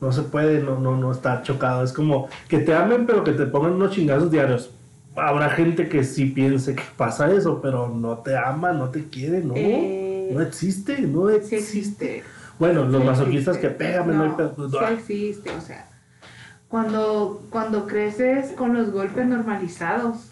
[0.00, 1.82] No se puede, no, no, no está chocado.
[1.84, 4.70] Es como que te amen, pero que te pongan unos chingazos diarios.
[5.16, 9.42] Habrá gente que sí piense que pasa eso, pero no te ama, no te quiere,
[9.42, 9.54] no.
[9.56, 12.22] Eh, no existe, no Sí existe.
[12.58, 13.76] Bueno, los Sí masoquistas existe.
[13.76, 15.88] que pégame, no, hay pedo, pues, sí existe, o sea.
[16.68, 20.30] Cuando, cuando creces con los golpes normalizados,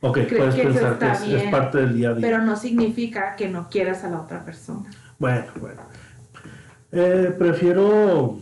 [0.00, 2.20] Ok, Creo puedes que pensar que es, parte del día a día.
[2.20, 4.90] pero no significa que no quieras a la otra persona.
[5.18, 5.80] Bueno, bueno.
[6.92, 8.38] Eh, prefiero.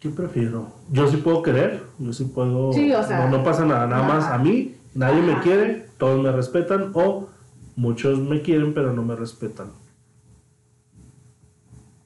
[0.00, 0.72] ¿Qué prefiero?
[0.90, 2.72] Yo sí puedo querer, yo sí puedo.
[2.72, 6.22] Sí, o sea, No, no pasa nada, nada más a mí, nadie me quiere, todos
[6.22, 7.28] me respetan, o
[7.76, 9.70] muchos me quieren, pero no me respetan.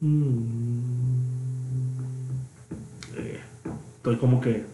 [0.00, 0.82] Mm.
[3.16, 3.40] Eh,
[3.96, 4.64] estoy como que.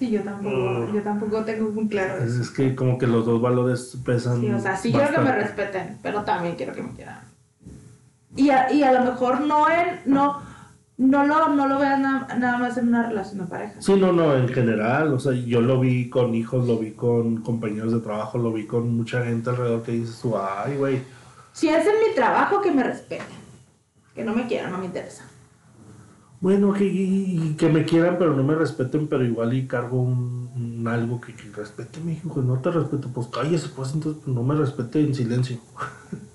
[0.00, 0.94] Sí, yo tampoco, Mm.
[0.94, 2.40] yo tampoco tengo muy claro Es, eso.
[2.40, 4.40] es que como que los dos valores pesan.
[4.40, 7.20] Sí, o sea, sí quiero que me respeten, pero también quiero que me quieran.
[8.34, 10.40] Y a, y a lo mejor no en, no,
[10.96, 13.74] no lo, no lo veas na- nada más en una relación de pareja.
[13.78, 17.42] Sí, no, no, en general, o sea, yo lo vi con hijos, lo vi con
[17.42, 21.02] compañeros de trabajo, lo vi con mucha gente alrededor que dices tú, ay, güey,
[21.52, 23.26] Si es en mi trabajo, que me respeten.
[24.14, 25.24] Que no me quieran, no me interesa.
[26.40, 30.84] Bueno, que, y- que me quieran, pero no me respeten, pero igual y cargo un,
[30.88, 34.42] algo que, que respete, hijo, que no te respeto, pues cállese, pues entonces pues, no
[34.42, 35.58] me respete en silencio.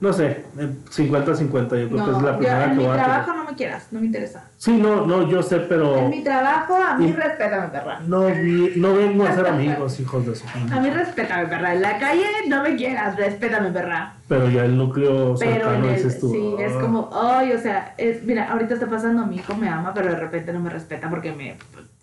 [0.00, 2.96] no sé, eh, 50-50, yo creo que es la yo primera en que mi voy
[2.96, 4.48] trabajo no me quieras, no me interesa.
[4.56, 8.00] Sí, no, no, yo sé, pero En mi trabajo, a mí Y- respétame, perra.
[8.06, 11.74] no, vi- no vengo a ser amigos, hijos de su A mí respétame, perra.
[11.74, 14.14] En la calle no me quieras, respétame, perra.
[14.26, 16.30] Pero ya el núcleo Pero en el, dices tú.
[16.32, 16.80] sí, es "Ah".
[16.80, 20.16] como, ay, o sea, es, mira, ahorita está pasando, mi hijo me ama, pero de
[20.16, 21.56] repente no me respeta porque me,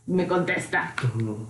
[0.06, 0.94] me contesta.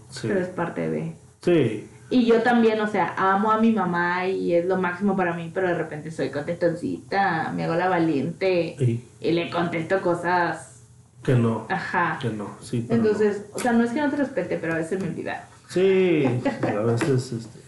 [0.09, 0.27] Sí.
[0.29, 1.13] Pero es parte de...
[1.41, 1.89] Sí.
[2.09, 5.51] Y yo también, o sea, amo a mi mamá y es lo máximo para mí,
[5.53, 10.83] pero de repente soy contestoncita, me hago la valiente Y y le contesto cosas,
[11.23, 11.65] que no.
[11.69, 12.17] ajá.
[12.21, 12.49] Que no.
[12.61, 12.85] Sí.
[12.87, 15.47] pero Entonces, o sea, no es que no te respete, pero a veces me olvida.
[15.67, 16.23] Sí.
[16.63, 17.59] A veces, este.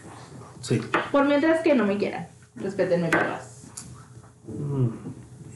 [0.62, 0.80] Sí.
[1.12, 2.26] Por mientras que no me quieran,
[2.56, 3.64] respétenme, perras.
[4.46, 4.88] Mm,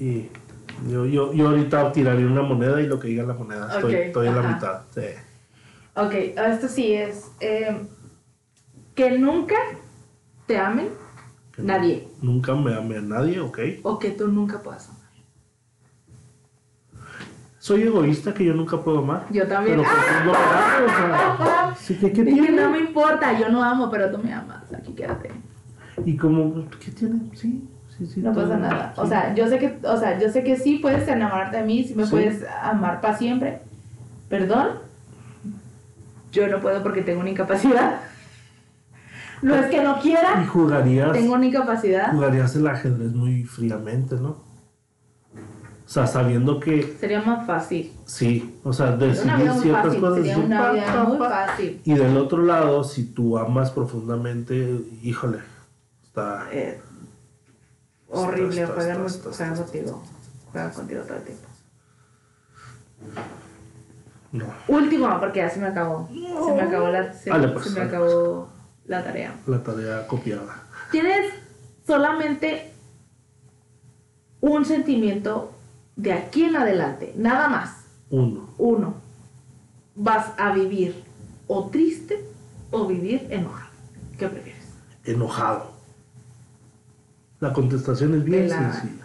[0.01, 0.29] Y
[0.91, 3.69] yo, yo, yo ahorita tiraría una moneda y lo que diga la moneda.
[3.75, 4.81] Estoy, Ok, estoy en la mitad.
[4.95, 5.01] Sí.
[5.97, 7.81] Ok, esto sí es eh,
[8.95, 9.57] que nunca
[10.47, 10.89] te amen
[11.55, 13.59] Que no- nadie Nunca me amé a nadie, ok.
[13.83, 15.01] o que tú nunca puedas amar.
[17.59, 19.25] Soy egoísta que yo nunca puedo amar.
[19.31, 19.79] Yo también.
[19.79, 20.89] Pero pues es lo verdad, o
[21.39, 21.75] sea.
[21.81, 22.51] Sí, que, ¿qué tiene?
[22.51, 25.31] no me importa, yo no amo, pero tú me amas, aquí quédate.
[26.05, 27.21] Y como, ¿qué tiene?
[27.35, 27.67] Sí,
[27.97, 28.21] sí, sí.
[28.21, 28.95] No todo- pasa nada.
[28.97, 31.85] O sea, yo sé que, o sea, yo sé que sí puedes enamorarte de mí,
[31.85, 32.11] sí me Sí.
[32.11, 33.61] puedes amar para siempre.
[34.29, 34.79] Perdón.
[36.33, 38.01] Yo no puedo porque tengo una incapacidad.
[39.45, 41.13] No es que no Y quiera, jugarías.
[41.13, 42.11] tengo una incapacidad.
[42.13, 44.31] jugarías el ajedrez muy fríamente, ¿no?
[45.87, 47.93] O sea, sabiendo que Sería más fácil.
[48.07, 50.01] sí, o sea, decidir ciertas fácil.
[50.01, 50.17] cosas.
[50.17, 51.81] Sería una vida pa, muy fácil.
[51.85, 55.41] Y del otro lado, si tú amas profundamente, híjole,
[56.03, 56.47] está.
[56.51, 56.81] Eh,
[58.09, 60.03] horrible, Está, juegan, está, está, juegan está, contigo.
[60.53, 61.49] Juegan contigo todo el tiempo.
[64.33, 66.09] No, Último, porque ya se me acabó.
[66.11, 68.49] Se me acabó la, se, Dale, pues, se me acabó
[68.87, 69.35] la tarea.
[69.47, 70.63] la tarea copiada.
[70.91, 71.33] Tienes
[71.87, 72.73] solamente
[74.41, 75.53] un sentimiento
[75.97, 77.85] de aquí en adelante, nada más.
[78.11, 78.49] Uno.
[78.59, 78.95] Uno.
[79.95, 81.03] Vas a vivir
[81.47, 82.25] o triste
[82.71, 83.71] o vivir enojado.
[84.19, 84.65] ¿Qué prefieres?
[85.05, 85.73] Enojado.
[87.41, 89.05] La contestación es bien la- sencilla.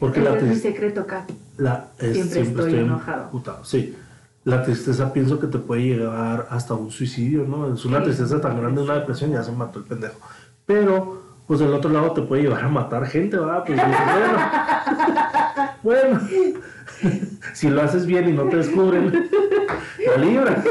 [0.00, 1.34] Porque la es mi secreto, Katy.
[1.58, 3.30] La, es- Siempre estoy enojado.
[3.64, 3.96] Sí.
[4.44, 7.72] La tristeza pienso que te puede llegar hasta un suicidio, ¿no?
[7.72, 8.04] Es una Sí.
[8.06, 10.14] tristeza tan grande, una depresión, ya se mató el pendejo.
[10.66, 13.62] Pero, pues del otro lado te puede llevar a matar gente, ¿verdad?
[13.64, 13.78] Pues
[15.82, 16.20] bueno.
[16.20, 16.20] bueno.
[17.52, 19.28] si lo haces bien y no te descubren,
[20.06, 20.62] la libra.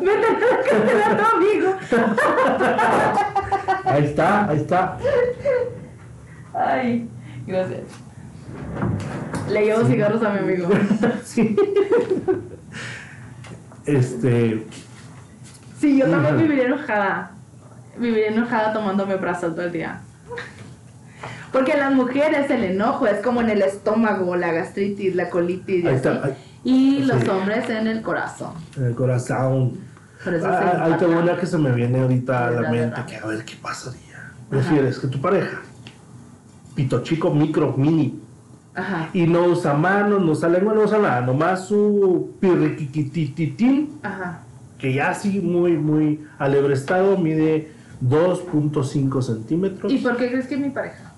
[0.00, 1.76] Vete a tu amigo.
[3.84, 4.98] Ahí está, ahí está.
[6.52, 7.08] Ay,
[7.46, 7.82] gracias.
[9.50, 10.68] Le llevo cigarros a mi amigo.
[11.24, 11.56] Sí.
[13.84, 14.66] Este.
[15.80, 17.32] Sí, yo también viviría enojada.
[17.98, 20.00] Viviría enojada tomándome brazos todo el día.
[21.52, 25.84] Porque a las mujeres el enojo es como en el estómago, la gastritis, la colitis
[25.84, 26.08] y Ahí así.
[26.08, 26.34] está, ahí.
[26.64, 27.28] Y los Sí.
[27.28, 28.52] hombres en el corazón.
[28.76, 29.78] En el corazón.
[30.24, 33.26] Por eso Ah, ahí una que se me viene ahorita a la mente, que a
[33.26, 34.32] ver qué pasaría.
[34.50, 35.60] ¿Prefieres que tu pareja,
[36.74, 38.20] pito chico, micro, mini,
[38.76, 44.00] Ajá, y no usa manos, no usa lengua, no usa nada, nomás su pirriquiquitititín,
[44.78, 47.72] que ya así muy, muy alebrestado, mide
[48.04, 49.90] 2.5 centímetros.
[49.92, 51.12] ¿Y por qué crees que es mi pareja?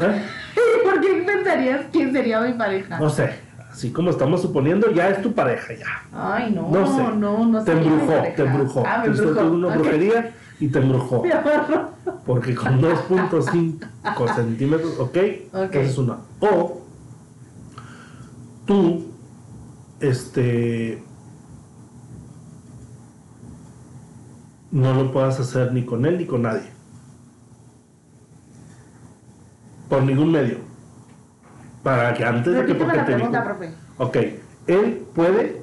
[0.00, 0.22] ¿Eh?
[0.84, 2.98] ¿Por qué pensarías quién sería mi pareja?
[2.98, 3.30] No sé,
[3.70, 6.02] así como estamos suponiendo, ya es tu pareja, ya.
[6.12, 7.02] Ay, no, No sé.
[7.16, 8.82] no, no te sería mi embrujó, te embrujó.
[8.86, 9.40] Ah, Te embrujó.
[9.50, 11.22] una brujería y te embrujó.
[12.26, 15.16] Porque con 2.5 centímetros, ok,
[15.52, 15.74] Ok.
[15.74, 16.16] esa es una.
[16.40, 16.85] O
[18.66, 19.06] tú,
[20.00, 21.02] este,
[24.70, 26.68] no lo puedas hacer ni con él ni con nadie.
[29.88, 30.58] Por ningún medio.
[31.82, 33.70] Para que antes de que porque la te pregunta, profe.
[33.98, 34.16] Ok,
[34.66, 35.62] él puede,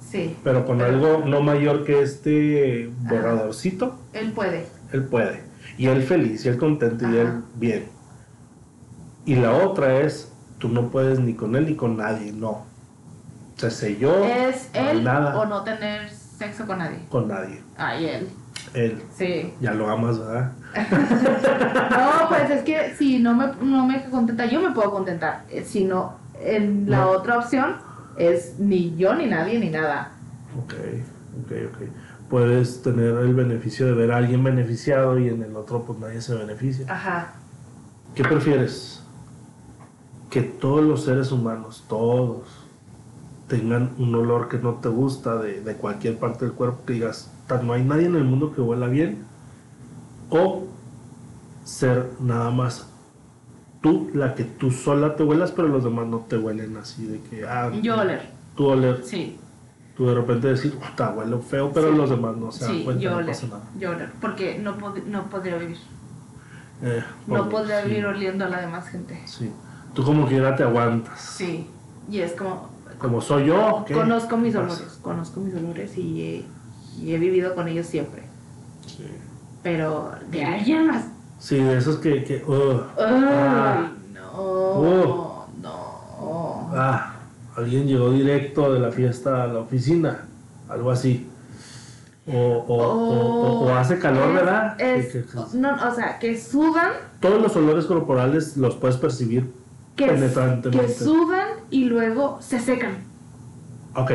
[0.00, 3.98] Sí, pero con Pero- algo no mayor que este borradorcito.
[4.12, 4.66] él puede.
[4.92, 5.42] Él puede.
[5.78, 7.86] Y él feliz, y él contento, y él bien.
[9.24, 10.30] Y la otra es,
[10.62, 12.62] tú no puedes ni con él ni con nadie, no.
[13.56, 14.24] Se selló.
[14.24, 17.00] ¿Es no él nada o no tener sexo con nadie?
[17.10, 17.60] con nadie.
[17.76, 18.28] Ay, él.
[18.74, 19.02] Él.
[19.18, 19.52] Sí.
[19.60, 20.52] Ya lo amas, ¿verdad?
[21.90, 25.42] No, pues es que si no me, no me contenta, yo me puedo contentar.
[25.50, 27.10] Eh, Si no, en la No.
[27.10, 27.74] otra opción
[28.16, 30.12] es ni yo, ni nadie, ni nada.
[30.62, 30.74] Ok,
[31.44, 31.88] ok, ok.
[32.30, 36.20] Puedes tener el beneficio de ver a alguien beneficiado y en el otro pues nadie
[36.20, 36.86] se beneficia.
[36.88, 37.32] Ajá.
[38.14, 39.01] ¿Qué prefieres?
[40.32, 42.40] Que todos los seres humanos, todos,
[43.48, 47.30] tengan un olor que no te gusta de, de cualquier parte del cuerpo, que digas,
[47.46, 49.18] "Ta- no hay nadie en el mundo que huela bien,
[50.30, 50.64] o
[51.64, 52.86] ser nada más
[53.82, 57.20] tú, la que tú sola te huelas, pero los demás no te huelen así, de
[57.20, 58.30] que, ah, Yo oler.
[58.56, 59.36] tú oler, Sí.
[59.98, 61.96] tú de repente decir, puta, huele feo, pero Sí.
[61.98, 63.26] los demás no se dan Sí, cuenta, yo no oler.
[63.28, 63.64] pasa nada.
[63.78, 64.10] Yo oler.
[64.18, 65.76] Porque no, pod- no podría vivir.
[66.80, 69.20] Eh, No podría sí, vivir oliendo a la demás gente.
[69.26, 69.52] Sí,
[69.94, 71.20] tú como quiera te aguantas.
[71.20, 71.68] Sí.
[72.10, 72.70] Y es como.
[72.98, 73.94] Como soy yo, ¿qué?
[73.94, 74.66] Conozco mis pasa?
[74.74, 74.98] olores.
[75.02, 78.22] Conozco mis olores y he, y he vivido con ellos siempre.
[78.86, 79.06] Sí.
[79.62, 81.04] Pero de alguien más.
[81.38, 82.22] Sí, de esos que.
[82.24, 82.36] que.
[82.36, 82.44] Ay,
[82.98, 83.90] Ah.
[84.14, 84.30] no.
[84.34, 85.46] Oh.
[85.60, 86.70] No.
[86.74, 87.14] Ah,
[87.56, 90.26] alguien llegó directo de la fiesta a la oficina,
[90.68, 91.28] algo así.
[92.26, 94.80] O, o, o- o- o hace calor, Es- ¿verdad?
[94.80, 99.52] es- Que- que- no, o sea, que sudan, todos los olores corporales los puedes percibir
[99.96, 100.06] que,
[100.70, 102.96] que sudan y luego se secan.
[103.94, 104.10] Ok,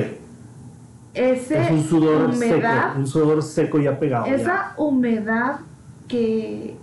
[1.14, 4.26] Ese es un sudor humedad, seco, un sudor seco ya pegado.
[4.28, 4.36] ya.
[4.36, 5.60] esa humedad
[6.08, 6.76] que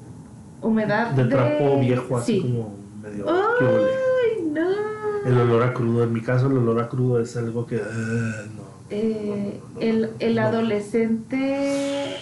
[0.62, 2.40] humedad de de trapo viejo, así sí.
[2.42, 3.26] como medio.
[3.28, 5.28] Ay, no.
[5.28, 7.76] El olor a crudo, en mi caso, el olor a crudo es algo que.
[7.76, 8.64] no.
[8.90, 12.16] Eh, no, no, el, el adolescente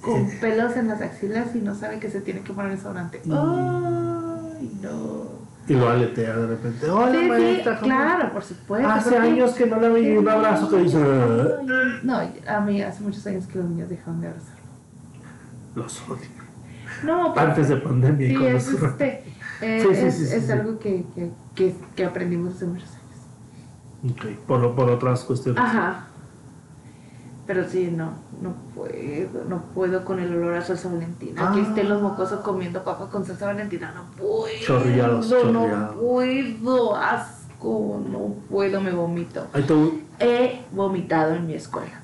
[0.00, 3.20] con pelos en las axilas y no sabe que se tiene que poner desodorante.
[3.24, 3.32] Mm.
[3.32, 5.37] Ay, no.
[5.68, 6.90] Y lo aletea de repente.
[6.90, 8.88] Hola, Sí, sí, maestra, ¿cómo claro, por supuesto.
[8.88, 10.98] Hace porque- años que no le veía un abrazo que dice.
[12.02, 14.56] No, a mí hace muchos años que los niños dejaron de abrazar.
[15.74, 16.26] Los odio.
[17.04, 19.24] No, pero- Antes de pandemia sí, con es, los- este,
[19.60, 20.52] eh, Sí, sí, es, sí, sí, es sí.
[20.52, 24.12] algo que, que, que, que aprendimos hace muchos años.
[24.16, 25.62] Ok, por, por otras cuestiones.
[25.62, 26.06] Ajá.
[27.48, 28.10] Pero sí, no,
[28.42, 31.50] no puedo, no puedo con el olor a salsa valentina.
[31.54, 31.64] Que Ah.
[31.66, 34.44] estén los mocosos comiendo papas con salsa valentina, no puedo.
[34.66, 39.46] Chorreados, No puedo, asco, no puedo, me vomito.
[40.20, 42.02] He vomitado en mi escuela,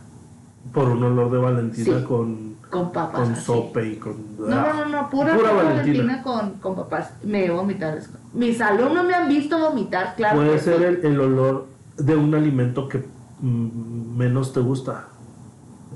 [0.73, 2.05] por un olor de Valentina Sí.
[2.05, 3.21] con, con papas.
[3.21, 3.45] con así.
[3.45, 4.15] sope y con.
[4.39, 6.05] No, no, no, no, pura, Pura Valentina.
[6.05, 7.11] Valentina, con, con papás.
[7.23, 8.25] Me he vomitado en la escuela.
[8.33, 10.37] Mis alumnos me han visto vomitar, claro.
[10.39, 11.66] Puede que ser el, el olor
[11.99, 13.05] de un alimento que
[13.41, 15.09] mm, menos te gusta.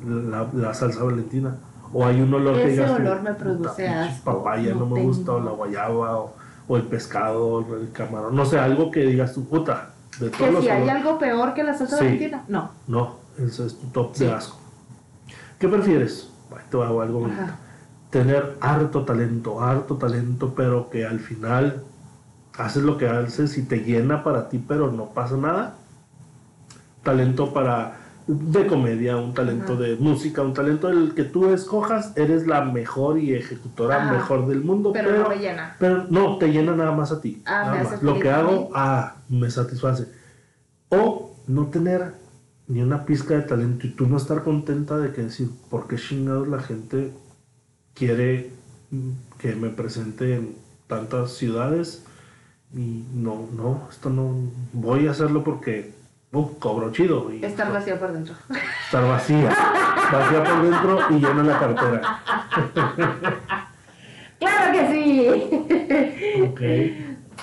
[0.06, 1.56] La, la salsa Valentina.
[1.92, 2.90] O hay un olor que Ese digas.
[2.96, 5.48] tú, olor me "Puta, produce asco, Papaya no, no me gusta, o tengo".
[5.50, 6.34] la guayaba, o,
[6.68, 8.36] o el pescado, o el camarón.
[8.36, 9.90] No sé, algo que digas tu puta.
[10.20, 12.04] De todos Que los si hay algo peor que la salsa Sí.
[12.04, 12.70] valentina, no.
[12.88, 14.24] No, eso es tu top Sí.
[14.24, 14.58] de asco.
[15.58, 16.28] ¿Qué prefieres?
[16.70, 17.40] Te hago algo bonito.
[18.10, 21.82] Tener harto talento, harto talento, pero que al final
[22.58, 25.76] haces lo que haces y te llena para ti, pero no pasa nada.
[27.02, 27.96] Talento para
[28.28, 29.82] de comedia, un talento Ajá.
[29.82, 34.12] de música, un talento el que tú escojas, eres la mejor y ejecutora Ajá.
[34.12, 35.76] mejor del mundo, Pero pero, no me llena.
[35.78, 37.42] pero no, te llena nada más a ti.
[37.46, 38.02] Ah, nada más.
[38.02, 40.08] Lo que hago, ah, me satisface.
[40.90, 42.12] O no tener
[42.66, 45.96] ni una pizca de talento y tú no estar contenta de que decir, ¿por qué
[45.96, 47.12] chingados la gente
[47.94, 48.50] quiere
[49.38, 50.54] que me presente en
[50.86, 52.04] tantas ciudades?
[52.74, 54.34] Y no, no, esto no,
[54.74, 55.94] voy a hacerlo porque
[56.32, 57.32] uh, cobro chido.
[57.32, 58.34] Y Estar vacía por dentro.
[58.86, 59.48] Estar vacía,
[60.12, 62.20] vacía por dentro y llena la cartera.
[64.38, 65.28] ¡Claro que sí!
[66.50, 66.60] Ok.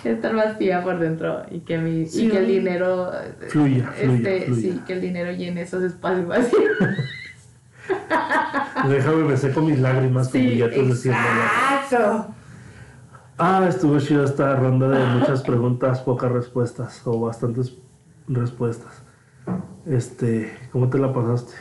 [0.05, 2.27] Estar vacía por dentro y que, mi, Sí.
[2.27, 3.11] y que el dinero.
[3.49, 4.61] Fluya, fluya, este, fluya.
[4.61, 6.63] Sí, que el dinero llene esos espacios vacíos.
[8.87, 11.51] Déjame me seco mis lágrimas con billetes de 100 dólares.
[11.83, 12.27] exacto.
[13.37, 17.73] Ah, estuvo chido esta ronda de muchas preguntas, pocas respuestas o bastantes
[18.27, 18.93] respuestas.
[19.85, 21.53] Este, ¿cómo te la pasaste?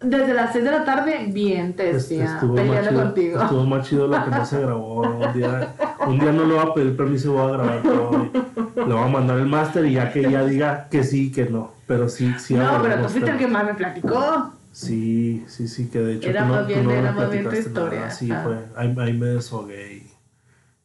[0.00, 3.42] Desde las 6 de la tarde, bien, te Este, decía, estuvo, más peleando chido, contigo.
[3.42, 5.00] estuvo más chido lo que no se grabó.
[5.00, 5.74] Un día,
[6.06, 8.30] un día no le voy a pedir permiso voy a grabar todo.
[8.76, 11.72] Le voy a mandar el máster y ya que ella diga que sí, que no.
[11.86, 12.54] Pero sí, sí.
[12.54, 14.52] no, pero tú fuiste el que más me platicó.
[14.72, 17.44] Sí, sí, sí, que de hecho Era no, más tú bien- no era más bien
[17.48, 18.10] tu historia, nada.
[18.10, 18.42] Sí, ajá.
[18.42, 18.56] fue.
[18.76, 19.94] Ahí, ahí me deshogué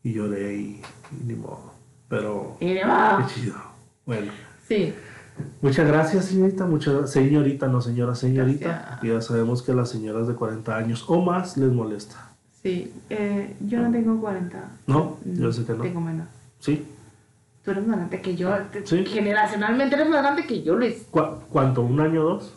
[0.04, 0.82] y, y lloré y,
[1.20, 1.74] y ni modo.
[2.08, 3.18] Pero Y ni modo.
[3.18, 3.56] qué chido.
[4.06, 4.32] Bueno,
[4.70, 4.94] Sí,
[5.62, 6.66] muchas gracias, señorita.
[6.66, 8.98] Muchas señorita, no señora, señorita.
[9.02, 9.02] Gracias.
[9.04, 12.34] Ya sabemos que a las señoras de 40 años o más les molesta.
[12.64, 12.94] sí.
[13.10, 14.64] Eh, yo no tengo 40.
[14.88, 15.18] ¿No?
[15.26, 15.84] Yo sé que no.
[15.84, 16.28] Tengo menos.
[16.60, 16.86] ¿Sí?
[17.64, 18.50] Tú eres más grande que yo.
[18.86, 19.06] Sí.
[19.06, 21.06] Generacionalmente eres más grande que yo, Luis.
[21.12, 21.82] ¿Cu- ¿Cuánto?
[21.84, 22.54] ¿Un año o dos?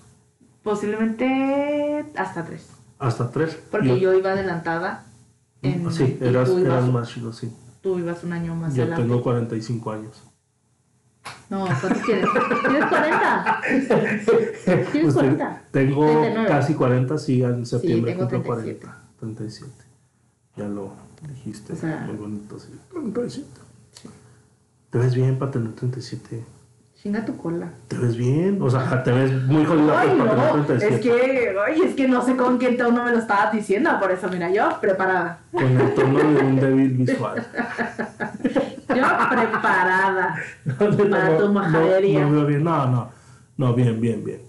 [0.63, 2.69] Posiblemente hasta tres.
[2.99, 3.59] Hasta tres.
[3.71, 5.05] Porque yo, iba adelantada.
[5.63, 7.51] En, sí, y eras, eras más chido, sí.
[7.83, 9.07] tú ibas un año más Yo adelante.
[9.07, 10.23] tengo 45 años.
[11.51, 12.27] No, ¿cuántos tienes?
[12.63, 13.61] ¿Tienes 40?
[13.65, 15.63] ¿Tienes Usted- 40?
[15.71, 16.49] Tengo 39.
[16.49, 18.81] casi 40, sí, en septiembre tengo cumplo 37.
[18.87, 19.03] 40.
[19.21, 19.73] 37.
[20.57, 20.93] Ya lo
[21.29, 21.73] dijiste.
[21.73, 22.69] O sea- muy bonito, sí.
[22.93, 23.47] 37.
[24.91, 26.45] Te ves bien para tener 37.
[27.05, 27.71] Chinga tu cola.
[27.87, 28.59] Te ves bien.
[28.63, 30.95] O sea, te ves muy jodida Ay, pues, no, 37.
[30.95, 34.11] es que, ay, es que no sé con quién tono me lo estabas diciendo, por
[34.11, 35.41] eso, mira, yo preparada.
[35.53, 37.47] Con el tono de un débil visual.
[38.89, 40.35] Yo preparada.
[40.65, 42.25] No, Para tu majadería.
[42.25, 42.65] No, no bien.
[42.65, 43.11] No, no.
[43.59, 44.41] No, bien, bien, bien.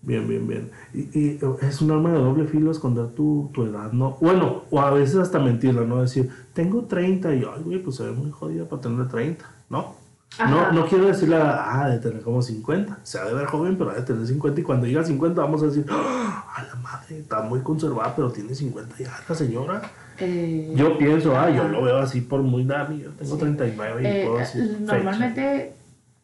[0.00, 0.70] Bien, bien, bien.
[0.94, 4.16] Y, y es un arma de doble filo esconder tu, tu edad, ¿no?
[4.18, 6.00] Bueno, o a veces hasta mentirla, ¿no?
[6.00, 9.97] Decir, tengo 30 y, ay, güey, pues se ve muy jodida para tener 30, ¿no?
[10.38, 10.72] No, Ajá.
[10.72, 12.98] no quiero decirle, ah, de tener como 50.
[13.02, 14.60] Se ha de ver joven, pero ha de tener 50.
[14.60, 18.30] Y cuando diga 50, vamos a decir, "Ah, a la madre, está muy conservada, pero
[18.30, 19.82] tiene 50 ya, la señora.
[20.20, 22.92] Eh, Yo pienso, ah, yo lo veo así por muy nada.
[22.92, 24.62] Yo tengo 39 y eh, puedo decir.
[24.68, 24.78] fecha.
[24.94, 25.72] normalmente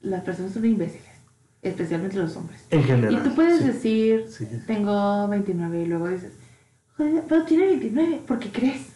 [0.03, 1.09] las personas son imbéciles,
[1.63, 2.61] especialmente los hombres.
[2.71, 3.23] En Y general.
[3.25, 3.65] tú puedes sí.
[3.67, 4.47] decir, Sí.
[4.67, 6.33] tengo 29 y luego dices,
[6.97, 8.94] "Joder, pero tiene 29, ¿por qué crees?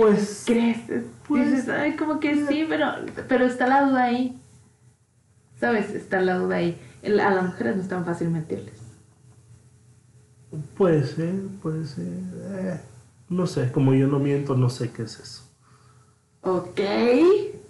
[0.00, 0.44] Pues.
[0.46, 0.78] ¿Crees?
[1.28, 2.86] Pues- dices, ay, como que sí, pero,
[3.28, 4.38] pero está la duda ahí.
[5.58, 5.90] ¿Sabes?
[5.90, 6.80] Está la duda ahí.
[7.04, 8.74] A las mujeres no es tan fácil mentirles.
[10.76, 12.06] Puede ser, puede ser.
[12.06, 12.80] eh,
[13.28, 15.42] no sé, como yo no miento, no sé qué es eso.
[16.42, 16.80] Ok.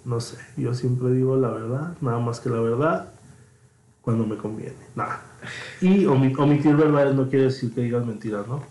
[0.05, 3.11] No sé, yo siempre digo la verdad, nada más que la verdad,
[4.01, 4.73] cuando me conviene.
[4.95, 5.21] Nada.
[5.81, 8.63] Y omi- omitir verdades no quiere decir que digas mentiras, ¿no?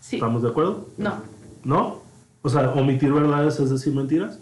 [0.00, 0.16] Sí.
[0.16, 0.88] ¿Estamos de acuerdo?
[0.98, 1.22] No.
[1.64, 2.03] ¿No?
[2.44, 4.38] O sea, omitir verdades es decir mentiras.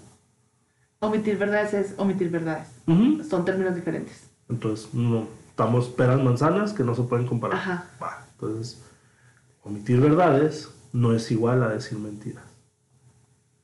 [0.98, 2.66] Omitir verdades es omitir verdades.
[3.30, 4.28] Son términos diferentes.
[4.48, 7.56] Entonces, no, estamos peras manzanas que no se pueden comparar.
[7.56, 7.86] Ajá.
[8.32, 8.82] Entonces,
[9.62, 12.42] omitir verdades no es igual a decir mentiras.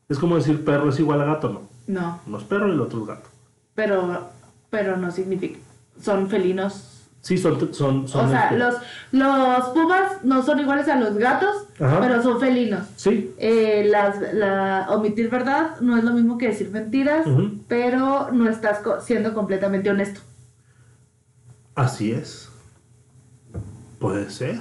[0.09, 1.69] Es como decir perro es igual a gato, no.
[1.89, 2.21] No.
[2.25, 3.29] Uno es perro y el otro es gato.
[3.75, 4.31] Pero,
[4.71, 5.59] pero no significa.
[6.01, 6.98] Son felinos.
[7.21, 7.75] Sí, son...
[7.75, 8.75] son, son o sea, este- los,
[9.13, 12.01] los pumas no son iguales a los gatos, Ajá.
[12.01, 12.87] pero son felinos.
[12.97, 17.27] Sí, Eh, las, la, omitir verdad no es lo mismo que decir mentiras,
[17.67, 20.21] pero no estás siendo completamente honesto.
[21.75, 22.49] así es.
[23.99, 24.61] Puede ser.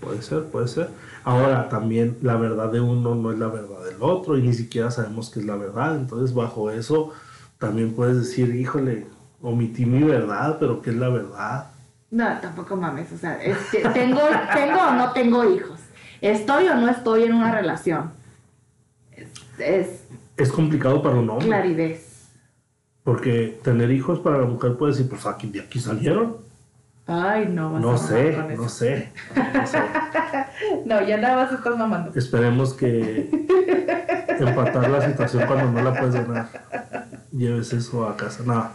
[0.00, 0.88] Puede ser, puede ser.
[1.24, 4.90] Ahora, también la verdad de uno no es la verdad del otro y ni siquiera
[4.90, 5.96] sabemos qué es la verdad.
[5.96, 7.12] Entonces, bajo eso,
[7.58, 9.06] también puedes decir, híjole,
[9.42, 11.66] omití mi verdad, pero ¿qué es la verdad?
[12.10, 13.10] No, tampoco mames.
[13.12, 14.20] O sea, es que tengo,
[14.54, 15.80] tengo o no tengo hijos.
[16.20, 18.12] Estoy o no estoy en una relación.
[19.10, 19.28] Es,
[19.58, 20.04] es
[20.36, 21.46] Es complicado para un hombre.
[21.46, 21.96] claridad.
[23.02, 26.36] Porque tener hijos para la mujer puede decir, pues aquí, de aquí salieron.
[27.06, 29.78] Ay, no, vas No a sé, no sé, no sé.
[30.86, 32.12] No, ya nada más estás mamando.
[32.14, 33.28] Esperemos que
[34.38, 36.48] empatar la situación cuando no la puedes ganar.
[37.32, 38.44] Lleves eso a casa.
[38.46, 38.70] No.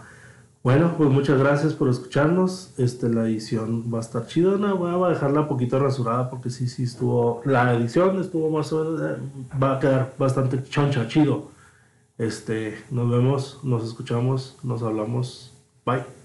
[0.64, 2.74] Bueno, pues muchas gracias por escucharnos.
[2.78, 4.58] Este, la edición va a estar chida.
[4.58, 7.42] No, voy a dejarla poquito rasurada porque sí, sí estuvo.
[7.46, 9.02] La edición estuvo más o menos.
[9.02, 11.52] eh, Va a quedar bastante choncha, chido.
[12.18, 15.54] Este, nos vemos, nos escuchamos, nos hablamos.
[15.86, 16.17] Bye.